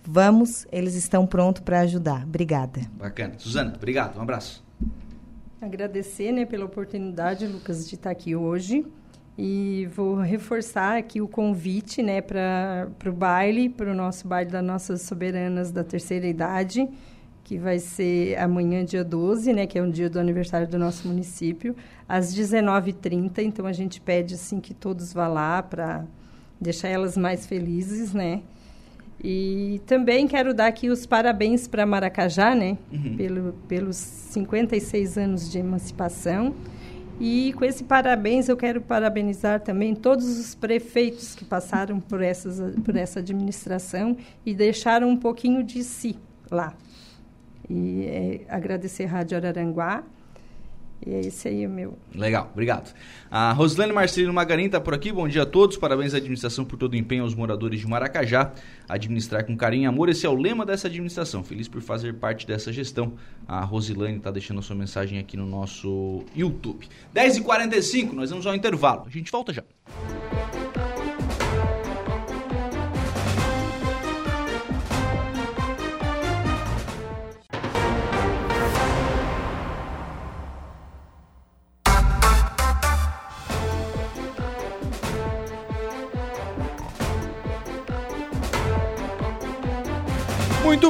Vamos, 0.03 0.65
eles 0.72 0.95
estão 0.95 1.28
prontos 1.28 1.61
para 1.61 1.82
ajudar. 1.82 2.24
Obrigada. 2.24 2.82
Bacana. 2.97 3.36
Suzana, 3.38 3.74
obrigado. 3.76 4.17
Um 4.17 4.22
abraço. 4.22 4.63
Agradecer, 5.61 6.32
né, 6.32 6.45
pela 6.45 6.65
oportunidade, 6.65 7.45
Lucas, 7.45 7.88
de 7.88 7.95
estar 7.95 8.09
aqui 8.09 8.36
hoje. 8.36 8.86
E 9.38 9.88
vou 9.95 10.15
reforçar 10.15 10.97
aqui 10.97 11.22
o 11.22 11.28
convite, 11.28 12.03
né, 12.03 12.19
para 12.22 12.89
o 13.05 13.11
baile, 13.13 13.69
para 13.69 13.91
o 13.91 13.95
nosso 13.95 14.28
baile 14.28 14.49
das 14.49 14.63
nossas 14.63 15.03
soberanas 15.03 15.72
da 15.72 15.84
terceira 15.84 16.28
idade, 16.28 16.88
que 17.43 17.57
vai 17.57 17.79
ser 17.79 18.37
amanhã, 18.37 18.83
dia 18.85 19.03
12, 19.03 19.53
né, 19.53 19.65
que 19.67 19.77
é 19.77 19.81
um 19.81 19.89
dia 19.89 20.09
do 20.09 20.19
aniversário 20.19 20.67
do 20.67 20.77
nosso 20.77 21.07
município, 21.07 21.75
às 22.07 22.33
19h30. 22.35 23.39
Então, 23.39 23.65
a 23.65 23.73
gente 23.73 23.99
pede, 23.99 24.35
assim, 24.35 24.59
que 24.59 24.73
todos 24.73 25.13
vá 25.13 25.27
lá 25.27 25.61
para 25.61 26.05
deixar 26.59 26.89
elas 26.89 27.17
mais 27.17 27.45
felizes, 27.45 28.13
né? 28.13 28.41
E 29.23 29.81
também 29.85 30.27
quero 30.27 30.53
dar 30.53 30.67
aqui 30.67 30.89
os 30.89 31.05
parabéns 31.05 31.67
para 31.67 31.85
Maracajá, 31.85 32.55
né? 32.55 32.77
Uhum. 32.91 33.15
Pelo, 33.17 33.53
pelos 33.67 33.95
56 33.97 35.17
anos 35.17 35.51
de 35.51 35.59
emancipação. 35.59 36.55
E 37.19 37.53
com 37.53 37.63
esse 37.63 37.83
parabéns, 37.83 38.49
eu 38.49 38.57
quero 38.57 38.81
parabenizar 38.81 39.59
também 39.59 39.93
todos 39.93 40.39
os 40.39 40.55
prefeitos 40.55 41.35
que 41.35 41.45
passaram 41.45 41.99
por, 41.99 42.19
essas, 42.19 42.75
por 42.83 42.95
essa 42.95 43.19
administração 43.19 44.17
e 44.43 44.55
deixaram 44.55 45.07
um 45.07 45.15
pouquinho 45.17 45.63
de 45.63 45.83
si 45.83 46.17
lá. 46.49 46.73
E 47.74 48.05
é, 48.05 48.41
agradecer 48.49 49.05
a 49.05 49.07
Rádio 49.07 49.38
Araranguá 49.38 50.03
e 51.05 51.13
é 51.13 51.19
esse 51.22 51.47
aí 51.47 51.65
meu. 51.67 51.97
Legal, 52.13 52.49
obrigado. 52.51 52.93
A 53.30 53.53
Roslane 53.53 53.93
Marcelino 53.93 54.34
Magarin 54.34 54.65
está 54.65 54.80
por 54.80 54.93
aqui. 54.93 55.11
Bom 55.11 55.28
dia 55.28 55.43
a 55.43 55.45
todos. 55.45 55.78
Parabéns 55.78 56.13
à 56.13 56.17
administração 56.17 56.63
por 56.63 56.78
todo 56.78 56.93
o 56.93 56.95
empenho 56.95 57.24
aos 57.24 57.34
moradores 57.34 57.80
de 57.80 57.88
Maracajá. 57.88 58.51
Administrar 58.88 59.45
com 59.45 59.55
carinho 59.55 59.84
e 59.84 59.86
amor. 59.88 60.09
Esse 60.09 60.26
é 60.26 60.30
o 60.30 60.36
lema 60.36 60.65
dessa 60.65 60.88
administração. 60.88 61.43
Feliz 61.43 61.67
por 61.67 61.82
fazer 61.82 62.15
parte 62.15 62.45
dessa 62.45 62.72
gestão. 62.72 63.13
A 63.47 63.61
Rosilane 63.61 64.17
está 64.17 64.30
deixando 64.30 64.59
a 64.59 64.61
sua 64.61 64.76
mensagem 64.76 65.17
aqui 65.17 65.36
no 65.36 65.47
nosso 65.47 66.24
YouTube. 66.36 66.88
10h45, 67.15 68.11
nós 68.11 68.30
vamos 68.30 68.45
ao 68.45 68.53
intervalo. 68.53 69.03
A 69.07 69.09
gente 69.09 69.32
volta 69.32 69.51
já. 69.51 69.63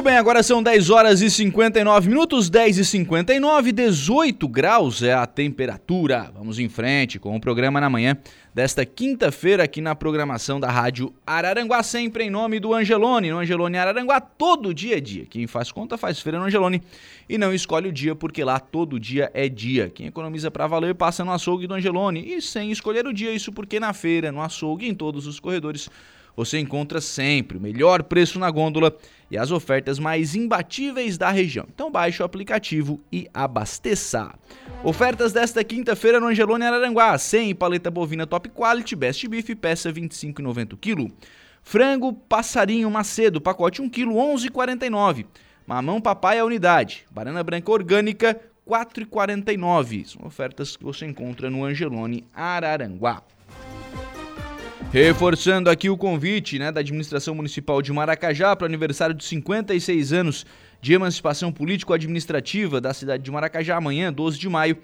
Muito 0.02 0.10
bem, 0.10 0.18
agora 0.18 0.42
são 0.42 0.60
10 0.60 0.90
horas 0.90 1.22
e 1.22 1.30
59 1.30 2.08
minutos, 2.08 2.50
10 2.50 2.78
e 2.78 2.84
59, 2.84 3.70
18 3.70 4.48
graus 4.48 5.00
é 5.00 5.12
a 5.12 5.24
temperatura. 5.26 6.28
Vamos 6.34 6.58
em 6.58 6.68
frente 6.68 7.20
com 7.20 7.36
o 7.36 7.40
programa 7.40 7.80
na 7.80 7.88
manhã 7.88 8.16
desta 8.52 8.84
quinta-feira 8.84 9.62
aqui 9.62 9.80
na 9.80 9.94
programação 9.94 10.58
da 10.58 10.68
Rádio 10.68 11.14
Araranguá, 11.24 11.84
sempre 11.84 12.24
em 12.24 12.30
nome 12.30 12.58
do 12.58 12.74
Angelone. 12.74 13.30
No 13.30 13.38
Angelone 13.38 13.78
Araranguá, 13.78 14.20
todo 14.20 14.74
dia 14.74 14.96
é 14.96 15.00
dia. 15.00 15.24
Quem 15.24 15.46
faz 15.46 15.70
conta 15.70 15.96
faz 15.96 16.18
feira 16.18 16.36
no 16.36 16.46
Angelone 16.46 16.82
e 17.28 17.38
não 17.38 17.54
escolhe 17.54 17.88
o 17.88 17.92
dia 17.92 18.16
porque 18.16 18.42
lá 18.42 18.58
todo 18.58 18.98
dia 18.98 19.30
é 19.32 19.48
dia. 19.48 19.88
Quem 19.88 20.08
economiza 20.08 20.50
para 20.50 20.66
valer 20.66 20.96
passa 20.96 21.24
no 21.24 21.30
açougue 21.30 21.68
do 21.68 21.74
Angelone 21.74 22.28
e 22.28 22.42
sem 22.42 22.72
escolher 22.72 23.06
o 23.06 23.14
dia, 23.14 23.30
isso 23.30 23.52
porque 23.52 23.78
na 23.78 23.92
feira, 23.92 24.32
no 24.32 24.42
açougue, 24.42 24.88
em 24.88 24.94
todos 24.96 25.28
os 25.28 25.38
corredores 25.38 25.88
você 26.36 26.58
encontra 26.58 27.00
sempre 27.00 27.58
o 27.58 27.60
melhor 27.60 28.02
preço 28.02 28.38
na 28.38 28.50
gôndola 28.50 28.96
e 29.30 29.38
as 29.38 29.50
ofertas 29.50 29.98
mais 29.98 30.34
imbatíveis 30.34 31.16
da 31.16 31.30
região. 31.30 31.66
Então 31.72 31.90
baixe 31.90 32.22
o 32.22 32.24
aplicativo 32.24 33.00
e 33.10 33.28
abasteça. 33.32 34.34
Ofertas 34.84 35.32
desta 35.32 35.62
quinta-feira 35.64 36.20
no 36.20 36.26
Angelone 36.26 36.64
Araranguá. 36.64 37.16
100 37.16 37.54
paleta 37.54 37.90
bovina 37.90 38.26
top 38.26 38.48
quality, 38.50 38.94
best 38.94 39.26
beef, 39.28 39.54
peça 39.54 39.92
25,90 39.92 40.76
kg. 40.78 41.12
Frango 41.62 42.12
passarinho 42.12 42.90
macedo, 42.90 43.40
pacote 43.40 43.80
1 43.80 43.88
kg, 43.88 44.06
11,49. 44.06 45.26
Mamão 45.66 46.00
papai 46.00 46.38
a 46.38 46.44
unidade. 46.44 47.06
Banana 47.10 47.42
branca 47.42 47.70
orgânica, 47.70 48.40
4,49. 48.68 50.06
São 50.06 50.26
ofertas 50.26 50.76
que 50.76 50.84
você 50.84 51.06
encontra 51.06 51.48
no 51.48 51.64
Angelone 51.64 52.24
Araranguá. 52.34 53.22
Reforçando 54.92 55.70
aqui 55.70 55.88
o 55.88 55.96
convite 55.96 56.58
né, 56.58 56.70
da 56.70 56.80
administração 56.80 57.34
municipal 57.34 57.80
de 57.80 57.90
Maracajá 57.90 58.54
para 58.54 58.66
o 58.66 58.68
aniversário 58.68 59.14
de 59.14 59.24
56 59.24 60.12
anos 60.12 60.44
de 60.82 60.92
emancipação 60.92 61.50
político-administrativa 61.50 62.78
da 62.78 62.92
cidade 62.92 63.22
de 63.22 63.30
Maracajá, 63.30 63.74
amanhã, 63.78 64.12
12 64.12 64.38
de 64.38 64.50
maio. 64.50 64.76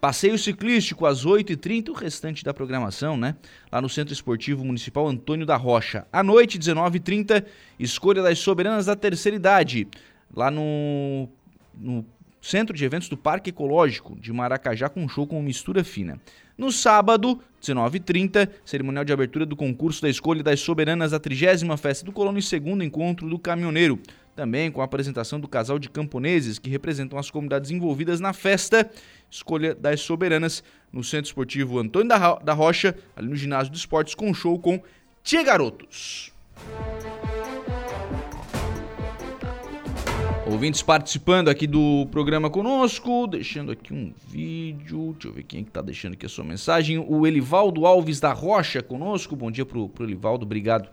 Passeio 0.00 0.38
ciclístico 0.38 1.04
às 1.04 1.26
8h30, 1.26 1.90
o 1.90 1.92
restante 1.92 2.42
da 2.42 2.54
programação, 2.54 3.18
né? 3.18 3.36
Lá 3.70 3.82
no 3.82 3.88
Centro 3.90 4.14
Esportivo 4.14 4.64
Municipal 4.64 5.06
Antônio 5.06 5.44
da 5.44 5.56
Rocha. 5.56 6.06
À 6.10 6.22
noite, 6.22 6.58
19h30, 6.58 7.44
escolha 7.78 8.22
das 8.22 8.38
soberanas 8.38 8.86
da 8.86 8.96
terceira 8.96 9.36
idade. 9.36 9.86
Lá 10.34 10.50
no, 10.50 11.28
no 11.74 12.02
Centro 12.40 12.74
de 12.74 12.82
Eventos 12.82 13.10
do 13.10 13.16
Parque 13.18 13.50
Ecológico 13.50 14.18
de 14.18 14.32
Maracajá, 14.32 14.88
com 14.88 15.04
um 15.04 15.08
show 15.08 15.26
com 15.26 15.42
mistura 15.42 15.84
fina. 15.84 16.18
No 16.60 16.70
sábado, 16.70 17.40
19h30, 17.62 18.46
cerimonial 18.66 19.02
de 19.02 19.14
abertura 19.14 19.46
do 19.46 19.56
concurso 19.56 20.02
da 20.02 20.10
escolha 20.10 20.42
das 20.42 20.60
soberanas 20.60 21.12
da 21.12 21.18
30 21.18 21.74
Festa 21.78 22.04
do 22.04 22.12
Colono 22.12 22.38
e 22.38 22.42
segundo 22.42 22.84
encontro 22.84 23.30
do 23.30 23.38
caminhoneiro. 23.38 23.98
Também 24.36 24.70
com 24.70 24.82
a 24.82 24.84
apresentação 24.84 25.40
do 25.40 25.48
casal 25.48 25.78
de 25.78 25.88
camponeses 25.88 26.58
que 26.58 26.68
representam 26.68 27.18
as 27.18 27.30
comunidades 27.30 27.70
envolvidas 27.70 28.20
na 28.20 28.34
festa 28.34 28.90
Escolha 29.30 29.74
das 29.74 30.02
Soberanas 30.02 30.62
no 30.92 31.02
Centro 31.02 31.28
Esportivo 31.28 31.78
Antônio 31.78 32.08
da 32.44 32.52
Rocha, 32.52 32.94
ali 33.16 33.28
no 33.28 33.36
Ginásio 33.36 33.72
de 33.72 33.78
Esportes, 33.78 34.14
com 34.14 34.28
um 34.28 34.34
show 34.34 34.58
com 34.58 34.82
Tia 35.24 35.42
Garotos. 35.42 36.30
Ouvintes 40.46 40.82
participando 40.82 41.48
aqui 41.48 41.66
do 41.66 42.06
programa 42.10 42.48
conosco, 42.48 43.26
deixando 43.26 43.70
aqui 43.70 43.92
um 43.92 44.12
vídeo. 44.28 45.12
Deixa 45.12 45.28
eu 45.28 45.32
ver 45.32 45.42
quem 45.42 45.60
é 45.60 45.64
que 45.64 45.70
tá 45.70 45.82
deixando 45.82 46.14
aqui 46.14 46.26
a 46.26 46.28
sua 46.28 46.44
mensagem. 46.44 46.98
O 46.98 47.26
Elivaldo 47.26 47.86
Alves 47.86 48.18
da 48.18 48.32
Rocha 48.32 48.82
conosco. 48.82 49.36
Bom 49.36 49.50
dia 49.50 49.66
pro, 49.66 49.88
pro 49.88 50.04
Elivaldo, 50.04 50.44
obrigado 50.44 50.88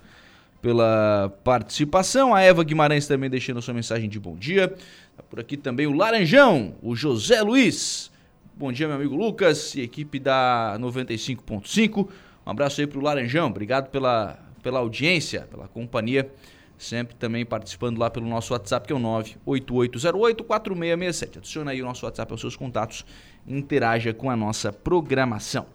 pela 0.61 1.33
participação. 1.43 2.35
A 2.35 2.41
Eva 2.41 2.63
Guimarães 2.63 3.07
também 3.07 3.29
deixando 3.29 3.57
a 3.59 3.61
sua 3.61 3.73
mensagem 3.73 4.09
de 4.09 4.19
bom 4.19 4.35
dia. 4.35 4.67
Tá 4.67 5.23
por 5.27 5.39
aqui 5.39 5.55
também 5.55 5.87
o 5.87 5.93
Laranjão, 5.93 6.75
o 6.81 6.95
José 6.95 7.41
Luiz. 7.41 8.11
Bom 8.53 8.71
dia, 8.71 8.85
meu 8.87 8.97
amigo 8.97 9.15
Lucas 9.15 9.73
e 9.75 9.81
equipe 9.81 10.19
da 10.19 10.77
95.5. 10.79 12.07
Um 12.45 12.49
abraço 12.51 12.81
aí 12.81 12.85
pro 12.85 12.99
Laranjão. 12.99 13.47
Obrigado 13.47 13.89
pela, 13.89 14.37
pela 14.61 14.79
audiência, 14.79 15.47
pela 15.49 15.67
companhia 15.67 16.29
sempre 16.77 17.15
também 17.15 17.45
participando 17.45 17.97
lá 17.97 18.09
pelo 18.09 18.27
nosso 18.27 18.53
WhatsApp, 18.53 18.87
que 18.87 18.93
é 18.93 18.95
o 18.95 18.99
98808-4667. 18.99 21.37
Adiciona 21.37 21.71
aí 21.71 21.81
o 21.81 21.85
nosso 21.85 22.05
WhatsApp 22.05 22.31
aos 22.31 22.41
seus 22.41 22.55
contatos 22.55 23.05
interaja 23.47 24.13
com 24.13 24.29
a 24.29 24.35
nossa 24.35 24.71
programação. 24.71 25.65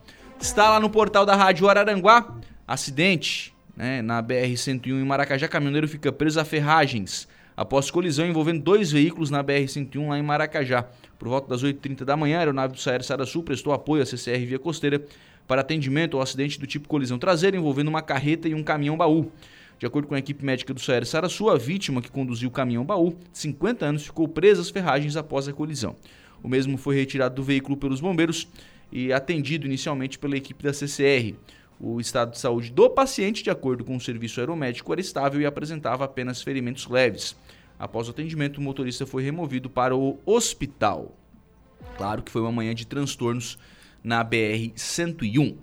Está 0.40 0.70
lá 0.70 0.80
no 0.80 0.90
portal 0.90 1.24
da 1.24 1.34
Rádio 1.34 1.68
Araranguá, 1.68 2.36
acidente 2.66 3.54
né, 3.76 4.02
na 4.02 4.22
BR-101 4.22 4.88
em 4.88 5.04
Maracajá, 5.04 5.48
caminhoneiro 5.48 5.88
fica 5.88 6.12
preso 6.12 6.38
a 6.38 6.44
ferragens 6.44 7.26
após 7.56 7.90
colisão 7.90 8.26
envolvendo 8.26 8.62
dois 8.62 8.90
veículos 8.90 9.30
na 9.30 9.42
BR-101 9.42 10.08
lá 10.08 10.18
em 10.18 10.22
Maracajá. 10.22 10.84
Por 11.18 11.28
volta 11.28 11.48
das 11.48 11.62
8h30 11.62 12.04
da 12.04 12.16
manhã, 12.16 12.36
a 12.36 12.40
aeronave 12.40 12.74
do 12.74 12.80
Saer 12.80 13.02
Sarasul 13.02 13.42
prestou 13.42 13.72
apoio 13.72 14.02
à 14.02 14.06
CCR 14.06 14.44
Via 14.46 14.58
Costeira 14.58 15.02
para 15.46 15.60
atendimento 15.60 16.16
ao 16.16 16.22
acidente 16.22 16.58
do 16.58 16.66
tipo 16.66 16.88
colisão 16.88 17.18
traseira 17.18 17.56
envolvendo 17.56 17.88
uma 17.88 18.02
carreta 18.02 18.48
e 18.48 18.54
um 18.54 18.62
caminhão 18.62 18.96
baú. 18.96 19.30
De 19.78 19.86
acordo 19.86 20.06
com 20.06 20.14
a 20.14 20.18
equipe 20.18 20.44
médica 20.44 20.72
do 20.72 20.80
Saer 20.80 21.04
Sarasu, 21.04 21.48
a 21.50 21.58
vítima 21.58 22.00
que 22.00 22.10
conduziu 22.10 22.48
o 22.48 22.52
caminhão 22.52 22.84
baú, 22.84 23.16
de 23.32 23.38
50 23.38 23.84
anos, 23.84 24.04
ficou 24.04 24.28
presa 24.28 24.60
às 24.60 24.70
ferragens 24.70 25.16
após 25.16 25.48
a 25.48 25.52
colisão. 25.52 25.96
O 26.42 26.48
mesmo 26.48 26.76
foi 26.76 26.96
retirado 26.96 27.34
do 27.34 27.42
veículo 27.42 27.76
pelos 27.76 28.00
bombeiros 28.00 28.48
e 28.90 29.12
atendido 29.12 29.66
inicialmente 29.66 30.18
pela 30.18 30.36
equipe 30.36 30.62
da 30.62 30.72
CCR. 30.72 31.34
O 31.80 32.00
estado 32.00 32.32
de 32.32 32.38
saúde 32.38 32.70
do 32.70 32.88
paciente, 32.88 33.42
de 33.42 33.50
acordo 33.50 33.84
com 33.84 33.96
o 33.96 34.00
serviço 34.00 34.38
aeromédico, 34.38 34.92
era 34.92 35.00
estável 35.00 35.40
e 35.40 35.46
apresentava 35.46 36.04
apenas 36.04 36.42
ferimentos 36.42 36.86
leves. 36.86 37.34
Após 37.78 38.06
o 38.06 38.12
atendimento, 38.12 38.58
o 38.58 38.60
motorista 38.60 39.04
foi 39.04 39.24
removido 39.24 39.68
para 39.68 39.96
o 39.96 40.18
hospital. 40.24 41.16
Claro 41.96 42.22
que 42.22 42.30
foi 42.30 42.40
uma 42.40 42.52
manhã 42.52 42.74
de 42.74 42.86
transtornos 42.86 43.58
na 44.04 44.24
BR-101. 44.24 45.56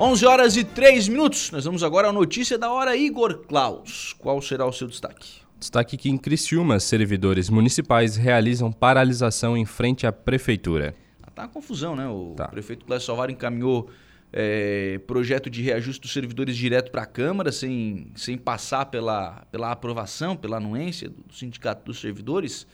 11 0.00 0.26
horas 0.26 0.56
e 0.56 0.62
3 0.62 1.08
minutos. 1.08 1.50
Nós 1.50 1.64
vamos 1.64 1.82
agora 1.82 2.08
à 2.08 2.12
notícia 2.12 2.56
da 2.56 2.70
hora 2.70 2.96
Igor 2.96 3.38
Klaus. 3.48 4.14
Qual 4.16 4.40
será 4.40 4.64
o 4.64 4.72
seu 4.72 4.86
destaque? 4.86 5.40
Destaque 5.58 5.96
que 5.96 6.08
em 6.08 6.16
Criciúma, 6.16 6.78
servidores 6.78 7.50
municipais 7.50 8.14
realizam 8.14 8.70
paralisação 8.70 9.56
em 9.56 9.66
frente 9.66 10.06
à 10.06 10.12
prefeitura. 10.12 10.94
Ah, 11.20 11.30
tá 11.32 11.42
uma 11.42 11.48
confusão, 11.48 11.96
né? 11.96 12.06
O 12.06 12.32
tá. 12.36 12.46
prefeito 12.46 12.86
Cláudio 12.86 13.04
Salvar 13.04 13.28
encaminhou 13.28 13.90
é, 14.32 15.00
projeto 15.04 15.50
de 15.50 15.62
reajuste 15.62 16.02
dos 16.02 16.12
servidores 16.12 16.56
direto 16.56 16.92
para 16.92 17.02
a 17.02 17.06
Câmara, 17.06 17.50
sem, 17.50 18.12
sem 18.14 18.38
passar 18.38 18.86
pela, 18.86 19.44
pela 19.50 19.72
aprovação, 19.72 20.36
pela 20.36 20.58
anuência 20.58 21.08
do 21.08 21.34
Sindicato 21.34 21.84
dos 21.84 22.00
Servidores. 22.00 22.68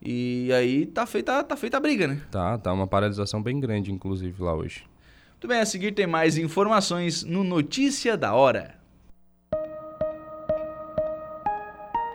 E 0.00 0.50
aí 0.50 0.86
tá 0.86 1.04
feita, 1.04 1.44
tá 1.44 1.58
feita 1.58 1.76
a 1.76 1.80
briga, 1.80 2.08
né? 2.08 2.22
Tá, 2.30 2.56
tá 2.56 2.72
uma 2.72 2.86
paralisação 2.86 3.42
bem 3.42 3.60
grande, 3.60 3.92
inclusive, 3.92 4.42
lá 4.42 4.54
hoje. 4.54 4.82
Muito 5.44 5.52
bem, 5.52 5.60
a 5.60 5.66
seguir 5.66 5.92
tem 5.92 6.06
mais 6.06 6.38
informações 6.38 7.22
no 7.22 7.44
Notícia 7.44 8.16
da 8.16 8.32
Hora. 8.32 8.80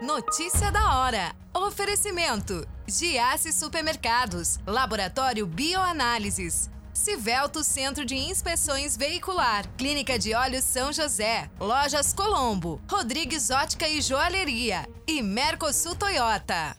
Notícia 0.01 0.71
da 0.71 0.97
hora. 0.97 1.35
Oferecimento: 1.53 2.67
Giasse 2.87 3.53
Supermercados, 3.53 4.57
Laboratório 4.65 5.45
Bioanálises, 5.45 6.71
Civelto 6.91 7.63
Centro 7.63 8.03
de 8.03 8.15
Inspeções 8.15 8.97
Veicular, 8.97 9.63
Clínica 9.77 10.17
de 10.17 10.33
Olhos 10.33 10.63
São 10.63 10.91
José, 10.91 11.51
Lojas 11.59 12.11
Colombo, 12.11 12.81
Rodrigues 12.89 13.51
Ótica 13.51 13.87
e 13.87 14.01
Joalheria. 14.01 14.89
E 15.05 15.21
Mercosul 15.21 15.93
Toyota. 15.95 16.75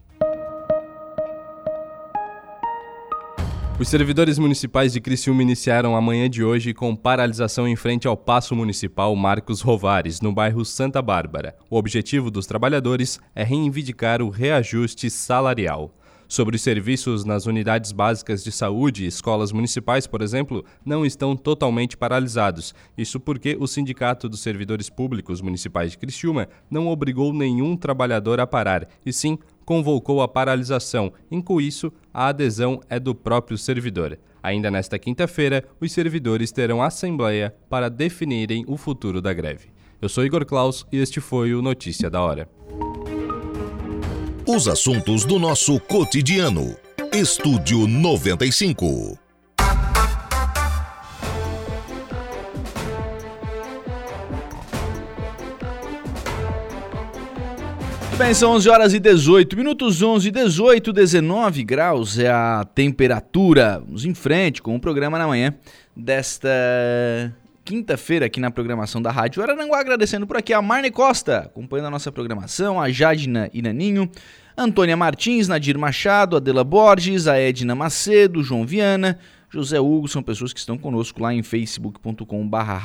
Os 3.81 3.89
servidores 3.89 4.39
municipais 4.39 4.93
de 4.93 5.01
Criciúma 5.01 5.43
iniciaram 5.43 5.97
a 5.97 6.03
manhã 6.03 6.28
de 6.28 6.45
hoje 6.45 6.74
com 6.74 6.95
paralisação 6.95 7.66
em 7.66 7.74
frente 7.74 8.07
ao 8.07 8.14
Paço 8.14 8.55
Municipal 8.55 9.16
Marcos 9.16 9.62
Rovares, 9.62 10.20
no 10.20 10.35
bairro 10.35 10.66
Santa 10.66 11.01
Bárbara. 11.01 11.57
O 11.70 11.78
objetivo 11.78 12.31
dos 12.31 12.45
trabalhadores 12.45 13.18
é 13.35 13.43
reivindicar 13.43 14.20
o 14.20 14.28
reajuste 14.28 15.09
salarial. 15.09 15.95
Sobre 16.28 16.57
os 16.57 16.62
serviços 16.62 17.24
nas 17.24 17.47
unidades 17.47 17.91
básicas 17.91 18.45
de 18.45 18.53
saúde 18.53 19.05
e 19.05 19.07
escolas 19.07 19.51
municipais, 19.51 20.07
por 20.07 20.20
exemplo, 20.20 20.62
não 20.85 21.07
estão 21.07 21.35
totalmente 21.35 21.97
paralisados. 21.97 22.74
Isso 22.99 23.18
porque 23.18 23.57
o 23.59 23.66
Sindicato 23.66 24.28
dos 24.28 24.41
Servidores 24.41 24.91
Públicos 24.91 25.41
Municipais 25.41 25.93
de 25.93 25.99
Criciúma 25.99 26.49
não 26.70 26.87
obrigou 26.87 27.33
nenhum 27.33 27.78
trabalhador 27.78 28.41
a 28.41 28.47
parar, 28.47 28.87
e 29.07 29.11
sim 29.11 29.39
convocou 29.64 30.20
a 30.20 30.28
paralisação, 30.28 31.12
e 31.31 31.43
com 31.43 31.61
isso 31.61 31.93
a 32.13 32.29
adesão 32.29 32.81
é 32.89 32.99
do 32.99 33.15
próprio 33.15 33.57
servidor. 33.57 34.19
Ainda 34.43 34.71
nesta 34.71 34.99
quinta-feira, 34.99 35.65
os 35.81 35.93
servidores 35.93 36.51
terão 36.51 36.83
assembleia 36.83 37.55
para 37.69 37.89
definirem 37.89 38.65
o 38.67 38.77
futuro 38.77 39.21
da 39.21 39.33
greve. 39.33 39.69
Eu 40.01 40.09
sou 40.09 40.25
Igor 40.25 40.47
Klaus 40.47 40.87
e 40.91 40.99
este 40.99 41.21
foi 41.21 41.55
o 41.55 41.61
Notícia 41.61 42.09
da 42.09 42.23
Hora. 42.23 42.49
Os 44.47 44.67
assuntos 44.67 45.25
do 45.25 45.39
nosso 45.39 45.79
cotidiano. 45.81 46.75
Estúdio 47.13 47.87
95. 47.87 49.30
Bem, 58.21 58.35
são 58.35 58.53
11 58.53 58.68
horas 58.68 58.93
e 58.93 59.01
18 59.01 59.57
minutos, 59.57 60.03
11, 60.03 60.31
18, 60.31 60.93
19 60.93 61.64
graus 61.64 62.18
é 62.18 62.29
a 62.31 62.66
temperatura. 62.75 63.83
Vamos 63.83 64.05
em 64.05 64.12
frente 64.12 64.61
com 64.61 64.77
o 64.77 64.81
programa 64.81 65.18
na 65.18 65.27
manhã 65.27 65.55
desta 65.97 66.51
quinta-feira 67.64 68.27
aqui 68.27 68.39
na 68.39 68.51
programação 68.51 69.01
da 69.01 69.11
Rádio 69.11 69.43
Araranguá. 69.43 69.81
Agradecendo 69.81 70.27
por 70.27 70.37
aqui 70.37 70.53
a 70.53 70.61
Marne 70.61 70.91
Costa, 70.91 71.39
acompanhando 71.47 71.87
a 71.87 71.91
nossa 71.91 72.12
programação, 72.12 72.79
a 72.79 72.91
Jadina 72.91 73.49
Inaninho, 73.55 74.11
Antônia 74.55 74.99
Martins, 74.99 75.49
Nadir 75.49 75.79
Machado, 75.79 76.37
Adela 76.37 76.62
Borges, 76.62 77.27
a 77.27 77.39
Edna 77.39 77.75
Macedo, 77.75 78.43
João 78.43 78.66
Viana, 78.66 79.18
José 79.49 79.81
Hugo, 79.81 80.09
são 80.09 80.23
pessoas 80.23 80.53
que 80.53 80.61
estão 80.61 80.77
conosco 80.77 81.23
lá 81.23 81.33
em 81.33 81.43
facebook.com 81.43 82.47
barra 82.47 82.79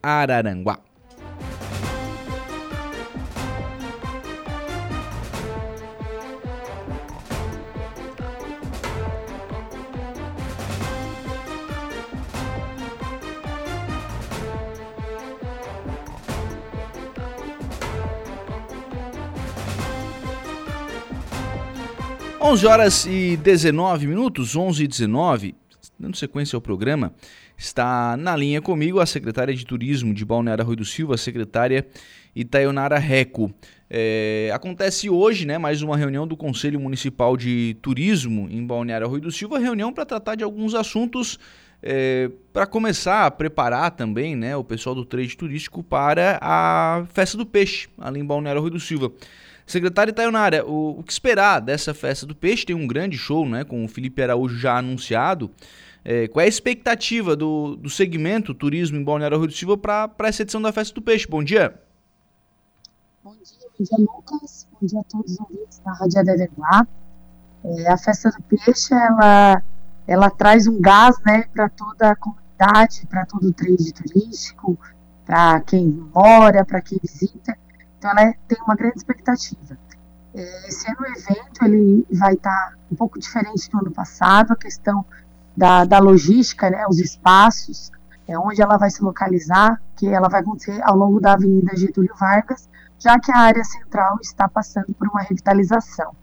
Araranguá. 0.00 0.78
11 22.46 22.66
horas 22.68 23.06
e 23.06 23.36
19 23.38 24.06
minutos, 24.06 24.54
11 24.54 24.84
e 24.84 24.86
19, 24.86 25.56
dando 25.98 26.16
sequência 26.16 26.56
ao 26.56 26.60
programa, 26.60 27.12
está 27.58 28.16
na 28.16 28.36
linha 28.36 28.62
comigo 28.62 29.00
a 29.00 29.04
secretária 29.04 29.52
de 29.52 29.66
Turismo 29.66 30.14
de 30.14 30.24
Balneário 30.24 30.64
Rui 30.64 30.76
do 30.76 30.84
Silva, 30.84 31.16
a 31.16 31.18
secretária 31.18 31.84
Itaionara 32.36 33.00
Reco. 33.00 33.52
É, 33.90 34.48
acontece 34.54 35.10
hoje 35.10 35.44
né, 35.44 35.58
mais 35.58 35.82
uma 35.82 35.96
reunião 35.96 36.24
do 36.24 36.36
Conselho 36.36 36.78
Municipal 36.78 37.36
de 37.36 37.76
Turismo 37.82 38.46
em 38.48 38.64
Balneário 38.64 39.08
Rui 39.08 39.20
do 39.20 39.32
Silva, 39.32 39.58
reunião 39.58 39.92
para 39.92 40.06
tratar 40.06 40.36
de 40.36 40.44
alguns 40.44 40.72
assuntos 40.76 41.40
é, 41.82 42.30
para 42.52 42.64
começar 42.64 43.26
a 43.26 43.30
preparar 43.30 43.90
também 43.90 44.36
né, 44.36 44.56
o 44.56 44.62
pessoal 44.62 44.94
do 44.94 45.04
trade 45.04 45.36
turístico 45.36 45.82
para 45.82 46.38
a 46.40 47.06
Festa 47.12 47.36
do 47.36 47.44
Peixe, 47.44 47.88
ali 47.98 48.20
em 48.20 48.24
Balneário 48.24 48.62
Rui 48.62 48.70
do 48.70 48.78
Silva. 48.78 49.10
Secretário 49.66 50.12
Itaionara, 50.12 50.64
o, 50.64 51.00
o 51.00 51.02
que 51.02 51.12
esperar 51.12 51.60
dessa 51.60 51.92
festa 51.92 52.24
do 52.24 52.36
peixe? 52.36 52.64
Tem 52.64 52.76
um 52.76 52.86
grande 52.86 53.18
show, 53.18 53.46
né, 53.46 53.64
com 53.64 53.84
o 53.84 53.88
Felipe 53.88 54.22
Araújo 54.22 54.56
já 54.56 54.78
anunciado. 54.78 55.50
É, 56.04 56.28
qual 56.28 56.40
é 56.40 56.46
a 56.46 56.48
expectativa 56.48 57.34
do, 57.34 57.74
do 57.74 57.90
segmento 57.90 58.54
turismo 58.54 58.96
em 58.96 59.02
Balneário 59.02 59.38
Rio 59.38 59.48
do 59.48 59.52
Silva 59.52 59.76
para 59.76 60.28
essa 60.28 60.42
edição 60.42 60.62
da 60.62 60.72
Festa 60.72 60.94
do 60.94 61.02
Peixe? 61.02 61.26
Bom 61.26 61.42
dia. 61.42 61.74
Bom 63.24 63.32
dia, 63.32 63.68
bom 63.76 63.84
dia, 63.84 63.98
Lucas. 63.98 64.68
Bom 64.70 64.86
dia 64.86 65.00
a 65.00 65.02
todos 65.02 65.32
os 65.32 65.40
ouvintes 65.40 65.80
da 65.80 65.92
Rádio 65.94 66.20
Araranguá. 66.20 66.86
É, 67.64 67.90
a 67.90 67.96
Festa 67.98 68.30
do 68.30 68.42
Peixe, 68.44 68.94
ela, 68.94 69.60
ela 70.06 70.30
traz 70.30 70.68
um 70.68 70.80
gás 70.80 71.16
né, 71.26 71.42
para 71.52 71.68
toda 71.70 72.10
a 72.12 72.14
comunidade, 72.14 73.04
para 73.10 73.26
todo 73.26 73.48
o 73.48 73.52
trade 73.52 73.92
turístico, 73.92 74.78
para 75.24 75.60
quem 75.62 75.88
mora, 76.14 76.64
para 76.64 76.80
quem 76.80 77.00
visita. 77.02 77.58
Então, 78.06 78.16
ela 78.16 78.34
tem 78.46 78.58
uma 78.62 78.76
grande 78.76 78.98
expectativa. 78.98 79.76
É, 80.32 80.68
esse 80.68 80.88
ano 80.88 80.98
o 81.00 81.06
evento 81.06 81.64
ele 81.64 82.06
vai 82.12 82.34
estar 82.34 82.74
um 82.90 82.94
pouco 82.94 83.18
diferente 83.18 83.68
do 83.68 83.78
ano 83.78 83.90
passado, 83.90 84.52
a 84.52 84.56
questão 84.56 85.04
da, 85.56 85.84
da 85.84 85.98
logística, 85.98 86.70
né, 86.70 86.86
os 86.88 87.00
espaços, 87.00 87.90
é 88.28 88.38
onde 88.38 88.62
ela 88.62 88.76
vai 88.76 88.90
se 88.90 89.02
localizar, 89.02 89.80
que 89.96 90.06
ela 90.06 90.28
vai 90.28 90.40
acontecer 90.40 90.80
ao 90.84 90.96
longo 90.96 91.20
da 91.20 91.32
Avenida 91.32 91.76
Getúlio 91.76 92.14
Vargas, 92.16 92.68
já 92.98 93.18
que 93.18 93.32
a 93.32 93.38
área 93.38 93.64
central 93.64 94.18
está 94.22 94.48
passando 94.48 94.94
por 94.94 95.08
uma 95.08 95.22
revitalização. 95.22 96.14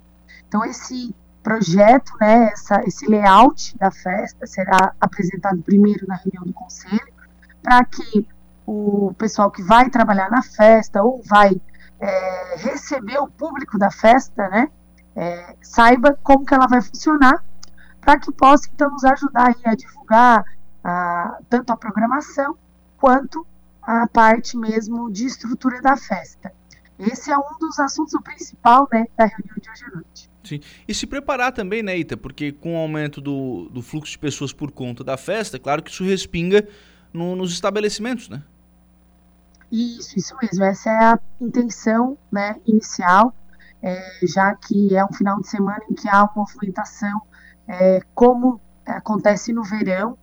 Então 0.47 0.63
esse 0.63 1.13
projeto, 1.41 2.13
né, 2.21 2.49
essa, 2.53 2.81
esse 2.86 3.05
layout 3.07 3.77
da 3.77 3.91
festa 3.91 4.47
será 4.47 4.93
apresentado 5.01 5.61
primeiro 5.61 6.07
na 6.07 6.15
reunião 6.15 6.45
do 6.45 6.53
conselho, 6.53 7.13
para 7.61 7.84
que 7.84 8.25
o 8.65 9.13
pessoal 9.17 9.51
que 9.51 9.61
vai 9.61 9.89
trabalhar 9.89 10.29
na 10.31 10.41
festa 10.41 11.03
ou 11.03 11.21
vai 11.25 11.59
é, 12.04 12.56
receber 12.58 13.18
o 13.18 13.28
público 13.28 13.78
da 13.78 13.89
festa, 13.89 14.49
né, 14.49 14.70
é, 15.16 15.56
saiba 15.62 16.18
como 16.22 16.45
que 16.45 16.54
ela 16.54 16.68
vai 16.68 16.82
funcionar, 16.82 17.43
para 18.01 18.20
que 18.20 18.32
possa 18.34 18.70
então 18.74 18.91
nos 18.91 19.06
ajudar 19.06 19.56
a 19.64 19.76
divulgar 19.76 20.43
a, 20.84 21.38
tanto 21.49 21.72
a 21.72 21.78
programação 21.78 22.58
quanto 22.97 23.47
a 23.82 24.06
parte 24.08 24.58
mesmo 24.58 25.10
de 25.10 25.26
estrutura 25.26 25.82
da 25.82 25.95
festa. 25.95 26.51
Esse 26.99 27.32
é 27.32 27.38
um 27.38 27.58
dos 27.60 27.80
assuntos 27.80 28.14
principal 28.22 28.88
né, 28.91 29.06
da 29.18 29.26
reunião 29.26 29.56
de 29.62 29.70
hoje 29.70 29.86
à 29.86 29.95
noite. 29.95 30.30
Sim. 30.43 30.60
E 30.86 30.93
se 30.93 31.08
preparar 31.08 31.54
também, 31.54 31.82
né, 31.82 31.97
Ita? 31.97 32.18
Porque 32.18 32.51
com 32.51 32.76
o 32.76 32.78
aumento 32.78 33.22
do, 33.22 33.70
do 33.70 33.82
fluxo 33.82 34.12
de 34.12 34.20
pessoas 34.20 34.51
por 34.51 34.72
conta 34.72 35.04
da 35.04 35.16
festa, 35.16 35.58
claro 35.58 35.82
que 35.82 35.89
isso 35.89 36.04
respinga 36.04 36.68
no, 37.14 37.36
nos 37.36 37.54
estabelecimentos, 37.54 38.28
né? 38.28 38.43
Isso, 39.74 40.19
isso 40.19 40.36
mesmo. 40.39 40.63
Essa 40.63 40.91
é 40.91 41.03
a 41.03 41.19
intenção 41.41 42.15
né, 42.32 42.57
inicial, 42.63 43.34
é, 43.82 44.19
já 44.21 44.53
que 44.53 44.95
é 44.95 45.03
um 45.03 45.11
final 45.11 45.41
de 45.41 45.47
semana 45.47 45.82
em 45.89 45.95
que 45.95 46.07
há 46.07 46.26
uma 46.26 46.32
movimentação, 46.36 47.24
é, 47.67 47.99
como 48.13 48.61
acontece 48.86 49.51
no 49.51 49.63
verão. 49.63 50.15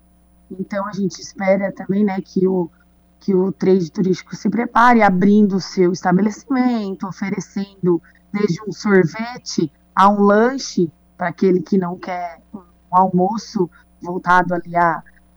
Então 0.48 0.86
a 0.86 0.92
gente 0.92 1.20
espera 1.20 1.72
também 1.72 2.05
né, 2.05 2.20
que, 2.20 2.46
o, 2.46 2.70
que 3.18 3.34
o 3.34 3.51
trade 3.51 3.90
turístico 3.90 4.36
se 4.36 4.48
prepare, 4.48 5.03
abrindo 5.03 5.57
o 5.57 5.61
seu 5.61 5.90
estabelecimento, 5.90 7.09
oferecendo 7.09 8.01
desde 8.32 8.62
um 8.62 8.70
sorvete 8.70 9.72
a 9.92 10.09
um 10.09 10.20
lanche 10.20 10.92
para 11.18 11.26
aquele 11.26 11.61
que 11.61 11.76
não 11.76 11.98
quer 11.98 12.40
um 12.55 12.62
almoço 12.92 13.68
voltado 14.01 14.55
ali 14.55 14.76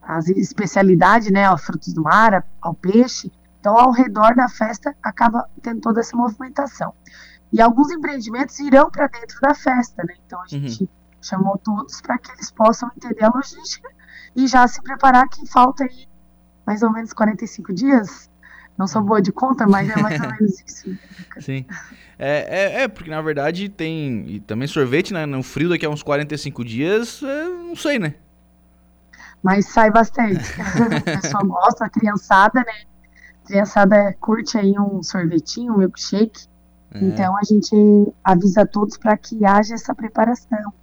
às 0.04 0.28
especialidades, 0.30 1.32
né, 1.32 1.46
aos 1.46 1.64
frutos 1.64 1.94
do 1.94 2.04
mar, 2.04 2.46
ao 2.62 2.76
peixe, 2.76 3.32
então, 3.64 3.78
ao 3.78 3.92
redor 3.92 4.36
da 4.36 4.50
festa, 4.50 4.94
acaba 5.02 5.50
tendo 5.62 5.80
toda 5.80 6.02
essa 6.02 6.18
movimentação. 6.18 6.94
E 7.50 7.62
alguns 7.62 7.90
empreendimentos 7.92 8.60
irão 8.60 8.92
para 8.92 9.08
dentro 9.08 9.40
da 9.40 9.56
festa, 9.56 10.04
né? 10.04 10.16
Então, 10.28 10.42
a 10.42 10.48
gente 10.48 10.84
uhum. 10.84 10.90
chamou 11.22 11.58
todos 11.58 12.02
para 12.02 12.18
que 12.18 12.30
eles 12.34 12.52
possam 12.52 12.92
entender 12.94 13.24
a 13.24 13.30
logística 13.30 13.90
e 14.36 14.48
já 14.48 14.68
se 14.68 14.84
preparar 14.84 15.30
que 15.30 15.50
falta 15.50 15.86
aí 15.86 16.10
mais 16.68 16.84
ou 16.84 16.92
menos 16.92 17.14
45 17.14 17.74
dias. 17.74 18.30
Não 18.78 18.86
sou 18.86 19.02
boa 19.02 19.22
de 19.22 19.32
conta, 19.32 19.66
mas 19.66 19.90
é 19.90 19.96
mais 19.96 20.20
ou 20.20 20.28
menos 20.34 20.62
isso. 20.68 20.90
Né, 20.90 20.98
Sim. 21.40 21.66
É, 22.20 22.80
é, 22.80 22.82
é, 22.82 22.88
porque 22.90 23.10
na 23.10 23.22
verdade 23.22 23.70
tem. 23.70 24.26
E 24.28 24.40
também 24.42 24.68
sorvete, 24.68 25.14
né? 25.14 25.26
No 25.26 25.42
frio 25.42 25.70
daqui 25.70 25.86
a 25.86 25.90
uns 25.90 26.04
45 26.04 26.66
dias, 26.66 27.24
é, 27.24 27.48
não 27.48 27.78
sei, 27.78 27.98
né? 27.98 28.16
Mas 29.42 29.68
sai 29.68 29.90
bastante. 29.90 30.44
o 31.16 31.22
pessoal 31.22 31.46
gosta, 31.46 31.86
a 31.86 31.90
criançada, 31.90 32.60
né? 32.60 32.93
Criançada 33.46 34.16
curte 34.20 34.58
aí 34.58 34.74
um 34.80 35.02
sorvetinho, 35.04 35.74
um 35.74 35.78
milkshake. 35.78 36.48
É. 36.92 37.00
Então 37.04 37.38
a 37.38 37.44
gente 37.44 38.14
avisa 38.24 38.66
todos 38.66 38.98
para 38.98 39.18
que 39.18 39.46
haja 39.46 39.74
essa 39.76 39.94
preparação. 39.94 40.74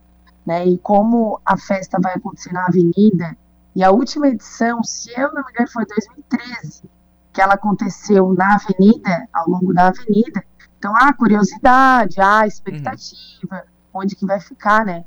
Né? 0.45 0.67
E 0.67 0.79
como 0.79 1.41
a 1.45 1.57
festa 1.57 1.99
vai 2.01 2.15
acontecer 2.15 2.53
na 2.53 2.67
avenida, 2.67 3.37
e 3.75 3.85
a 3.85 3.91
última 3.91 4.29
edição, 4.29 4.83
se 4.83 5.11
eu 5.11 5.33
não 5.33 5.45
me 5.45 5.51
engano, 5.53 5.71
foi 5.71 5.87
2013, 5.87 6.91
que 7.33 7.41
ela 7.41 7.55
aconteceu 7.55 8.33
na 8.35 8.57
avenida, 8.57 9.29
ao 9.33 9.49
longo 9.49 9.73
da 9.73 9.89
avenida. 9.89 10.45
Então 10.79 10.95
há 10.97 11.13
curiosidade, 11.13 12.21
há 12.21 12.47
expectativa, 12.47 13.57
uhum. 13.95 14.01
onde 14.01 14.17
que 14.17 14.27
vai 14.27 14.41
ficar, 14.41 14.85
né? 14.85 15.05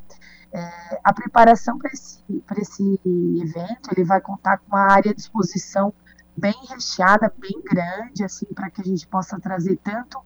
É, 0.52 1.00
a 1.02 1.12
preparação 1.12 1.76
para 1.76 1.90
esse, 1.92 2.22
esse 2.58 3.00
evento, 3.04 3.90
ele 3.90 4.04
vai 4.04 4.20
contar 4.20 4.58
com 4.58 4.68
uma 4.68 4.92
área 4.92 5.12
de 5.12 5.20
exposição 5.20 5.92
bem 6.36 6.54
recheada, 6.68 7.32
bem 7.38 7.62
grande, 7.62 8.24
assim, 8.24 8.46
para 8.54 8.70
que 8.70 8.80
a 8.80 8.84
gente 8.84 9.06
possa 9.06 9.38
trazer 9.38 9.76
tanto 9.82 10.20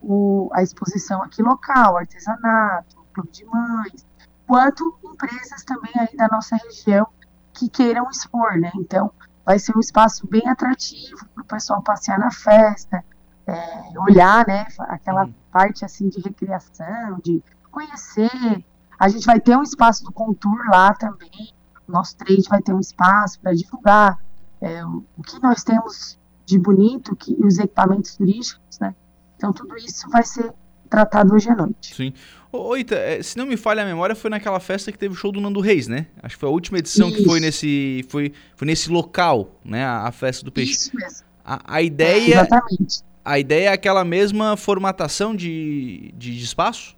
o, 0.00 0.50
a 0.52 0.62
exposição 0.62 1.22
aqui 1.22 1.42
local, 1.42 1.96
artesanato, 1.96 2.96
clube 3.14 3.30
de 3.30 3.44
mães, 3.44 4.06
quanto 4.46 4.98
empresas 5.04 5.62
também 5.64 5.92
aí 5.96 6.16
da 6.16 6.28
nossa 6.28 6.56
região 6.56 7.06
que 7.52 7.68
queiram 7.68 8.10
expor, 8.10 8.58
né? 8.58 8.70
Então, 8.74 9.12
vai 9.44 9.58
ser 9.58 9.76
um 9.76 9.80
espaço 9.80 10.26
bem 10.26 10.48
atrativo 10.48 11.26
para 11.34 11.42
o 11.42 11.46
pessoal 11.46 11.82
passear 11.82 12.18
na 12.18 12.30
festa, 12.30 13.04
é, 13.46 13.98
olhar, 13.98 14.46
né? 14.46 14.66
Aquela 14.80 15.24
uhum. 15.24 15.34
parte 15.50 15.84
assim 15.84 16.08
de 16.08 16.20
recreação, 16.20 17.18
de 17.22 17.42
conhecer. 17.70 18.64
A 18.98 19.08
gente 19.08 19.26
vai 19.26 19.40
ter 19.40 19.56
um 19.56 19.62
espaço 19.62 20.04
do 20.04 20.12
Contour 20.12 20.58
lá 20.70 20.94
também. 20.94 21.52
O 21.86 21.92
nosso 21.92 22.16
trade 22.16 22.48
vai 22.48 22.62
ter 22.62 22.72
um 22.72 22.80
espaço 22.80 23.40
para 23.40 23.52
divulgar 23.52 24.18
é, 24.62 24.84
o, 24.86 25.04
que 25.26 25.42
nós 25.42 25.64
temos 25.64 26.18
de 26.46 26.58
bonito, 26.58 27.16
que 27.16 27.36
os 27.44 27.58
equipamentos 27.58 28.16
turísticos, 28.16 28.78
né? 28.78 28.94
Então 29.36 29.52
tudo 29.52 29.76
isso 29.76 30.08
vai 30.08 30.22
ser 30.22 30.52
tratado 30.88 31.34
hoje 31.34 31.50
à 31.50 31.56
noite. 31.56 31.94
Sim. 31.94 32.12
Ô, 32.52 32.76
Ita, 32.76 32.94
é, 32.94 33.22
se 33.22 33.36
não 33.36 33.46
me 33.46 33.56
falha 33.56 33.82
a 33.82 33.86
memória, 33.86 34.14
foi 34.14 34.30
naquela 34.30 34.60
festa 34.60 34.92
que 34.92 34.98
teve 34.98 35.14
o 35.14 35.16
show 35.16 35.32
do 35.32 35.40
Nando 35.40 35.60
Reis, 35.60 35.88
né? 35.88 36.06
Acho 36.22 36.36
que 36.36 36.40
foi 36.40 36.48
a 36.48 36.52
última 36.52 36.78
edição 36.78 37.08
Isso. 37.08 37.16
que 37.16 37.24
foi 37.24 37.40
nesse, 37.40 38.06
foi, 38.08 38.32
foi 38.54 38.66
nesse 38.66 38.90
local, 38.90 39.58
né? 39.64 39.84
A, 39.84 40.06
a 40.06 40.12
festa 40.12 40.44
do 40.44 40.52
peixe. 40.52 40.72
Isso 40.72 40.90
mesmo. 40.94 41.26
A, 41.44 41.76
a 41.76 41.82
ideia. 41.82 42.34
exatamente. 42.34 43.02
A 43.24 43.38
ideia 43.38 43.70
é 43.70 43.72
aquela 43.72 44.04
mesma 44.04 44.56
formatação 44.56 45.34
de, 45.34 46.12
de, 46.16 46.36
de 46.36 46.44
espaço? 46.44 46.96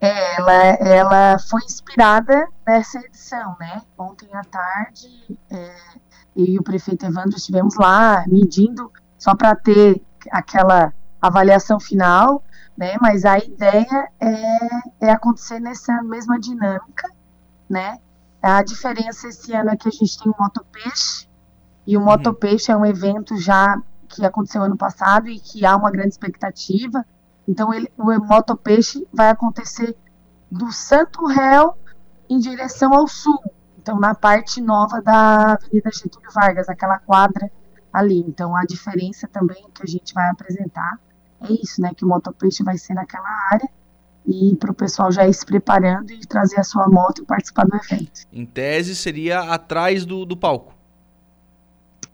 É, 0.00 0.36
ela, 0.36 0.64
ela 0.80 1.38
foi 1.38 1.62
inspirada 1.62 2.48
nessa 2.66 2.98
edição, 2.98 3.54
né? 3.60 3.82
Ontem 3.98 4.28
à 4.32 4.42
tarde, 4.42 5.38
é, 5.50 5.76
eu 6.36 6.44
e 6.44 6.58
o 6.58 6.62
prefeito 6.62 7.04
Evandro 7.04 7.36
estivemos 7.36 7.76
lá 7.76 8.24
medindo, 8.26 8.90
só 9.18 9.34
para 9.34 9.54
ter 9.54 10.02
aquela 10.30 10.92
avaliação 11.20 11.78
final, 11.78 12.42
né? 12.76 12.96
Mas 13.00 13.24
a 13.24 13.38
ideia 13.38 14.08
é, 14.20 15.06
é 15.06 15.10
acontecer 15.10 15.60
nessa 15.60 16.02
mesma 16.02 16.38
dinâmica, 16.38 17.08
né? 17.68 17.98
A 18.42 18.62
diferença 18.62 19.28
esse 19.28 19.52
ano 19.52 19.70
é 19.70 19.76
que 19.76 19.88
a 19.88 19.92
gente 19.92 20.18
tem 20.18 20.32
o 20.32 20.34
Motopeixe, 20.38 21.28
e 21.86 21.96
o 21.96 22.00
uhum. 22.00 22.06
Motopeixe 22.06 22.70
é 22.70 22.76
um 22.76 22.86
evento 22.86 23.36
já 23.36 23.76
que 24.08 24.24
aconteceu 24.24 24.62
ano 24.62 24.76
passado 24.76 25.28
e 25.28 25.38
que 25.38 25.64
há 25.64 25.76
uma 25.76 25.90
grande 25.90 26.10
expectativa. 26.10 27.04
Então, 27.46 27.72
ele, 27.72 27.90
o 27.96 28.04
Motopeixe 28.26 29.06
vai 29.12 29.30
acontecer 29.30 29.96
do 30.50 30.70
Santo 30.72 31.26
Réu 31.26 31.74
em 32.28 32.38
direção 32.38 32.94
ao 32.94 33.06
sul. 33.06 33.40
Então, 33.90 33.98
na 33.98 34.14
parte 34.14 34.60
nova 34.60 35.02
da 35.02 35.54
Avenida 35.54 35.90
Getúlio 35.92 36.30
Vargas, 36.32 36.68
aquela 36.68 37.00
quadra 37.00 37.50
ali. 37.92 38.20
Então, 38.20 38.54
a 38.54 38.62
diferença 38.62 39.26
também 39.26 39.66
que 39.74 39.82
a 39.82 39.86
gente 39.86 40.14
vai 40.14 40.30
apresentar 40.30 40.96
é 41.40 41.52
isso, 41.52 41.80
né? 41.80 41.90
Que 41.92 42.04
o 42.04 42.08
motopeixe 42.08 42.62
vai 42.62 42.78
ser 42.78 42.94
naquela 42.94 43.28
área 43.50 43.68
e 44.24 44.54
para 44.54 44.70
o 44.70 44.74
pessoal 44.74 45.10
já 45.10 45.26
ir 45.26 45.34
se 45.34 45.44
preparando 45.44 46.12
e 46.12 46.20
trazer 46.20 46.60
a 46.60 46.62
sua 46.62 46.88
moto 46.88 47.22
e 47.22 47.24
participar 47.24 47.66
do 47.66 47.74
evento. 47.74 48.20
Em 48.32 48.46
tese, 48.46 48.94
seria 48.94 49.40
atrás 49.40 50.06
do, 50.06 50.24
do 50.24 50.36
palco. 50.36 50.72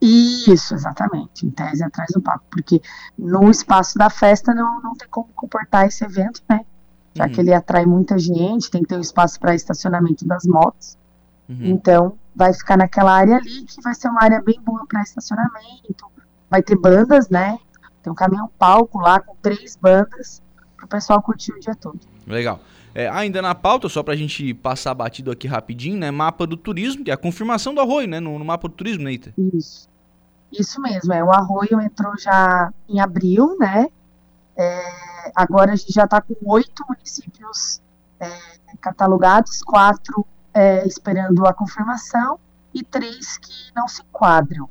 Isso, 0.00 0.74
exatamente. 0.74 1.44
Em 1.44 1.50
tese, 1.50 1.84
atrás 1.84 2.08
do 2.14 2.22
palco. 2.22 2.46
Porque 2.48 2.80
no 3.18 3.50
espaço 3.50 3.98
da 3.98 4.08
festa 4.08 4.54
não, 4.54 4.80
não 4.80 4.94
tem 4.94 5.08
como 5.10 5.28
comportar 5.34 5.86
esse 5.86 6.02
evento, 6.02 6.40
né? 6.48 6.64
Já 7.12 7.24
uhum. 7.24 7.32
que 7.32 7.40
ele 7.40 7.52
atrai 7.52 7.84
muita 7.84 8.18
gente, 8.18 8.70
tem 8.70 8.80
que 8.80 8.88
ter 8.88 8.96
um 8.96 9.00
espaço 9.00 9.38
para 9.38 9.54
estacionamento 9.54 10.26
das 10.26 10.46
motos. 10.46 10.96
Uhum. 11.48 11.66
Então, 11.66 12.18
vai 12.34 12.52
ficar 12.52 12.76
naquela 12.76 13.12
área 13.12 13.36
ali, 13.36 13.64
que 13.64 13.80
vai 13.82 13.94
ser 13.94 14.08
uma 14.08 14.22
área 14.22 14.42
bem 14.42 14.60
boa 14.60 14.84
para 14.86 15.02
estacionamento. 15.02 16.06
Vai 16.50 16.62
ter 16.62 16.76
bandas, 16.76 17.28
né? 17.28 17.58
Tem 18.02 18.12
um 18.12 18.16
caminhão 18.16 18.50
palco 18.58 18.98
lá 19.00 19.20
com 19.20 19.34
três 19.36 19.76
bandas 19.76 20.42
para 20.76 20.84
o 20.84 20.88
pessoal 20.88 21.22
curtir 21.22 21.52
o 21.52 21.60
dia 21.60 21.74
todo. 21.74 21.98
Legal. 22.26 22.60
É, 22.94 23.08
ainda 23.08 23.42
na 23.42 23.54
pauta, 23.54 23.88
só 23.88 24.02
para 24.02 24.14
a 24.14 24.16
gente 24.16 24.54
passar 24.54 24.94
batido 24.94 25.30
aqui 25.30 25.46
rapidinho, 25.46 25.98
né? 25.98 26.10
Mapa 26.10 26.46
do 26.46 26.56
turismo, 26.56 27.04
que 27.04 27.10
é 27.10 27.14
a 27.14 27.18
confirmação 27.18 27.74
do 27.74 27.80
arroio, 27.80 28.08
né? 28.08 28.20
No, 28.20 28.38
no 28.38 28.44
mapa 28.44 28.68
do 28.68 28.74
turismo, 28.74 29.04
Neita. 29.04 29.32
Né, 29.36 29.50
Isso. 29.54 29.88
Isso 30.52 30.80
mesmo, 30.80 31.12
é. 31.12 31.22
O 31.22 31.30
arroio 31.30 31.80
entrou 31.80 32.16
já 32.16 32.72
em 32.88 33.00
abril, 33.00 33.56
né? 33.58 33.88
É, 34.56 35.32
agora 35.34 35.72
a 35.72 35.76
gente 35.76 35.92
já 35.92 36.04
está 36.04 36.20
com 36.20 36.34
oito 36.46 36.84
municípios 36.88 37.82
é, 38.18 38.30
catalogados, 38.80 39.62
quatro 39.62 40.26
é, 40.56 40.86
esperando 40.86 41.46
a 41.46 41.52
confirmação 41.52 42.40
e 42.72 42.82
três 42.82 43.36
que 43.36 43.52
não 43.74 43.86
se 43.86 44.00
enquadram. 44.00 44.70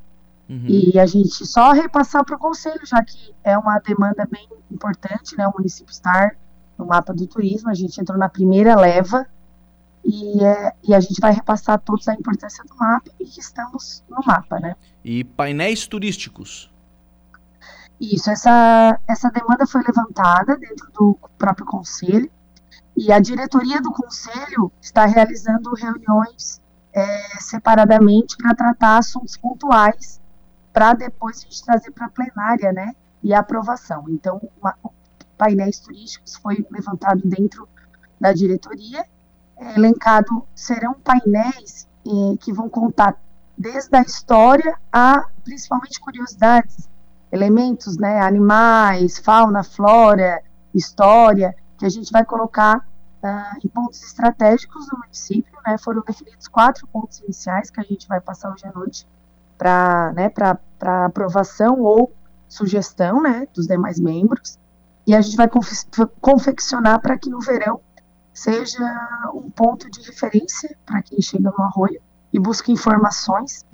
Uhum. 0.50 0.66
E 0.68 1.00
a 1.00 1.06
gente 1.06 1.46
só 1.46 1.72
repassar 1.74 2.26
para 2.26 2.36
o 2.36 2.40
conselho, 2.40 2.84
já 2.84 3.04
que 3.04 3.36
é 3.44 3.56
uma 3.56 3.78
demanda 3.78 4.28
bem 4.30 4.48
importante, 4.72 5.38
né? 5.38 5.48
O 5.48 5.54
município 5.56 5.92
estar 5.92 6.36
no 6.76 6.88
mapa 6.88 7.14
do 7.14 7.28
turismo, 7.28 7.70
a 7.70 7.76
gente 7.76 8.02
entrou 8.02 8.18
na 8.18 8.28
primeira 8.28 8.76
leva 8.76 9.28
e, 10.04 10.44
é, 10.44 10.74
e 10.84 10.94
a 10.94 11.00
gente 11.00 11.22
vai 11.22 11.32
repassar 11.32 11.80
todos 11.80 12.08
a 12.08 12.14
importância 12.14 12.64
do 12.64 12.76
mapa 12.76 13.12
e 13.20 13.26
que 13.26 13.40
estamos 13.40 14.04
no 14.10 14.18
mapa, 14.26 14.60
né? 14.60 14.76
E 15.04 15.24
painéis 15.24 15.88
turísticos. 15.88 16.72
Isso, 18.02 18.30
essa, 18.32 19.00
essa 19.08 19.30
demanda 19.30 19.68
foi 19.68 19.84
levantada 19.84 20.58
dentro 20.58 20.92
do 20.94 21.18
próprio 21.38 21.66
conselho 21.66 22.30
e 22.96 23.12
a 23.12 23.20
diretoria 23.20 23.82
do 23.82 23.92
conselho 23.92 24.72
está 24.82 25.06
realizando 25.06 25.74
reuniões 25.74 26.62
é, 26.94 27.40
separadamente 27.40 28.38
para 28.38 28.56
tratar 28.56 28.98
assuntos 28.98 29.36
pontuais 29.36 30.22
para 30.72 30.94
depois 30.94 31.38
a 31.38 31.42
gente 31.42 31.64
trazer 31.64 31.92
para 31.92 32.06
a 32.06 32.10
plenária, 32.10 32.72
né? 32.72 32.94
E 33.22 33.34
a 33.34 33.40
aprovação. 33.40 34.06
Então, 34.10 34.42
uma, 34.62 34.76
painéis 35.38 35.80
turísticos 35.80 36.36
foi 36.36 36.66
levantado 36.72 37.22
dentro 37.26 37.68
da 38.20 38.32
diretoria. 38.32 39.06
É, 39.58 39.76
elencado 39.76 40.46
serão 40.54 40.94
painéis 40.94 41.88
é, 42.06 42.38
que 42.38 42.54
vão 42.54 42.70
contar 42.70 43.16
desde 43.58 43.96
a 43.96 44.02
história 44.02 44.78
a 44.92 45.26
principalmente 45.44 46.00
curiosidades, 46.00 46.90
elementos, 47.32 47.98
né? 47.98 48.22
Animais, 48.22 49.18
fauna, 49.18 49.64
flora, 49.64 50.42
história, 50.74 51.56
que 51.78 51.86
a 51.86 51.90
gente 51.90 52.12
vai 52.12 52.26
colocar 52.26 52.86
Uh, 53.26 53.58
em 53.66 53.68
pontos 53.70 54.04
estratégicos 54.04 54.86
do 54.86 55.00
município, 55.00 55.52
né, 55.66 55.80
foram 55.80 56.04
definidos 56.06 56.48
quatro 56.48 56.86
pontos 56.86 57.22
iniciais 57.22 57.72
que 57.72 57.80
a 57.80 57.84
gente 57.84 58.08
vai 58.08 58.22
passar 58.22 58.54
hoje 58.54 58.68
à 58.68 58.72
noite 58.72 59.08
para 59.58 60.14
né, 60.14 60.32
aprovação 60.80 61.80
ou 61.80 62.14
sugestão 62.48 63.24
né, 63.24 63.48
dos 63.52 63.66
demais 63.66 64.00
membros. 64.00 64.60
E 65.08 65.16
a 65.16 65.22
gente 65.22 65.38
vai 65.38 65.50
confeccionar 66.22 67.00
para 67.02 67.18
que 67.18 67.30
no 67.30 67.40
verão 67.40 67.80
seja 68.32 69.32
um 69.34 69.50
ponto 69.50 69.90
de 69.90 70.02
referência 70.02 70.76
para 70.86 71.02
quem 71.02 71.22
chega 71.22 71.50
no 71.50 71.64
arroio 71.64 72.02
e 72.32 72.40
busca 72.40 72.72
informações. 72.72 73.66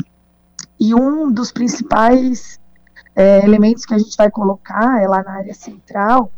E 0.80 0.96
um 0.96 1.32
dos 1.32 1.52
principais 1.52 2.60
é, 3.16 3.44
elementos 3.44 3.86
que 3.86 3.94
a 3.94 3.98
gente 3.98 4.16
vai 4.16 4.30
colocar 4.30 5.02
é 5.02 5.08
lá 5.08 5.24
na 5.24 5.34
área 5.34 5.54
central 5.54 6.32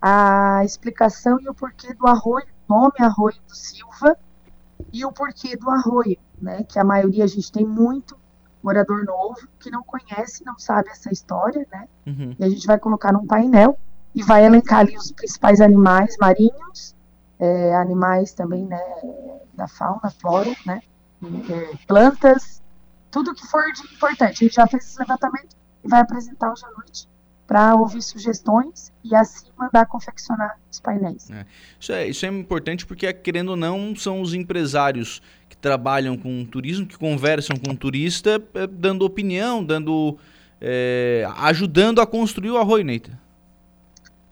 a 0.00 0.62
explicação 0.64 1.38
e 1.40 1.48
o 1.48 1.54
porquê 1.54 1.92
do 1.94 2.06
arroio, 2.06 2.46
nome 2.68 2.94
Arroio 3.00 3.36
do 3.46 3.54
Silva 3.54 4.16
e 4.92 5.04
o 5.04 5.12
porquê 5.12 5.56
do 5.56 5.70
arroio, 5.70 6.18
né? 6.40 6.62
Que 6.64 6.78
a 6.78 6.84
maioria 6.84 7.24
a 7.24 7.26
gente 7.28 7.50
tem 7.50 7.66
muito 7.66 8.16
morador 8.62 9.04
novo 9.04 9.48
que 9.58 9.70
não 9.70 9.82
conhece, 9.82 10.44
não 10.44 10.58
sabe 10.58 10.88
essa 10.90 11.12
história, 11.12 11.66
né? 11.70 11.88
Uhum. 12.06 12.36
E 12.38 12.44
a 12.44 12.48
gente 12.48 12.66
vai 12.66 12.78
colocar 12.78 13.12
num 13.12 13.26
painel 13.26 13.78
e 14.14 14.22
vai 14.22 14.44
elencar 14.44 14.80
ali 14.80 14.96
os 14.96 15.12
principais 15.12 15.60
animais 15.60 16.16
marinhos, 16.18 16.94
é, 17.38 17.74
animais 17.76 18.32
também, 18.32 18.64
né, 18.66 18.80
da 19.54 19.68
fauna, 19.68 20.10
flora, 20.10 20.50
né, 20.66 20.82
é, 21.22 21.76
plantas, 21.86 22.62
tudo 23.10 23.34
que 23.34 23.46
for 23.46 23.70
de 23.72 23.82
importante. 23.94 24.44
A 24.44 24.46
gente 24.46 24.54
já 24.54 24.66
fez 24.66 24.84
esse 24.84 24.98
levantamento 24.98 25.56
e 25.84 25.88
vai 25.88 26.00
apresentar 26.00 26.50
hoje 26.50 26.64
à 26.64 26.70
noite 26.70 27.08
para 27.48 27.74
ouvir 27.74 28.02
sugestões 28.02 28.92
e 29.02 29.14
assim 29.14 29.46
mandar 29.56 29.86
confeccionar 29.86 30.58
os 30.70 30.78
painéis. 30.78 31.30
É. 31.30 31.46
Isso, 31.80 31.92
é, 31.92 32.06
isso 32.06 32.26
é 32.26 32.28
importante 32.28 32.84
porque, 32.84 33.10
querendo 33.10 33.48
ou 33.48 33.56
não, 33.56 33.96
são 33.96 34.20
os 34.20 34.34
empresários 34.34 35.22
que 35.48 35.56
trabalham 35.56 36.14
com 36.16 36.44
turismo, 36.44 36.86
que 36.86 36.98
conversam 36.98 37.56
com 37.56 37.72
o 37.72 37.76
turista, 37.76 38.40
é, 38.52 38.66
dando 38.66 39.02
opinião, 39.06 39.64
dando 39.64 40.18
é, 40.60 41.26
ajudando 41.38 42.02
a 42.02 42.06
construir 42.06 42.50
o 42.50 42.58
arroio, 42.58 42.84
Neita. 42.84 43.18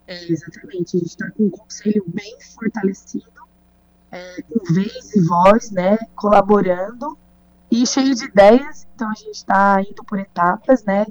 É, 0.07 0.31
exatamente. 0.31 0.99
A 0.99 1.01
gente 1.01 1.09
está 1.09 1.31
com 1.31 1.45
um 1.45 1.51
conselho 1.51 2.05
bem 2.07 2.37
fortalecido, 2.55 3.25
é, 4.13 4.43
com 4.43 4.75
vez 4.75 5.17
e 5.17 5.23
voz, 5.23 5.71
né, 5.71 5.97
colaborando 6.15 7.17
e 7.71 7.87
cheio 7.87 8.15
de 8.15 8.27
ideias. 8.27 8.87
Então 8.95 9.11
a 9.11 9.15
gente 9.15 9.37
está 9.37 9.81
indo 9.81 10.05
por 10.05 10.19
etapas, 10.19 10.85
né, 10.85 11.07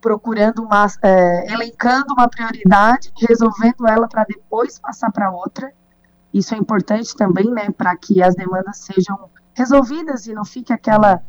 procurando 0.00 0.62
uma, 0.62 0.86
é, 1.02 1.52
elencando 1.52 2.12
uma 2.14 2.28
prioridade, 2.28 3.12
resolvendo 3.16 3.86
ela 3.86 4.08
para 4.08 4.24
depois 4.24 4.78
passar 4.78 5.10
para 5.12 5.30
outra. 5.30 5.72
Isso 6.32 6.54
é 6.54 6.58
importante 6.58 7.14
também, 7.16 7.50
né, 7.50 7.70
para 7.70 7.96
que 7.96 8.22
as 8.22 8.34
demandas 8.34 8.78
sejam 8.78 9.30
resolvidas 9.54 10.26
e 10.26 10.34
não 10.34 10.44
fique 10.44 10.72
aquela 10.72 11.22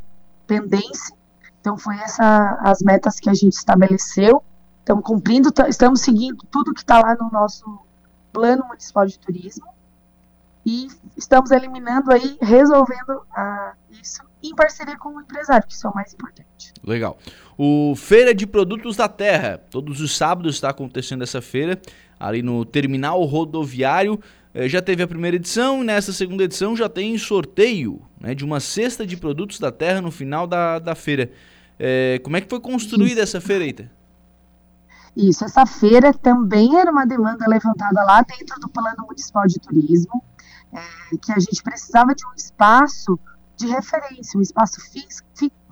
pendência. 0.48 1.16
Então, 1.62 1.78
foi 1.78 1.96
essa 1.98 2.58
as 2.62 2.80
metas 2.82 3.20
que 3.20 3.30
a 3.30 3.34
gente 3.34 3.54
estabeleceu. 3.54 4.44
Estamos 4.80 5.04
cumprindo, 5.04 5.52
estamos 5.68 6.02
seguindo 6.02 6.46
tudo 6.52 6.74
que 6.74 6.82
está 6.82 7.00
lá 7.00 7.16
no 7.16 7.30
nosso 7.32 7.80
plano 8.32 8.66
municipal 8.68 9.06
de 9.06 9.18
turismo 9.18 9.76
e 10.66 10.88
estamos 11.16 11.52
eliminando 11.52 12.12
aí, 12.12 12.38
resolvendo 12.42 13.22
ah, 13.32 13.74
isso 13.92 14.24
em 14.50 14.56
parceria 14.56 14.98
com 14.98 15.10
o 15.10 15.22
empresário, 15.22 15.68
que 15.68 15.74
isso 15.74 15.88
é 15.88 15.90
o 15.90 15.94
mais 15.94 16.14
importante. 16.14 16.74
Legal. 16.84 17.18
O 17.58 17.96
Feira 17.96 18.34
de 18.34 18.46
Produtos 18.46 18.96
da 18.96 19.08
Terra, 19.08 19.60
todos 19.70 20.02
os 20.02 20.16
sábados 20.16 20.56
está 20.56 20.70
acontecendo 20.70 21.24
essa 21.24 21.42
feira, 21.42 21.80
ali 22.20 22.42
no 22.42 22.66
terminal 22.66 23.24
rodoviário. 23.24 24.20
Eh, 24.54 24.68
já 24.68 24.82
teve 24.82 25.04
a 25.04 25.08
primeira 25.08 25.36
edição 25.36 25.82
e 25.82 25.86
nessa 25.86 26.14
segunda 26.14 26.44
edição 26.44 26.76
já 26.76 26.90
tem 26.90 27.18
sorteio 27.18 28.02
né, 28.20 28.34
de 28.34 28.44
uma 28.46 28.60
cesta 28.60 29.06
de 29.06 29.18
produtos 29.18 29.60
da 29.60 29.72
terra 29.72 30.02
no 30.02 30.12
final 30.12 30.48
da, 30.48 30.80
da 30.80 30.96
feira. 30.96 31.32
É, 31.78 32.20
como 32.24 32.38
é 32.38 32.42
que 32.42 32.50
foi 32.50 32.60
construída 32.60 33.22
isso. 33.22 33.38
essa 33.38 33.42
feira, 33.42 33.66
Eita? 33.66 33.92
Isso, 35.16 35.46
essa 35.46 35.66
feira 35.66 36.14
também 36.14 36.78
era 36.78 36.92
uma 36.92 37.06
demanda 37.06 37.46
levantada 37.48 38.04
lá 38.04 38.22
dentro 38.22 38.60
do 38.60 38.68
Plano 38.68 39.06
Municipal 39.08 39.48
de 39.48 39.60
Turismo 39.60 40.22
é, 40.76 41.18
que 41.18 41.32
a 41.32 41.40
gente 41.40 41.64
precisava 41.64 42.14
de 42.14 42.26
um 42.26 42.34
espaço 42.36 43.18
de 43.56 43.68
referência, 43.68 44.38
um 44.38 44.42
espaço 44.42 44.82
fix, 44.92 45.24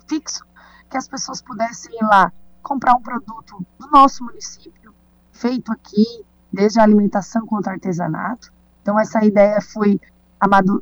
fixo, 0.06 0.44
que 0.90 0.96
as 0.96 1.08
pessoas 1.08 1.42
pudessem 1.42 1.94
ir 1.94 2.04
lá 2.04 2.32
comprar 2.62 2.94
um 2.94 3.02
produto 3.02 3.64
do 3.78 3.86
nosso 3.88 4.24
município, 4.24 4.94
feito 5.32 5.70
aqui, 5.72 6.24
desde 6.52 6.80
a 6.80 6.82
alimentação 6.82 7.46
quanto 7.46 7.68
artesanato. 7.68 8.52
Então, 8.80 8.98
essa 8.98 9.24
ideia 9.24 9.60
foi 9.60 10.00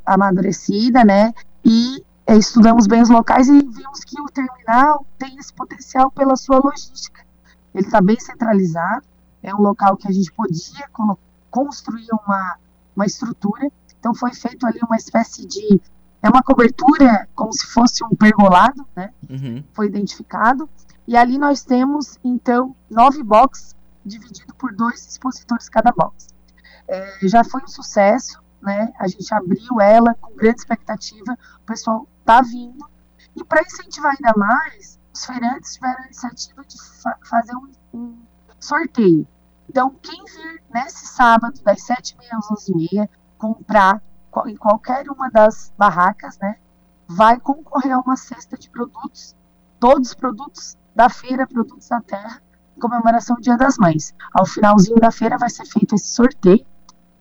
amadurecida, 0.05 1.03
né? 1.03 1.33
E 1.63 2.03
é, 2.25 2.37
estudamos 2.37 2.87
bem 2.87 3.01
os 3.01 3.09
locais 3.09 3.47
e 3.47 3.59
vimos 3.59 4.03
que 4.05 4.19
o 4.21 4.25
terminal 4.25 5.05
tem 5.17 5.35
esse 5.37 5.53
potencial 5.53 6.11
pela 6.11 6.35
sua 6.35 6.59
logística. 6.59 7.25
Ele 7.73 7.85
está 7.85 8.01
bem 8.01 8.19
centralizado, 8.19 9.05
é 9.41 9.53
um 9.53 9.61
local 9.61 9.97
que 9.97 10.07
a 10.07 10.11
gente 10.11 10.31
podia 10.31 10.87
construir 11.49 12.07
uma, 12.11 12.57
uma 12.95 13.05
estrutura 13.05 13.69
então 14.03 14.13
foi 14.13 14.33
feito 14.33 14.67
ali 14.67 14.79
uma 14.85 14.97
espécie 14.97 15.47
de 15.47 15.79
é 16.23 16.29
uma 16.29 16.41
cobertura 16.41 17.27
como 17.35 17.51
se 17.51 17.67
fosse 17.67 18.03
um 18.03 18.15
pergolado, 18.15 18.87
né? 18.95 19.13
Uhum. 19.29 19.63
Foi 19.73 19.87
identificado 19.87 20.69
e 21.05 21.17
ali 21.17 21.37
nós 21.37 21.63
temos 21.63 22.17
então 22.23 22.73
nove 22.89 23.21
boxes 23.21 23.75
dividido 24.05 24.55
por 24.55 24.73
dois 24.73 25.05
expositores 25.05 25.67
cada 25.67 25.91
box. 25.91 26.29
É, 26.87 27.27
já 27.27 27.43
foi 27.43 27.61
um 27.61 27.67
sucesso, 27.67 28.41
né? 28.61 28.93
A 28.97 29.07
gente 29.07 29.33
abriu 29.33 29.81
ela 29.81 30.15
com 30.15 30.33
grande 30.33 30.59
expectativa, 30.59 31.37
o 31.61 31.65
pessoal 31.65 32.07
tá 32.25 32.41
vindo 32.41 32.89
e 33.35 33.43
para 33.43 33.61
incentivar 33.61 34.13
ainda 34.15 34.33
mais, 34.37 34.99
os 35.13 35.25
feirantes 35.25 35.73
tiveram 35.73 36.03
a 36.03 36.05
iniciativa 36.05 36.63
de 36.63 36.81
fa 37.01 37.17
fazer 37.29 37.55
um, 37.55 37.71
um, 37.93 38.17
sorteio. 38.59 39.27
Então, 39.69 39.89
quem 40.01 40.23
vir 40.25 40.63
nesse 40.73 41.05
sábado, 41.07 41.61
das 41.63 41.81
7h30 41.81 42.27
às 42.31 42.47
11h30, 42.47 43.09
comprar 43.37 44.01
em 44.47 44.55
qualquer 44.55 45.09
uma 45.09 45.29
das 45.29 45.71
barracas, 45.77 46.37
né, 46.39 46.57
vai 47.07 47.39
concorrer 47.39 47.93
a 47.93 47.99
uma 47.99 48.15
cesta 48.15 48.57
de 48.57 48.69
produtos, 48.69 49.35
todos 49.79 50.09
os 50.09 50.13
produtos 50.13 50.77
da 50.95 51.09
feira, 51.09 51.47
produtos 51.47 51.87
da 51.87 52.01
terra, 52.01 52.41
em 52.75 52.79
comemoração 52.79 53.35
do 53.35 53.41
Dia 53.41 53.57
das 53.57 53.77
Mães. 53.77 54.13
Ao 54.33 54.45
finalzinho 54.45 54.97
da 54.97 55.11
feira 55.11 55.37
vai 55.37 55.49
ser 55.49 55.65
feito 55.65 55.95
esse 55.95 56.07
sorteio. 56.07 56.65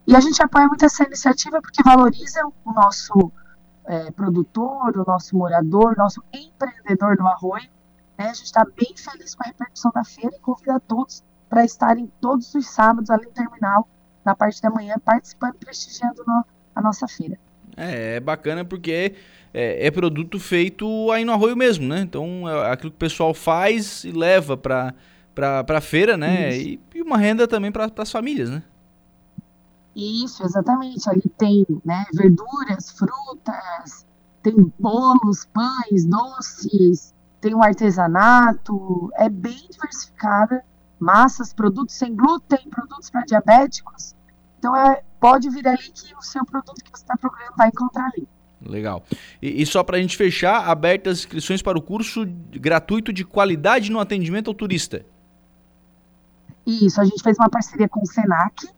E 0.07 0.17
a 0.17 0.21
gente 0.21 0.43
apoia 0.43 0.67
muito 0.67 0.85
essa 0.85 1.05
iniciativa 1.05 1.61
porque 1.61 1.83
valoriza 1.83 2.41
o 2.65 2.73
nosso 2.73 3.33
é, 3.85 4.11
produtor, 4.11 4.97
o 4.97 5.05
nosso 5.07 5.37
morador, 5.37 5.93
o 5.93 5.99
nosso 5.99 6.23
empreendedor 6.33 7.17
do 7.17 7.27
arroio. 7.27 7.69
Né? 8.19 8.31
A 8.31 8.35
gente 8.35 8.47
está 8.47 8.65
bem 8.65 8.95
feliz 8.97 9.35
com 9.35 9.45
a 9.45 9.47
repercussão 9.47 9.93
da 9.95 10.05
feira 10.05 10.35
e 10.35 10.41
convida 10.41 10.81
todos 10.81 11.23
para 11.49 11.65
estarem 11.65 12.11
todos 12.21 12.55
os 12.55 12.67
sábados 12.67 13.11
ali 13.11 13.27
no 13.27 13.33
terminal 13.33 13.87
na 14.25 14.35
parte 14.35 14.63
da 14.63 14.71
manhã, 14.71 14.97
participando, 15.05 15.55
prestigiando 15.55 16.23
no, 16.27 16.45
a 16.75 16.81
nossa 16.81 17.07
feira. 17.09 17.39
É, 17.77 18.17
é 18.17 18.21
bacana 18.21 18.65
porque 18.65 19.15
é, 19.53 19.87
é, 19.87 19.91
produto 19.91 20.39
feito 20.39 21.11
aí 21.11 21.25
no 21.25 21.33
arroio 21.33 21.57
mesmo, 21.57 21.87
né? 21.87 22.01
Então, 22.01 22.49
é 22.49 22.71
aquilo 22.71 22.91
que 22.91 22.97
o 22.97 22.99
pessoal 22.99 23.33
faz 23.33 24.05
e 24.05 24.13
leva 24.13 24.57
para 24.57 24.95
para 25.35 25.81
feira, 25.81 26.15
né? 26.15 26.55
E, 26.55 26.81
e, 26.95 27.01
uma 27.01 27.17
renda 27.17 27.49
também 27.49 27.73
para 27.73 27.91
as 27.97 28.13
famílias, 28.13 28.51
né? 28.51 28.63
Isso, 29.97 30.43
exatamente. 30.43 31.09
Ali 31.09 31.23
tem 31.39 31.67
né, 31.85 32.05
verduras, 32.13 32.91
frutas, 32.91 34.07
tem 34.43 34.71
bolos, 34.79 35.47
pães, 35.47 36.05
doces, 36.05 37.15
tem 37.41 37.55
o 37.55 37.63
artesanato, 37.63 39.11
é 39.17 39.31
bem 39.31 39.67
diversificada 39.71 40.63
massas, 41.03 41.53
produtos 41.53 41.97
sem 41.97 42.15
glúten, 42.15 42.61
produtos 42.71 43.11
para 43.11 43.23
diabéticos. 43.23 44.15
Então, 44.63 44.77
é, 44.77 45.03
pode 45.19 45.51
vir 45.51 45.67
ali 45.67 45.91
que 45.93 46.15
o 46.15 46.23
seu 46.23 46.45
produto 46.45 46.85
que 46.85 46.89
você 46.89 47.03
está 47.03 47.17
procurando 47.17 47.53
vai 47.57 47.67
encontrar 47.67 48.13
ali. 48.15 48.29
Legal. 48.65 49.03
E, 49.43 49.61
e 49.61 49.67
só 49.67 49.83
para 49.83 49.97
a 49.97 50.01
gente 50.01 50.17
fechar, 50.17 50.69
abertas 50.69 51.19
inscrições 51.19 51.61
para 51.61 51.77
o 51.77 51.83
curso 51.83 52.25
gratuito 52.25 53.13
de 53.13 53.25
qualidade 53.25 53.91
no 53.91 53.99
atendimento 53.99 54.47
ao 54.47 54.55
turista. 54.55 55.05
Isso, 56.65 57.01
a 57.01 57.05
gente 57.05 57.21
fez 57.25 57.37
uma 57.41 57.51
parceria 57.51 57.89
com 57.89 58.03
o 58.03 58.07
SENAC. 58.07 58.69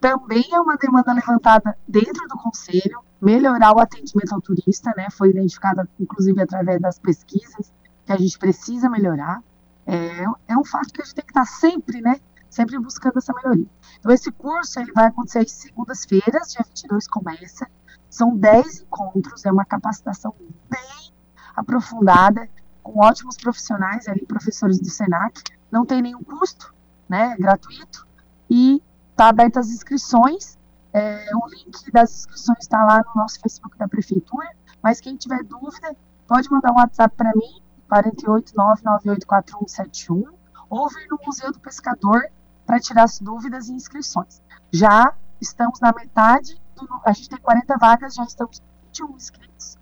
Também 0.00 0.44
é 0.52 0.60
uma 0.60 0.76
demanda 0.76 1.12
levantada 1.12 1.76
dentro 1.88 2.28
do 2.28 2.36
conselho, 2.36 3.00
melhorar 3.20 3.74
o 3.74 3.80
atendimento 3.80 4.32
ao 4.32 4.40
turista, 4.40 4.92
né? 4.96 5.08
Foi 5.10 5.30
identificada, 5.30 5.88
inclusive, 5.98 6.40
através 6.40 6.80
das 6.80 7.00
pesquisas, 7.00 7.72
que 8.06 8.12
a 8.12 8.16
gente 8.16 8.38
precisa 8.38 8.88
melhorar 8.88 9.42
é, 9.86 10.24
é 10.48 10.56
um 10.56 10.64
fato 10.64 10.92
que 10.92 11.02
a 11.02 11.04
gente 11.04 11.14
tem 11.14 11.24
que 11.24 11.30
estar 11.30 11.44
sempre, 11.44 12.00
né? 12.00 12.20
Sempre 12.54 12.78
buscando 12.78 13.18
essa 13.18 13.32
melhoria. 13.32 13.66
Então, 13.98 14.12
esse 14.12 14.30
curso 14.30 14.78
ele 14.78 14.92
vai 14.92 15.06
acontecer 15.06 15.40
às 15.40 15.50
segundas-feiras, 15.50 16.52
dia 16.52 16.64
22 16.64 17.08
começa. 17.08 17.68
São 18.08 18.36
10 18.36 18.82
encontros, 18.82 19.44
é 19.44 19.50
uma 19.50 19.64
capacitação 19.64 20.32
bem 20.70 21.12
aprofundada, 21.56 22.48
com 22.80 23.00
ótimos 23.00 23.36
profissionais 23.36 24.06
ali, 24.06 24.24
professores 24.24 24.78
do 24.78 24.88
SENAC. 24.88 25.42
Não 25.68 25.84
tem 25.84 26.00
nenhum 26.00 26.22
custo, 26.22 26.72
né? 27.08 27.32
É 27.32 27.36
gratuito. 27.36 28.06
E 28.48 28.80
está 29.10 29.30
aberto 29.30 29.58
as 29.58 29.70
inscrições. 29.70 30.56
É, 30.92 31.26
o 31.34 31.48
link 31.48 31.90
das 31.90 32.18
inscrições 32.18 32.58
está 32.60 32.84
lá 32.84 32.98
no 32.98 33.20
nosso 33.20 33.40
Facebook 33.40 33.76
da 33.76 33.88
Prefeitura. 33.88 34.48
Mas 34.80 35.00
quem 35.00 35.16
tiver 35.16 35.42
dúvida, 35.42 35.96
pode 36.28 36.48
mandar 36.52 36.70
um 36.70 36.76
WhatsApp 36.76 37.16
para 37.16 37.32
mim, 37.34 37.60
489984171 37.90 40.32
ou 40.70 40.88
vir 40.88 41.08
no 41.10 41.18
Museu 41.26 41.50
do 41.50 41.58
Pescador 41.58 42.30
para 42.66 42.80
tirar 42.80 43.04
as 43.04 43.18
dúvidas 43.18 43.68
e 43.68 43.72
inscrições. 43.72 44.42
Já 44.72 45.12
estamos 45.40 45.80
na 45.80 45.92
metade, 45.92 46.60
do, 46.76 46.88
a 47.04 47.12
gente 47.12 47.28
tem 47.28 47.38
40 47.38 47.76
vagas, 47.78 48.14
já 48.14 48.24
estamos 48.24 48.58
com 48.58 48.66
21 48.86 49.16
inscritos. 49.16 49.78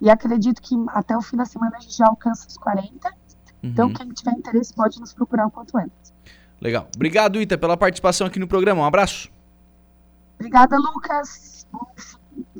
E 0.00 0.10
acredito 0.10 0.60
que 0.60 0.74
até 0.88 1.16
o 1.16 1.22
fim 1.22 1.36
da 1.36 1.44
semana 1.44 1.76
a 1.76 1.80
gente 1.80 1.96
já 1.96 2.06
alcança 2.06 2.46
os 2.48 2.58
40. 2.58 3.08
Uhum. 3.08 3.14
Então, 3.62 3.92
quem 3.92 4.08
tiver 4.10 4.32
interesse 4.32 4.74
pode 4.74 5.00
nos 5.00 5.12
procurar 5.12 5.46
o 5.46 5.50
quanto 5.50 5.76
antes. 5.78 6.12
Legal. 6.60 6.88
Obrigado, 6.94 7.40
Ita, 7.40 7.56
pela 7.56 7.76
participação 7.76 8.26
aqui 8.26 8.38
no 8.38 8.48
programa. 8.48 8.82
Um 8.82 8.84
abraço. 8.84 9.30
Obrigada, 10.38 10.76
Lucas. 10.76 11.66
Bom 11.72 11.86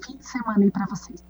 fim 0.05 0.16
de 0.16 0.27
semana 0.27 0.64
aí 0.64 0.70
para 0.70 0.87
vocês. 0.87 1.22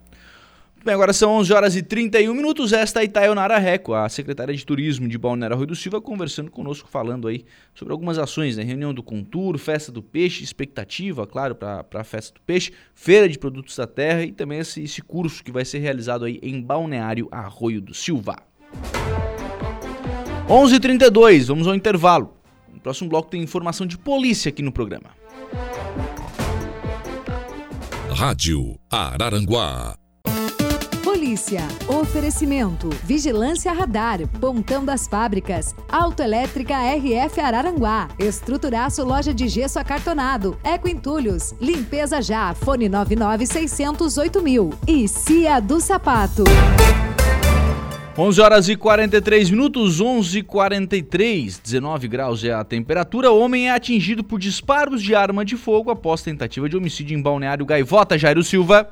Bem, 0.85 0.93
agora 0.93 1.13
são 1.13 1.31
11 1.37 1.51
horas 1.51 1.75
e 1.75 1.81
31 1.81 2.31
minutos. 2.31 2.71
Esta 2.71 3.01
é 3.01 3.05
Itaionara 3.05 3.57
Reco, 3.57 3.95
a 3.95 4.07
secretária 4.07 4.53
de 4.53 4.63
Turismo 4.63 5.07
de 5.07 5.17
Balneário 5.17 5.57
Rui 5.57 5.65
do 5.65 5.75
Silva, 5.75 5.99
conversando 5.99 6.51
conosco, 6.51 6.87
falando 6.87 7.27
aí 7.27 7.43
sobre 7.73 7.91
algumas 7.91 8.19
ações, 8.19 8.55
né? 8.55 8.61
Reunião 8.61 8.93
do 8.93 9.01
Contur, 9.01 9.57
Festa 9.57 9.91
do 9.91 10.03
Peixe, 10.03 10.43
expectativa, 10.43 11.25
claro, 11.25 11.55
para 11.55 11.83
a 11.91 12.03
Festa 12.03 12.35
do 12.35 12.41
Peixe, 12.41 12.71
Feira 12.93 13.27
de 13.27 13.39
Produtos 13.39 13.75
da 13.75 13.87
Terra 13.87 14.21
e 14.21 14.31
também 14.31 14.59
esse, 14.59 14.83
esse 14.83 15.01
curso 15.01 15.43
que 15.43 15.51
vai 15.51 15.65
ser 15.65 15.79
realizado 15.79 16.23
aí 16.23 16.39
em 16.43 16.61
Balneário 16.61 17.27
Arroio 17.31 17.81
do 17.81 17.95
Silva. 17.95 18.35
11h32, 20.47 21.47
vamos 21.47 21.67
ao 21.67 21.73
intervalo. 21.73 22.37
No 22.71 22.79
próximo 22.79 23.09
bloco 23.09 23.31
tem 23.31 23.41
informação 23.41 23.87
de 23.87 23.97
polícia 23.97 24.49
aqui 24.49 24.61
no 24.61 24.71
programa. 24.71 25.09
Rádio 28.13 28.77
Araranguá 28.91 29.97
Polícia. 31.25 31.61
Oferecimento. 31.87 32.87
Vigilância 33.03 33.73
Radar. 33.73 34.27
Pontão 34.39 34.85
das 34.85 35.07
Fábricas. 35.07 35.75
Autoelétrica 35.89 36.75
RF 36.75 37.41
Araranguá. 37.41 38.09
Estruturaço 38.19 39.03
Loja 39.03 39.33
de 39.33 39.47
Gesso 39.47 39.79
Acartonado. 39.79 40.55
Eco 40.63 40.87
Entulhos. 40.87 41.55
Limpeza 41.59 42.21
Já. 42.21 42.53
Fone 42.53 42.87
99 42.87 43.47
608 43.47 44.43
mil. 44.43 44.69
E 44.87 45.07
Cia 45.07 45.59
do 45.59 45.81
Sapato. 45.81 46.43
11 48.15 48.41
horas 48.41 48.69
e 48.69 48.75
43 48.75 49.49
minutos, 49.49 49.99
11 49.99 50.37
e 50.37 50.43
43, 50.43 51.57
19 51.57 52.07
graus 52.07 52.43
é 52.43 52.53
a 52.53 52.63
temperatura. 52.63 53.31
O 53.31 53.39
homem 53.39 53.67
é 53.67 53.71
atingido 53.71 54.23
por 54.23 54.39
disparos 54.39 55.01
de 55.01 55.15
arma 55.15 55.43
de 55.43 55.57
fogo 55.57 55.89
após 55.89 56.21
tentativa 56.21 56.69
de 56.69 56.77
homicídio 56.77 57.17
em 57.17 57.21
Balneário 57.21 57.65
Gaivota. 57.65 58.15
Jairo 58.15 58.43
Silva. 58.43 58.87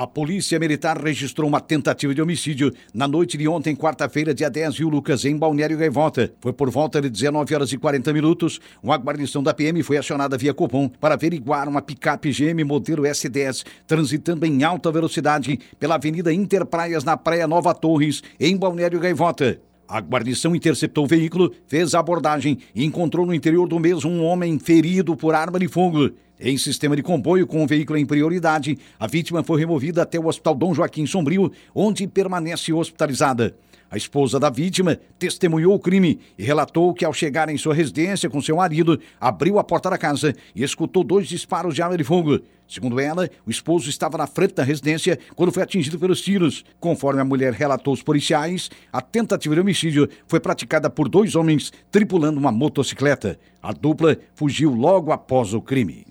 A 0.00 0.06
Polícia 0.06 0.58
Militar 0.58 0.96
registrou 0.96 1.46
uma 1.46 1.60
tentativa 1.60 2.14
de 2.14 2.22
homicídio 2.22 2.72
na 2.94 3.06
noite 3.06 3.36
de 3.36 3.46
ontem, 3.46 3.76
quarta-feira, 3.76 4.32
dia 4.32 4.48
10, 4.48 4.78
viu 4.78 4.88
Lucas, 4.88 5.26
em 5.26 5.36
Balneário 5.36 5.76
Gaivota. 5.76 6.32
Foi 6.40 6.54
por 6.54 6.70
volta 6.70 7.02
de 7.02 7.10
19 7.10 7.54
horas 7.54 7.70
e 7.70 7.76
40 7.76 8.10
minutos. 8.10 8.58
Uma 8.82 8.96
guarnição 8.96 9.42
da 9.42 9.52
PM 9.52 9.82
foi 9.82 9.98
acionada 9.98 10.38
via 10.38 10.54
Copom 10.54 10.88
para 10.88 11.16
averiguar 11.16 11.68
uma 11.68 11.82
picape 11.82 12.30
GM 12.30 12.64
modelo 12.64 13.02
S10 13.02 13.62
transitando 13.86 14.46
em 14.46 14.64
alta 14.64 14.90
velocidade 14.90 15.60
pela 15.78 15.96
Avenida 15.96 16.32
Interpraias, 16.32 17.04
na 17.04 17.18
Praia 17.18 17.46
Nova 17.46 17.74
Torres, 17.74 18.22
em 18.40 18.56
Balneário 18.56 19.00
Gaivota. 19.00 19.60
A 19.86 20.00
guarnição 20.00 20.56
interceptou 20.56 21.04
o 21.04 21.08
veículo, 21.08 21.52
fez 21.66 21.94
a 21.94 21.98
abordagem 21.98 22.56
e 22.74 22.86
encontrou 22.86 23.26
no 23.26 23.34
interior 23.34 23.68
do 23.68 23.78
mesmo 23.78 24.10
um 24.10 24.24
homem 24.24 24.58
ferido 24.58 25.14
por 25.14 25.34
arma 25.34 25.58
de 25.58 25.68
fogo. 25.68 26.10
Em 26.42 26.56
sistema 26.56 26.96
de 26.96 27.02
comboio 27.02 27.46
com 27.46 27.62
o 27.62 27.66
veículo 27.66 27.98
em 27.98 28.06
prioridade, 28.06 28.78
a 28.98 29.06
vítima 29.06 29.44
foi 29.44 29.60
removida 29.60 30.00
até 30.00 30.18
o 30.18 30.26
Hospital 30.26 30.54
Dom 30.54 30.72
Joaquim 30.72 31.04
Sombrio, 31.04 31.52
onde 31.74 32.06
permanece 32.06 32.72
hospitalizada. 32.72 33.54
A 33.90 33.96
esposa 33.98 34.40
da 34.40 34.48
vítima 34.48 34.98
testemunhou 35.18 35.74
o 35.74 35.78
crime 35.78 36.18
e 36.38 36.42
relatou 36.42 36.94
que, 36.94 37.04
ao 37.04 37.12
chegar 37.12 37.50
em 37.50 37.58
sua 37.58 37.74
residência 37.74 38.30
com 38.30 38.40
seu 38.40 38.56
marido, 38.56 38.98
abriu 39.20 39.58
a 39.58 39.64
porta 39.64 39.90
da 39.90 39.98
casa 39.98 40.34
e 40.54 40.62
escutou 40.62 41.04
dois 41.04 41.28
disparos 41.28 41.74
de 41.74 41.82
arma 41.82 41.98
de 41.98 42.04
fogo. 42.04 42.40
Segundo 42.66 42.98
ela, 42.98 43.28
o 43.44 43.50
esposo 43.50 43.90
estava 43.90 44.16
na 44.16 44.26
frente 44.26 44.54
da 44.54 44.62
residência 44.62 45.18
quando 45.36 45.52
foi 45.52 45.62
atingido 45.62 45.98
pelos 45.98 46.22
tiros. 46.22 46.64
Conforme 46.78 47.20
a 47.20 47.24
mulher 47.24 47.52
relatou 47.52 47.90
aos 47.90 48.02
policiais, 48.02 48.70
a 48.90 49.02
tentativa 49.02 49.54
de 49.54 49.60
homicídio 49.60 50.08
foi 50.26 50.40
praticada 50.40 50.88
por 50.88 51.06
dois 51.06 51.34
homens 51.34 51.70
tripulando 51.90 52.40
uma 52.40 52.52
motocicleta. 52.52 53.38
A 53.62 53.72
dupla 53.74 54.16
fugiu 54.34 54.72
logo 54.72 55.12
após 55.12 55.52
o 55.52 55.60
crime. 55.60 56.09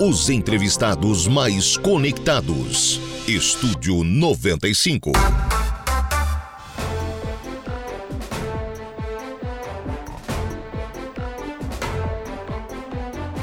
Os 0.00 0.28
entrevistados 0.28 1.26
mais 1.26 1.76
conectados. 1.76 3.00
Estúdio 3.26 4.04
95. 4.04 5.12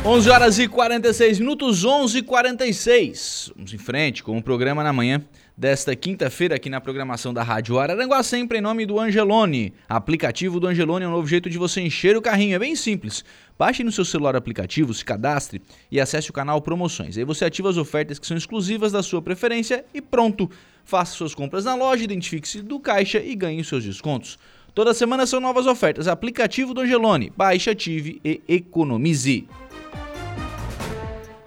11 0.05 0.29
horas 0.29 0.59
e 0.59 0.67
46 0.67 1.39
minutos, 1.39 1.85
11 1.85 2.17
e 2.17 2.21
46. 2.21 3.51
Vamos 3.55 3.73
em 3.73 3.77
frente 3.77 4.21
com 4.21 4.37
o 4.37 4.43
programa 4.43 4.83
na 4.83 4.91
manhã 4.91 5.23
desta 5.55 5.95
quinta-feira 5.95 6.55
aqui 6.55 6.69
na 6.69 6.81
programação 6.81 7.33
da 7.33 7.43
Rádio 7.43 7.79
Araranguá, 7.79 8.23
sempre 8.23 8.57
em 8.57 8.61
nome 8.61 8.85
do 8.85 8.99
Angelone. 8.99 9.73
Aplicativo 9.87 10.59
do 10.59 10.67
Angelone 10.67 11.05
é 11.05 11.07
um 11.07 11.11
novo 11.11 11.27
jeito 11.27 11.49
de 11.49 11.57
você 11.57 11.81
encher 11.81 12.17
o 12.17 12.21
carrinho, 12.21 12.55
é 12.55 12.59
bem 12.59 12.75
simples. 12.75 13.23
Baixe 13.57 13.83
no 13.83 13.91
seu 13.91 14.03
celular 14.03 14.33
o 14.33 14.37
aplicativo, 14.37 14.93
se 14.93 15.05
cadastre 15.05 15.61
e 15.91 16.01
acesse 16.01 16.29
o 16.29 16.33
canal 16.33 16.61
Promoções. 16.61 17.17
Aí 17.17 17.23
você 17.23 17.45
ativa 17.45 17.69
as 17.69 17.77
ofertas 17.77 18.17
que 18.17 18.25
são 18.25 18.35
exclusivas 18.35 18.91
da 18.91 19.03
sua 19.03 19.21
preferência 19.21 19.85
e 19.93 20.01
pronto. 20.01 20.49
Faça 20.83 21.13
suas 21.13 21.35
compras 21.35 21.63
na 21.63 21.75
loja, 21.75 22.03
identifique-se 22.03 22.61
do 22.61 22.79
caixa 22.79 23.19
e 23.19 23.35
ganhe 23.35 23.63
seus 23.63 23.83
descontos. 23.83 24.39
Toda 24.73 24.91
semana 24.91 25.27
são 25.27 25.39
novas 25.39 25.67
ofertas. 25.67 26.07
Aplicativo 26.07 26.73
do 26.73 26.81
Angelone. 26.81 27.31
Baixe, 27.37 27.69
ative 27.69 28.19
e 28.25 28.41
economize. 28.47 29.47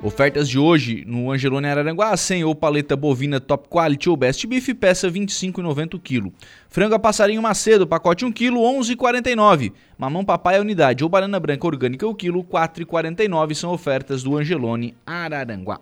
Ofertas 0.02 0.46
de 0.46 0.58
hoje 0.58 1.04
no 1.06 1.32
Angelone 1.32 1.66
Araranguá, 1.66 2.14
100 2.14 2.44
ou 2.44 2.54
paleta 2.54 2.94
bovina 2.94 3.40
Top 3.40 3.66
Quality 3.68 4.10
ou 4.10 4.16
Best 4.16 4.46
Beef, 4.46 4.68
peça 4.74 5.10
25,90 5.10 5.98
kg. 5.98 6.30
Frango 6.68 6.94
a 6.94 6.98
passarinho 6.98 7.40
Macedo, 7.40 7.86
pacote 7.86 8.24
1 8.24 8.30
kg, 8.30 8.52
11,49. 8.52 9.72
Mamão 9.96 10.22
papai 10.22 10.60
unidade 10.60 11.02
ou 11.02 11.08
banana 11.08 11.40
branca 11.40 11.66
orgânica 11.66 12.06
o 12.06 12.14
quilo, 12.14 12.44
4,49 12.44 13.54
são 13.54 13.72
ofertas 13.72 14.22
do 14.22 14.36
Angelone 14.36 14.94
Araranguá. 15.06 15.80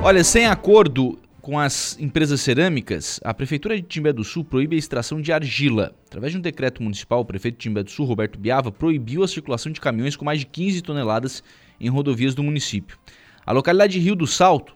Olha, 0.00 0.22
sem 0.22 0.46
acordo 0.46 1.18
com 1.44 1.58
as 1.58 1.94
empresas 2.00 2.40
cerâmicas, 2.40 3.20
a 3.22 3.34
Prefeitura 3.34 3.76
de 3.76 3.82
Timbé 3.82 4.14
do 4.14 4.24
Sul 4.24 4.42
proíbe 4.42 4.76
a 4.76 4.78
extração 4.78 5.20
de 5.20 5.30
argila. 5.30 5.94
Através 6.06 6.32
de 6.32 6.38
um 6.38 6.40
decreto 6.40 6.82
municipal, 6.82 7.20
o 7.20 7.24
prefeito 7.24 7.56
de 7.56 7.60
Timbé 7.60 7.82
do 7.82 7.90
Sul, 7.90 8.06
Roberto 8.06 8.38
Biava, 8.38 8.72
proibiu 8.72 9.22
a 9.22 9.28
circulação 9.28 9.70
de 9.70 9.78
caminhões 9.78 10.16
com 10.16 10.24
mais 10.24 10.40
de 10.40 10.46
15 10.46 10.80
toneladas 10.80 11.44
em 11.78 11.90
rodovias 11.90 12.34
do 12.34 12.42
município. 12.42 12.96
A 13.44 13.52
localidade 13.52 13.92
de 13.92 13.98
Rio 13.98 14.16
do 14.16 14.26
Salto, 14.26 14.74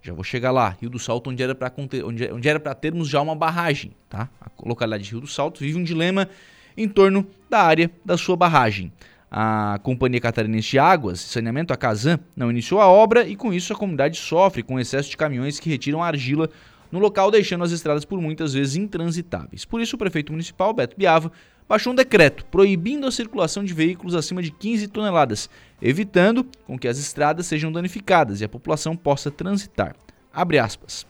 já 0.00 0.14
vou 0.14 0.22
chegar 0.22 0.52
lá, 0.52 0.76
Rio 0.80 0.88
do 0.88 0.98
Salto, 1.00 1.28
onde 1.28 1.42
era 1.42 1.56
para 1.56 1.72
onde, 1.76 2.30
onde 2.32 2.48
termos 2.80 3.08
já 3.08 3.20
uma 3.20 3.34
barragem, 3.34 3.90
tá? 4.08 4.30
A 4.40 4.48
localidade 4.64 5.02
de 5.02 5.10
Rio 5.10 5.22
do 5.22 5.26
Salto 5.26 5.58
vive 5.58 5.76
um 5.76 5.82
dilema 5.82 6.28
em 6.76 6.88
torno 6.88 7.26
da 7.50 7.62
área 7.62 7.90
da 8.04 8.16
sua 8.16 8.36
barragem. 8.36 8.92
A 9.30 9.78
Companhia 9.82 10.20
Catarinense 10.20 10.70
de 10.70 10.78
Águas 10.78 11.20
e 11.20 11.24
Saneamento, 11.24 11.72
a 11.72 11.76
Casan, 11.76 12.18
não 12.36 12.50
iniciou 12.50 12.80
a 12.80 12.86
obra 12.86 13.26
e 13.26 13.34
com 13.34 13.52
isso 13.52 13.72
a 13.72 13.76
comunidade 13.76 14.18
sofre 14.18 14.62
com 14.62 14.74
o 14.74 14.80
excesso 14.80 15.10
de 15.10 15.16
caminhões 15.16 15.58
que 15.58 15.68
retiram 15.68 16.02
argila 16.02 16.48
no 16.90 16.98
local, 16.98 17.30
deixando 17.30 17.64
as 17.64 17.72
estradas 17.72 18.04
por 18.04 18.20
muitas 18.20 18.52
vezes 18.52 18.76
intransitáveis. 18.76 19.64
Por 19.64 19.80
isso, 19.80 19.96
o 19.96 19.98
prefeito 19.98 20.32
municipal, 20.32 20.72
Beto 20.72 20.96
Biava, 20.96 21.32
baixou 21.68 21.92
um 21.92 21.96
decreto 21.96 22.44
proibindo 22.46 23.06
a 23.06 23.12
circulação 23.12 23.64
de 23.64 23.74
veículos 23.74 24.14
acima 24.14 24.42
de 24.42 24.50
15 24.50 24.88
toneladas, 24.88 25.50
evitando 25.82 26.46
com 26.66 26.78
que 26.78 26.88
as 26.88 26.98
estradas 26.98 27.46
sejam 27.46 27.72
danificadas 27.72 28.40
e 28.40 28.44
a 28.44 28.48
população 28.48 28.96
possa 28.96 29.30
transitar. 29.30 29.96
Abre 30.32 30.58
aspas. 30.58 31.06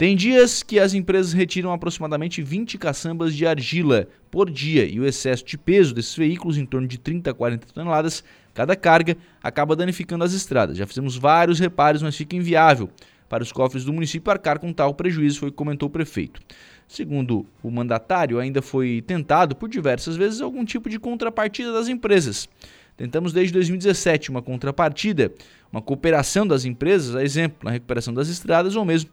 Tem 0.00 0.16
dias 0.16 0.62
que 0.62 0.80
as 0.80 0.94
empresas 0.94 1.34
retiram 1.34 1.74
aproximadamente 1.74 2.40
20 2.40 2.78
caçambas 2.78 3.34
de 3.36 3.46
argila 3.46 4.08
por 4.30 4.48
dia 4.48 4.86
e 4.86 4.98
o 4.98 5.04
excesso 5.04 5.44
de 5.44 5.58
peso 5.58 5.94
desses 5.94 6.16
veículos, 6.16 6.56
em 6.56 6.64
torno 6.64 6.88
de 6.88 6.96
30 6.96 7.30
a 7.30 7.34
40 7.34 7.66
toneladas 7.66 8.24
cada 8.54 8.74
carga, 8.74 9.14
acaba 9.42 9.76
danificando 9.76 10.24
as 10.24 10.32
estradas. 10.32 10.78
Já 10.78 10.86
fizemos 10.86 11.18
vários 11.18 11.58
reparos, 11.58 12.00
mas 12.02 12.16
fica 12.16 12.34
inviável 12.34 12.88
para 13.28 13.42
os 13.42 13.52
cofres 13.52 13.84
do 13.84 13.92
município 13.92 14.30
arcar 14.30 14.58
com 14.58 14.72
tal 14.72 14.94
prejuízo, 14.94 15.38
foi 15.38 15.50
o 15.50 15.52
que 15.52 15.58
comentou 15.58 15.90
o 15.90 15.92
prefeito. 15.92 16.40
Segundo 16.88 17.44
o 17.62 17.70
mandatário, 17.70 18.38
ainda 18.38 18.62
foi 18.62 19.04
tentado 19.06 19.54
por 19.54 19.68
diversas 19.68 20.16
vezes 20.16 20.40
algum 20.40 20.64
tipo 20.64 20.88
de 20.88 20.98
contrapartida 20.98 21.74
das 21.74 21.88
empresas. 21.88 22.48
Tentamos 22.96 23.34
desde 23.34 23.52
2017 23.52 24.30
uma 24.30 24.40
contrapartida, 24.40 25.30
uma 25.70 25.82
cooperação 25.82 26.46
das 26.46 26.64
empresas, 26.64 27.14
a 27.14 27.22
exemplo, 27.22 27.58
na 27.62 27.70
recuperação 27.70 28.14
das 28.14 28.28
estradas 28.28 28.76
ou 28.76 28.84
mesmo 28.86 29.10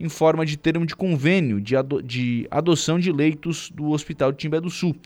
em 0.00 0.08
forma 0.08 0.46
de 0.46 0.56
termo 0.56 0.86
de 0.86 0.96
convênio 0.96 1.60
de, 1.60 1.76
ado 1.76 2.02
de 2.02 2.48
adoção 2.50 2.98
de 2.98 3.12
leitos 3.12 3.70
do 3.70 3.90
Hospital 3.90 4.32
de 4.32 4.38
Timbé 4.38 4.58
do 4.58 4.70
Sul. 4.70 4.96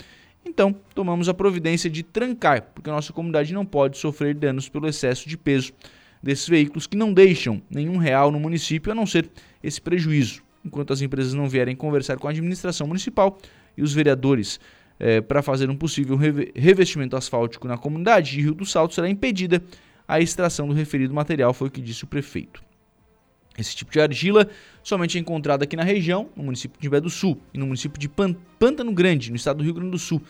Então, 0.46 0.74
tomamos 0.94 1.28
a 1.28 1.34
providência 1.34 1.90
de 1.90 2.04
trancar, 2.04 2.62
porque 2.74 2.88
a 2.88 2.92
nossa 2.92 3.12
comunidade 3.12 3.52
não 3.52 3.66
pode 3.66 3.98
sofrer 3.98 4.34
danos 4.34 4.68
pelo 4.68 4.86
excesso 4.86 5.28
de 5.28 5.36
peso 5.36 5.72
desses 6.22 6.48
veículos 6.48 6.86
que 6.86 6.96
não 6.96 7.12
deixam 7.12 7.60
nenhum 7.68 7.96
real 7.96 8.30
no 8.30 8.38
município 8.38 8.92
a 8.92 8.94
não 8.94 9.04
ser 9.04 9.28
esse 9.62 9.80
prejuízo. 9.80 10.42
Enquanto 10.64 10.92
as 10.92 11.02
empresas 11.02 11.34
não 11.34 11.48
vierem 11.48 11.74
conversar 11.74 12.16
com 12.16 12.28
a 12.28 12.30
administração 12.30 12.86
municipal 12.86 13.38
e 13.76 13.82
os 13.82 13.92
vereadores 13.92 14.60
é, 14.98 15.20
para 15.20 15.42
fazer 15.42 15.68
um 15.68 15.76
possível 15.76 16.16
revestimento 16.54 17.16
asfáltico 17.16 17.66
na 17.66 17.76
comunidade 17.76 18.30
de 18.30 18.40
Rio 18.40 18.54
do 18.54 18.64
Salto, 18.64 18.94
será 18.94 19.08
impedida 19.08 19.62
a 20.06 20.20
extração 20.20 20.68
do 20.68 20.74
referido 20.74 21.12
material, 21.12 21.52
foi 21.52 21.68
o 21.68 21.70
que 21.70 21.80
disse 21.80 22.04
o 22.04 22.06
prefeito. 22.06 22.62
Esse 23.56 23.74
tipo 23.74 23.92
de 23.92 24.00
argila 24.00 24.48
somente 24.82 25.16
é 25.16 25.20
encontrado 25.20 25.62
aqui 25.62 25.76
na 25.76 25.84
região, 25.84 26.28
no 26.34 26.42
município 26.42 26.76
de 26.78 26.82
Timbé 26.82 27.00
do 27.00 27.08
Sul 27.08 27.40
e 27.52 27.58
no 27.58 27.66
município 27.66 28.00
de 28.00 28.08
Pântano 28.08 28.92
Grande, 28.92 29.30
no 29.30 29.36
estado 29.36 29.58
do 29.58 29.64
Rio 29.64 29.74
Grande 29.74 29.90
do 29.90 29.98
Sul, 29.98 30.20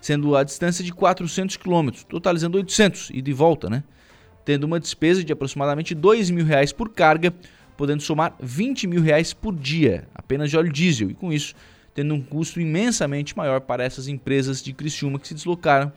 sendo 0.00 0.36
a 0.36 0.44
distância 0.44 0.84
de 0.84 0.92
400 0.92 1.56
quilômetros, 1.56 2.04
totalizando 2.04 2.58
800 2.58 3.10
e 3.14 3.22
de 3.22 3.32
volta, 3.32 3.70
né? 3.70 3.82
Tendo 4.44 4.64
uma 4.64 4.78
despesa 4.78 5.24
de 5.24 5.32
aproximadamente 5.32 5.94
2 5.94 6.28
mil 6.28 6.44
reais 6.44 6.72
por 6.72 6.90
carga, 6.90 7.32
podendo 7.74 8.02
somar 8.02 8.36
20 8.38 8.86
mil 8.86 9.00
reais 9.00 9.32
por 9.32 9.56
dia, 9.56 10.06
apenas 10.14 10.50
de 10.50 10.56
óleo 10.58 10.70
diesel, 10.70 11.10
e 11.10 11.14
com 11.14 11.32
isso 11.32 11.54
tendo 11.94 12.12
um 12.12 12.20
custo 12.20 12.60
imensamente 12.60 13.36
maior 13.36 13.60
para 13.60 13.84
essas 13.84 14.08
empresas 14.08 14.62
de 14.62 14.72
Criciúma 14.72 15.18
que 15.18 15.28
se 15.28 15.34
deslocaram 15.34 15.92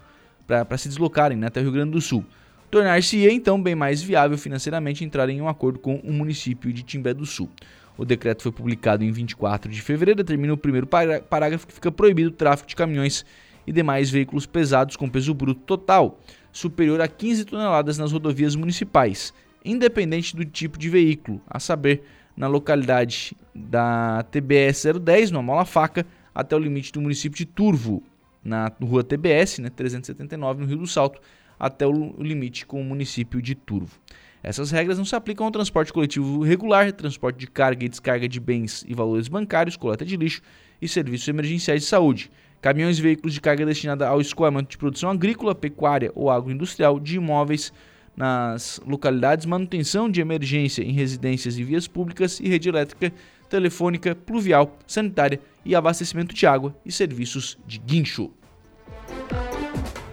para 0.46 0.78
se 0.78 0.88
deslocarem 0.88 1.38
né, 1.38 1.48
até 1.48 1.60
o 1.60 1.64
Rio 1.64 1.74
Grande 1.74 1.92
do 1.92 2.00
Sul 2.00 2.24
tornar-se-ia 2.70 3.32
então 3.32 3.62
bem 3.62 3.76
mais 3.76 4.02
viável 4.02 4.38
financeiramente 4.38 5.04
entrar 5.04 5.30
em 5.30 5.42
um 5.42 5.48
acordo 5.48 5.80
com 5.80 5.96
o 5.98 6.12
município 6.12 6.72
de 6.72 6.84
Timbé 6.84 7.14
do 7.14 7.26
Sul. 7.26 7.50
O 7.98 8.06
decreto 8.06 8.44
foi 8.44 8.52
publicado 8.52 9.04
em 9.04 9.12
24 9.12 9.72
de 9.72 9.82
fevereiro, 9.82 10.18
determina 10.18 10.54
o 10.54 10.58
primeiro 10.58 10.88
parágrafo 10.88 11.66
que 11.66 11.74
fica 11.74 11.92
proibido 11.92 12.30
o 12.30 12.34
tráfego 12.34 12.70
de 12.70 12.76
caminhões 12.76 13.26
e 13.66 13.72
demais 13.72 14.10
veículos 14.10 14.46
pesados 14.46 14.96
com 14.96 15.10
peso 15.10 15.34
bruto 15.34 15.62
total 15.62 16.20
superior 16.52 17.02
a 17.02 17.08
15 17.08 17.46
toneladas 17.46 17.98
nas 17.98 18.12
rodovias 18.12 18.56
municipais, 18.56 19.34
independente 19.64 20.36
do 20.36 20.46
tipo 20.46 20.78
de 20.78 20.90
veículo, 20.90 21.42
a 21.48 21.60
saber, 21.60 22.04
na 22.36 22.48
localidade 22.48 23.36
da 23.54 24.24
TBS 24.32 24.86
010, 25.02 25.32
no 25.32 25.42
Mola 25.42 25.66
Faca, 25.66 26.06
até 26.34 26.56
o 26.56 26.60
limite 26.60 26.92
do 26.92 27.02
município 27.02 27.38
de 27.38 27.46
Turvo, 27.46 28.04
na 28.44 28.72
rua 28.82 29.04
TBS, 29.04 29.60
né, 29.60 29.70
379, 29.70 30.62
no 30.62 30.68
Rio 30.68 30.78
do 30.78 30.88
Salto, 30.88 31.20
até 31.60 31.86
o 31.86 32.16
limite 32.20 32.66
com 32.66 32.80
o 32.82 32.84
município 32.84 33.42
de 33.42 33.56
Turvo. 33.56 34.00
Essas 34.44 34.72
regras 34.72 34.98
não 34.98 35.06
se 35.06 35.16
aplicam 35.16 35.46
ao 35.46 35.52
transporte 35.52 35.92
coletivo 35.92 36.42
regular, 36.44 36.92
transporte 36.92 37.38
de 37.38 37.48
carga 37.48 37.86
e 37.86 37.90
descarga 37.90 38.28
de 38.28 38.40
bens 38.40 38.86
e 38.88 38.94
valores 38.94 39.28
bancários, 39.28 39.76
coleta 39.76 40.06
de 40.06 40.16
lixo 40.16 40.42
e 40.82 40.88
serviços 40.88 41.28
emergenciais 41.28 41.82
de 41.82 41.88
saúde. 41.88 42.32
Caminhões 42.62 42.98
e 42.98 43.02
veículos 43.02 43.34
de 43.34 43.42
carga 43.42 43.66
destinada 43.66 44.08
ao 44.08 44.22
escoamento 44.22 44.70
de 44.70 44.78
produção 44.78 45.10
agrícola, 45.10 45.54
pecuária 45.54 46.12
ou 46.16 46.30
agroindustrial 46.30 47.00
de 47.00 47.18
imóveis 47.18 47.74
nas 48.16 48.82
localidades, 48.86 49.46
manutenção 49.46 50.10
de 50.10 50.22
emergência 50.22 50.82
em 50.82 50.92
residências 50.92 51.58
e 51.58 51.64
vias 51.64 51.88
públicas 51.88 52.40
e 52.40 52.48
rede 52.48 52.68
elétrica, 52.68 53.14
telefônica, 53.48 54.16
pluvial, 54.16 54.78
sanitária 54.88 55.40
e 55.64 55.76
abastecimento 55.76 56.34
de 56.34 56.48
água 56.48 56.76
e 56.86 56.92
serviços 56.92 57.58
de 57.68 57.78
guincho. 57.78 58.32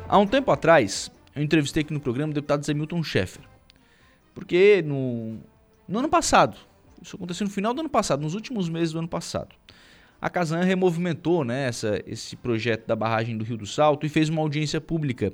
Há 0.06 0.18
um 0.18 0.26
tempo 0.26 0.50
atrás, 0.50 1.10
eu 1.34 1.42
entrevistei 1.42 1.82
aqui 1.82 1.92
no 1.92 2.00
programa 2.00 2.30
o 2.30 2.34
deputado 2.34 2.64
Zé 2.64 2.74
Milton 2.74 3.02
Schaeffer. 3.02 3.42
Porque 4.34 4.82
no, 4.86 5.38
no 5.88 5.98
ano 5.98 6.08
passado, 6.08 6.56
isso 7.02 7.16
aconteceu 7.16 7.46
no 7.46 7.52
final 7.52 7.74
do 7.74 7.80
ano 7.80 7.88
passado, 7.88 8.22
nos 8.22 8.34
últimos 8.34 8.68
meses 8.68 8.92
do 8.92 8.98
ano 8.98 9.08
passado, 9.08 9.54
a 10.20 10.30
Casan 10.30 10.62
removimentou 10.62 11.44
né, 11.44 11.68
essa, 11.68 12.00
esse 12.06 12.34
projeto 12.34 12.86
da 12.86 12.96
barragem 12.96 13.36
do 13.36 13.44
Rio 13.44 13.56
do 13.56 13.66
Salto 13.66 14.06
e 14.06 14.08
fez 14.08 14.28
uma 14.28 14.40
audiência 14.40 14.80
pública 14.80 15.32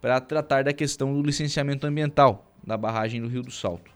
para 0.00 0.20
tratar 0.20 0.64
da 0.64 0.72
questão 0.72 1.14
do 1.14 1.22
licenciamento 1.22 1.86
ambiental 1.86 2.52
da 2.66 2.76
barragem 2.76 3.20
do 3.20 3.28
Rio 3.28 3.42
do 3.42 3.50
Salto. 3.50 3.90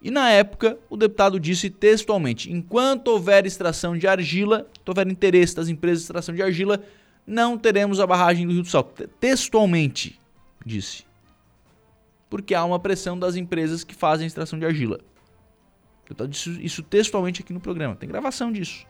E 0.00 0.10
na 0.10 0.30
época, 0.30 0.78
o 0.88 0.96
deputado 0.96 1.40
disse 1.40 1.68
textualmente: 1.68 2.52
enquanto 2.52 3.08
houver 3.08 3.44
extração 3.44 3.98
de 3.98 4.06
argila, 4.06 4.66
houver 4.86 5.08
interesse 5.08 5.56
das 5.56 5.68
empresas 5.68 6.00
de 6.00 6.04
extração 6.04 6.34
de 6.34 6.42
argila, 6.42 6.80
não 7.26 7.58
teremos 7.58 7.98
a 7.98 8.06
barragem 8.06 8.46
do 8.46 8.52
Rio 8.52 8.62
do 8.62 8.68
Salto. 8.68 9.08
Textualmente, 9.18 10.20
disse 10.66 11.06
porque 12.28 12.54
há 12.54 12.64
uma 12.64 12.78
pressão 12.78 13.18
das 13.18 13.36
empresas 13.36 13.84
que 13.84 13.94
fazem 13.94 14.26
extração 14.26 14.58
de 14.58 14.66
argila. 14.66 15.00
Eu 16.18 16.26
disse 16.26 16.50
isso 16.64 16.82
textualmente 16.82 17.42
aqui 17.42 17.52
no 17.52 17.60
programa, 17.60 17.96
tem 17.96 18.08
gravação 18.08 18.52
disso. 18.52 18.86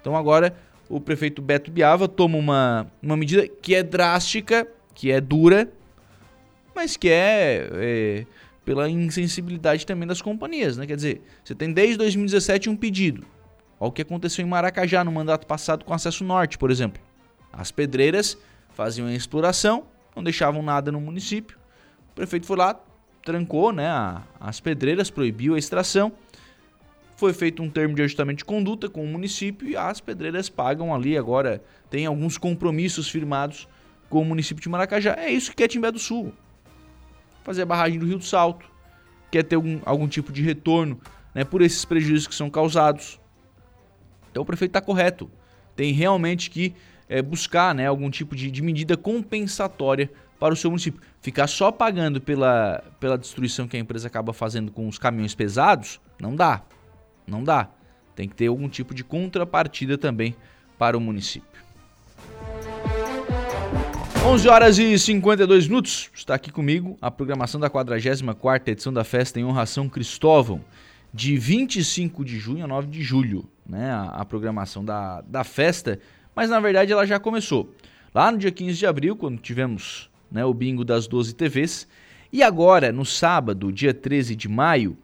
Então 0.00 0.16
agora 0.16 0.56
o 0.88 1.00
prefeito 1.00 1.42
Beto 1.42 1.70
Biava 1.70 2.08
toma 2.08 2.38
uma, 2.38 2.86
uma 3.02 3.16
medida 3.16 3.46
que 3.46 3.74
é 3.74 3.82
drástica, 3.82 4.66
que 4.94 5.10
é 5.10 5.20
dura, 5.20 5.70
mas 6.74 6.96
que 6.96 7.08
é, 7.08 7.68
é 7.72 8.26
pela 8.64 8.88
insensibilidade 8.88 9.84
também 9.84 10.06
das 10.06 10.22
companhias, 10.22 10.76
né? 10.76 10.86
Quer 10.86 10.96
dizer, 10.96 11.22
você 11.44 11.54
tem 11.54 11.72
desde 11.72 11.96
2017 11.98 12.68
um 12.68 12.76
pedido. 12.76 13.26
Olha 13.78 13.88
o 13.88 13.92
que 13.92 14.02
aconteceu 14.02 14.44
em 14.44 14.48
Maracajá 14.48 15.04
no 15.04 15.12
mandato 15.12 15.46
passado 15.46 15.84
com 15.84 15.92
acesso 15.92 16.24
norte, 16.24 16.56
por 16.56 16.70
exemplo. 16.70 17.02
As 17.52 17.70
pedreiras 17.70 18.38
faziam 18.70 19.06
a 19.06 19.14
exploração, 19.14 19.86
não 20.16 20.24
deixavam 20.24 20.62
nada 20.62 20.90
no 20.90 21.00
município. 21.00 21.58
O 22.12 22.14
prefeito 22.14 22.46
foi 22.46 22.56
lá, 22.56 22.80
trancou 23.22 23.70
né, 23.70 23.86
a, 23.86 24.22
as 24.40 24.58
pedreiras, 24.58 25.10
proibiu 25.10 25.54
a 25.54 25.58
extração. 25.58 26.10
Foi 27.16 27.32
feito 27.32 27.62
um 27.62 27.70
termo 27.70 27.94
de 27.94 28.02
ajustamento 28.02 28.38
de 28.38 28.44
conduta 28.44 28.88
com 28.88 29.04
o 29.04 29.06
município 29.06 29.68
e 29.68 29.76
as 29.76 30.00
pedreiras 30.00 30.48
pagam 30.48 30.94
ali. 30.94 31.16
Agora 31.16 31.62
tem 31.90 32.06
alguns 32.06 32.38
compromissos 32.38 33.08
firmados 33.08 33.68
com 34.08 34.22
o 34.22 34.24
município 34.24 34.62
de 34.62 34.68
Maracajá. 34.68 35.14
É 35.18 35.30
isso 35.30 35.50
que 35.50 35.56
quer 35.56 35.68
Timbé 35.68 35.90
do 35.90 35.98
Sul. 35.98 36.32
Fazer 37.44 37.62
a 37.62 37.66
barragem 37.66 37.98
do 37.98 38.06
Rio 38.06 38.18
do 38.18 38.24
Salto. 38.24 38.66
Quer 39.30 39.44
ter 39.44 39.56
algum, 39.56 39.80
algum 39.84 40.08
tipo 40.08 40.32
de 40.32 40.42
retorno 40.42 41.00
né, 41.34 41.44
por 41.44 41.60
esses 41.62 41.84
prejuízos 41.84 42.26
que 42.26 42.34
são 42.34 42.48
causados. 42.48 43.20
Então 44.30 44.42
o 44.42 44.46
prefeito 44.46 44.70
está 44.70 44.80
correto. 44.80 45.30
Tem 45.74 45.92
realmente 45.92 46.50
que 46.50 46.74
é, 47.08 47.22
buscar 47.22 47.74
né, 47.74 47.86
algum 47.86 48.10
tipo 48.10 48.34
de, 48.34 48.50
de 48.50 48.62
medida 48.62 48.96
compensatória 48.96 50.10
para 50.38 50.52
o 50.52 50.56
seu 50.56 50.70
município. 50.70 51.00
Ficar 51.20 51.46
só 51.46 51.72
pagando 51.72 52.20
pela, 52.20 52.82
pela 53.00 53.16
destruição 53.16 53.66
que 53.66 53.76
a 53.76 53.80
empresa 53.80 54.06
acaba 54.08 54.32
fazendo 54.32 54.70
com 54.70 54.86
os 54.88 54.98
caminhões 54.98 55.34
pesados, 55.34 56.00
não 56.20 56.34
dá. 56.34 56.62
Não 57.26 57.42
dá. 57.42 57.68
Tem 58.14 58.28
que 58.28 58.34
ter 58.34 58.46
algum 58.46 58.68
tipo 58.68 58.94
de 58.94 59.02
contrapartida 59.02 59.98
também 59.98 60.34
para 60.78 60.96
o 60.96 61.00
município. 61.00 61.56
11 64.24 64.48
horas 64.48 64.78
e 64.78 64.98
52 64.98 65.68
minutos. 65.68 66.10
Está 66.12 66.34
aqui 66.34 66.50
comigo 66.50 66.98
a 67.00 67.10
programação 67.10 67.60
da 67.60 67.70
44ª 67.70 68.68
edição 68.68 68.92
da 68.92 69.04
festa 69.04 69.38
em 69.38 69.44
honra 69.44 69.66
São 69.66 69.88
Cristóvão, 69.88 70.64
de 71.14 71.36
25 71.36 72.24
de 72.24 72.38
junho 72.38 72.64
a 72.64 72.66
9 72.66 72.88
de 72.88 73.02
julho, 73.02 73.48
né? 73.64 73.90
A, 73.90 74.02
a 74.08 74.24
programação 74.24 74.84
da, 74.84 75.20
da 75.20 75.44
festa, 75.44 76.00
mas 76.36 76.50
na 76.50 76.60
verdade 76.60 76.92
ela 76.92 77.06
já 77.06 77.18
começou. 77.18 77.74
Lá 78.14 78.30
no 78.30 78.38
dia 78.38 78.52
15 78.52 78.78
de 78.78 78.86
abril, 78.86 79.16
quando 79.16 79.38
tivemos 79.38 80.10
né, 80.30 80.44
o 80.44 80.52
bingo 80.52 80.84
das 80.84 81.06
12 81.06 81.34
TVs. 81.34 81.88
E 82.32 82.42
agora, 82.42 82.92
no 82.92 83.04
sábado, 83.04 83.72
dia 83.72 83.94
13 83.94 84.36
de 84.36 84.48
maio, 84.48 84.96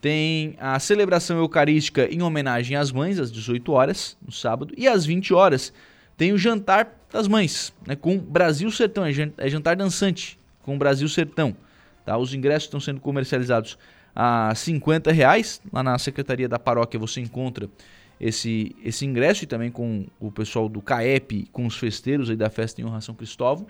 tem 0.00 0.54
a 0.60 0.78
celebração 0.78 1.38
eucarística 1.38 2.06
em 2.12 2.20
homenagem 2.20 2.76
às 2.76 2.92
mães, 2.92 3.18
às 3.18 3.32
18 3.32 3.72
horas, 3.72 4.16
no 4.24 4.30
sábado, 4.30 4.74
e 4.76 4.86
às 4.86 5.06
20 5.06 5.32
horas 5.32 5.72
tem 6.16 6.32
o 6.32 6.38
jantar 6.38 6.94
das 7.10 7.26
mães, 7.26 7.72
né, 7.86 7.96
com 7.96 8.18
Brasil 8.18 8.70
Sertão, 8.70 9.04
é, 9.04 9.12
é 9.38 9.48
jantar 9.48 9.76
dançante 9.76 10.38
com 10.62 10.76
Brasil 10.76 11.08
Sertão. 11.08 11.56
Tá? 12.04 12.18
Os 12.18 12.34
ingressos 12.34 12.64
estão 12.64 12.80
sendo 12.80 13.00
comercializados 13.00 13.78
a 14.14 14.54
50 14.54 15.10
reais. 15.10 15.60
Lá 15.72 15.82
na 15.82 15.98
Secretaria 15.98 16.48
da 16.48 16.58
Paróquia 16.58 17.00
você 17.00 17.20
encontra 17.20 17.68
esse, 18.20 18.74
esse 18.82 19.04
ingresso 19.04 19.44
e 19.44 19.46
também 19.46 19.70
com 19.70 20.06
o 20.20 20.30
pessoal 20.30 20.68
do 20.68 20.80
CAEP, 20.80 21.48
com 21.52 21.66
os 21.66 21.76
festeiros 21.76 22.30
aí 22.30 22.36
da 22.36 22.50
festa 22.50 22.80
em 22.80 22.84
honra 22.84 23.00
São 23.00 23.14
Cristóvão. 23.14 23.66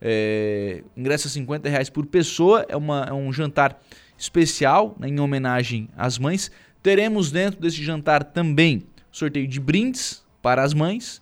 É, 0.00 0.82
ingresso 0.96 1.28
a 1.28 1.30
50 1.30 1.68
reais 1.68 1.90
por 1.90 2.06
pessoa, 2.06 2.64
é, 2.68 2.76
uma, 2.76 3.04
é 3.08 3.12
um 3.12 3.32
jantar 3.32 3.78
especial 4.16 4.96
né, 4.98 5.08
em 5.08 5.20
homenagem 5.20 5.88
às 5.96 6.18
mães. 6.18 6.50
Teremos 6.82 7.30
dentro 7.30 7.60
desse 7.60 7.82
jantar 7.82 8.24
também 8.24 8.82
sorteio 9.10 9.46
de 9.46 9.60
brindes 9.60 10.24
para 10.40 10.62
as 10.62 10.72
mães 10.72 11.20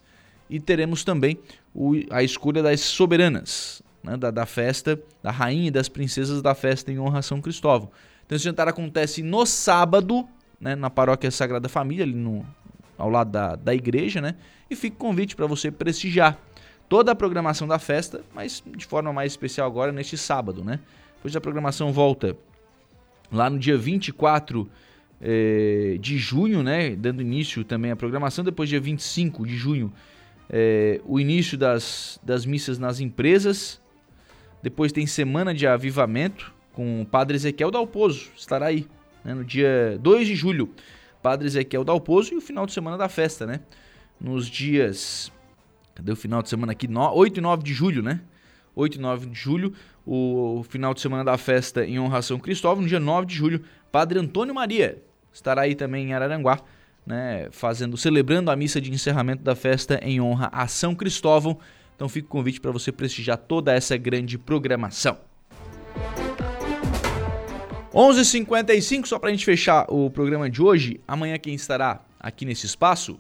e 0.49 0.61
teremos 0.61 1.03
também 1.05 1.39
o, 1.75 1.95
a 2.11 2.23
escolha 2.23 2.63
das 2.63 2.81
soberanas 2.81 3.83
né, 4.03 4.17
da, 4.17 4.31
da 4.31 4.47
festa, 4.47 5.01
da 5.23 5.31
rainha 5.31 5.69
e 5.69 5.71
das 5.71 5.89
princesas 5.89 6.41
da 6.41 6.55
festa 6.55 6.93
em 6.93 6.99
honra 6.99 7.19
a 7.19 7.23
São 7.23 7.41
Cristóvão. 7.41 7.91
Então 8.25 8.37
esse 8.37 8.45
jantar 8.45 8.69
acontece 8.69 9.23
no 9.23 9.45
sábado, 9.47 10.29
né, 10.61 10.75
na 10.75 10.91
paróquia 10.91 11.31
Sagrada 11.31 11.69
Família, 11.69 12.05
ali 12.05 12.15
no, 12.15 12.45
ao 12.97 13.09
lado 13.09 13.31
da, 13.31 13.57
da 13.57 13.75
igreja, 13.75 14.21
né? 14.21 14.35
E 14.69 14.77
fica 14.77 14.97
o 14.97 14.99
convite 14.99 15.37
para 15.37 15.47
você 15.47 15.71
prestigiar 15.71 16.39
toda 16.89 17.13
a 17.13 17.15
programação 17.15 17.69
da 17.69 17.79
festa, 17.79 18.23
mas 18.35 18.63
de 18.67 18.87
forma 18.87 19.13
mais 19.13 19.33
especial 19.33 19.67
agora 19.67 19.93
neste 19.93 20.17
sábado, 20.17 20.65
né? 20.65 20.81
Depois 21.17 21.35
a 21.35 21.41
programação 21.41 21.93
volta 21.93 22.37
lá 23.31 23.51
no 23.51 23.59
dia 23.59 23.77
24 23.77 24.69
eh, 25.21 25.97
de 26.01 26.17
junho, 26.17 26.63
né? 26.63 26.95
Dando 26.95 27.21
início 27.21 27.65
também 27.65 27.91
à 27.91 27.97
programação. 27.97 28.45
Depois, 28.45 28.69
dia 28.69 28.81
25 28.81 29.47
de 29.47 29.57
junho, 29.57 29.93
eh, 30.49 31.01
o 31.05 31.19
início 31.21 31.59
das, 31.59 32.21
das 32.23 32.47
missas 32.47 32.79
nas 32.79 33.01
empresas. 33.01 33.81
Depois 34.63 34.91
tem 34.91 35.07
Semana 35.07 35.55
de 35.55 35.67
Avivamento 35.67 36.53
com 36.73 37.03
o 37.03 37.07
Padre 37.07 37.37
Ezequiel 37.37 37.71
Dalpozo. 37.71 38.29
Estará 38.37 38.67
aí, 38.67 38.87
né? 39.25 39.35
no 39.35 39.45
dia 39.45 39.99
2 40.01 40.27
de 40.27 40.35
julho. 40.35 40.73
Padre 41.23 41.47
Ezequiel 41.47 41.85
Dalpozo 41.85 42.33
e 42.35 42.37
o 42.37 42.41
final 42.41 42.65
de 42.65 42.73
semana 42.73 42.97
da 42.97 43.09
festa, 43.09 43.45
né? 43.45 43.61
Nos 44.21 44.49
dias 44.49 45.33
Cadê 45.99 46.13
o 46.13 46.17
final 46.17 46.41
de 46.45 46.49
semana 46.49 46.71
aqui? 46.71 46.87
No, 46.87 47.13
8 47.13 47.39
e 47.39 47.41
9 47.41 47.63
de 47.65 47.75
julho, 47.75 48.05
né? 48.05 48.21
8 48.77 48.95
e 48.95 49.01
9 49.01 49.27
de 49.27 49.37
julho, 49.37 49.75
o, 50.07 50.61
o 50.61 50.63
final 50.63 50.95
de 50.95 51.01
semana 51.01 51.25
da 51.25 51.37
festa 51.37 51.85
em 51.85 51.99
honra 51.99 52.19
a 52.19 52.23
São 52.23 52.39
Cristóvão. 52.39 52.83
No 52.83 52.89
dia 52.89 53.01
9 53.01 53.27
de 53.27 53.35
julho, 53.35 53.65
Padre 53.91 54.21
Antônio 54.21 54.55
Maria 54.55 55.03
estará 55.33 55.63
aí 55.63 55.75
também 55.75 56.07
em 56.07 56.15
Araranguá, 56.15 56.61
né? 57.05 57.49
Fazendo, 57.51 57.97
celebrando 57.97 58.49
a 58.49 58.55
missa 58.55 58.81
de 58.81 58.93
encerramento 58.93 59.43
da 59.43 59.57
festa 59.57 59.99
em 60.01 60.21
honra 60.21 60.49
a 60.53 60.69
São 60.69 60.95
Cristóvão. 60.95 61.59
Então 61.97 62.09
fica 62.09 62.29
o 62.29 62.31
convite 62.31 62.61
para 62.61 62.71
você 62.71 62.93
prestigiar 62.93 63.37
toda 63.37 63.75
essa 63.75 63.97
grande 63.97 64.39
programação. 64.39 65.19
11h55, 67.93 69.07
só 69.07 69.19
para 69.19 69.29
a 69.29 69.33
gente 69.33 69.45
fechar 69.45 69.87
o 69.89 70.11
programa 70.11 70.49
de 70.49 70.63
hoje. 70.63 71.01
Amanhã 71.07 71.39
quem 71.39 71.55
estará 71.55 72.01
aqui 72.21 72.45
nesse 72.45 72.67
espaço 72.67 73.19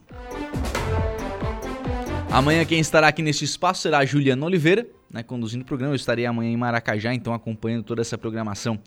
Amanhã 2.31 2.62
quem 2.66 2.79
estará 2.79 3.09
aqui 3.09 3.23
neste 3.23 3.45
espaço 3.45 3.81
será 3.81 3.99
a 3.99 4.05
Juliana 4.05 4.45
Oliveira, 4.45 4.87
né, 5.11 5.23
conduzindo 5.23 5.62
o 5.62 5.64
programa. 5.64 5.93
Eu 5.93 5.97
estarei 5.97 6.27
amanhã 6.27 6.53
em 6.53 6.57
Maracajá, 6.59 7.14
então 7.14 7.33
acompanhando 7.33 7.83
toda 7.85 8.03
essa 8.03 8.19
programação 8.19 8.79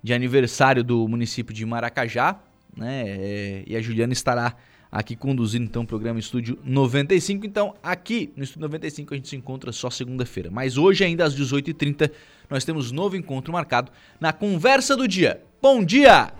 de 0.00 0.14
aniversário 0.14 0.84
do 0.84 1.06
município 1.08 1.52
de 1.52 1.66
Maracajá, 1.66 2.38
né? 2.76 3.02
É, 3.06 3.64
e 3.66 3.76
a 3.76 3.80
Juliana 3.82 4.12
estará 4.12 4.54
aqui 4.90 5.16
conduzindo 5.16 5.64
então 5.64 5.82
o 5.82 5.86
programa 5.86 6.18
Estúdio 6.18 6.58
95. 6.64 7.46
Então, 7.46 7.74
aqui 7.82 8.32
no 8.36 8.44
Estúdio 8.44 8.62
95 8.62 9.14
a 9.14 9.16
gente 9.16 9.28
se 9.28 9.36
encontra 9.36 9.72
só 9.72 9.90
segunda-feira. 9.90 10.50
Mas 10.50 10.76
hoje, 10.76 11.04
ainda 11.04 11.24
às 11.24 11.34
18h30, 11.34 12.10
nós 12.48 12.64
temos 12.64 12.92
novo 12.92 13.16
encontro 13.16 13.52
marcado 13.52 13.90
na 14.20 14.32
Conversa 14.32 14.96
do 14.96 15.06
Dia. 15.06 15.42
Bom 15.60 15.84
dia! 15.84 16.32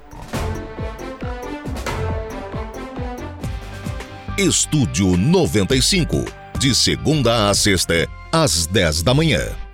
Estúdio 4.38 5.16
95. 5.16 6.24
De 6.58 6.74
segunda 6.74 7.48
a 7.48 7.54
sexta, 7.54 8.06
às 8.32 8.66
10 8.66 9.02
da 9.02 9.14
manhã. 9.14 9.65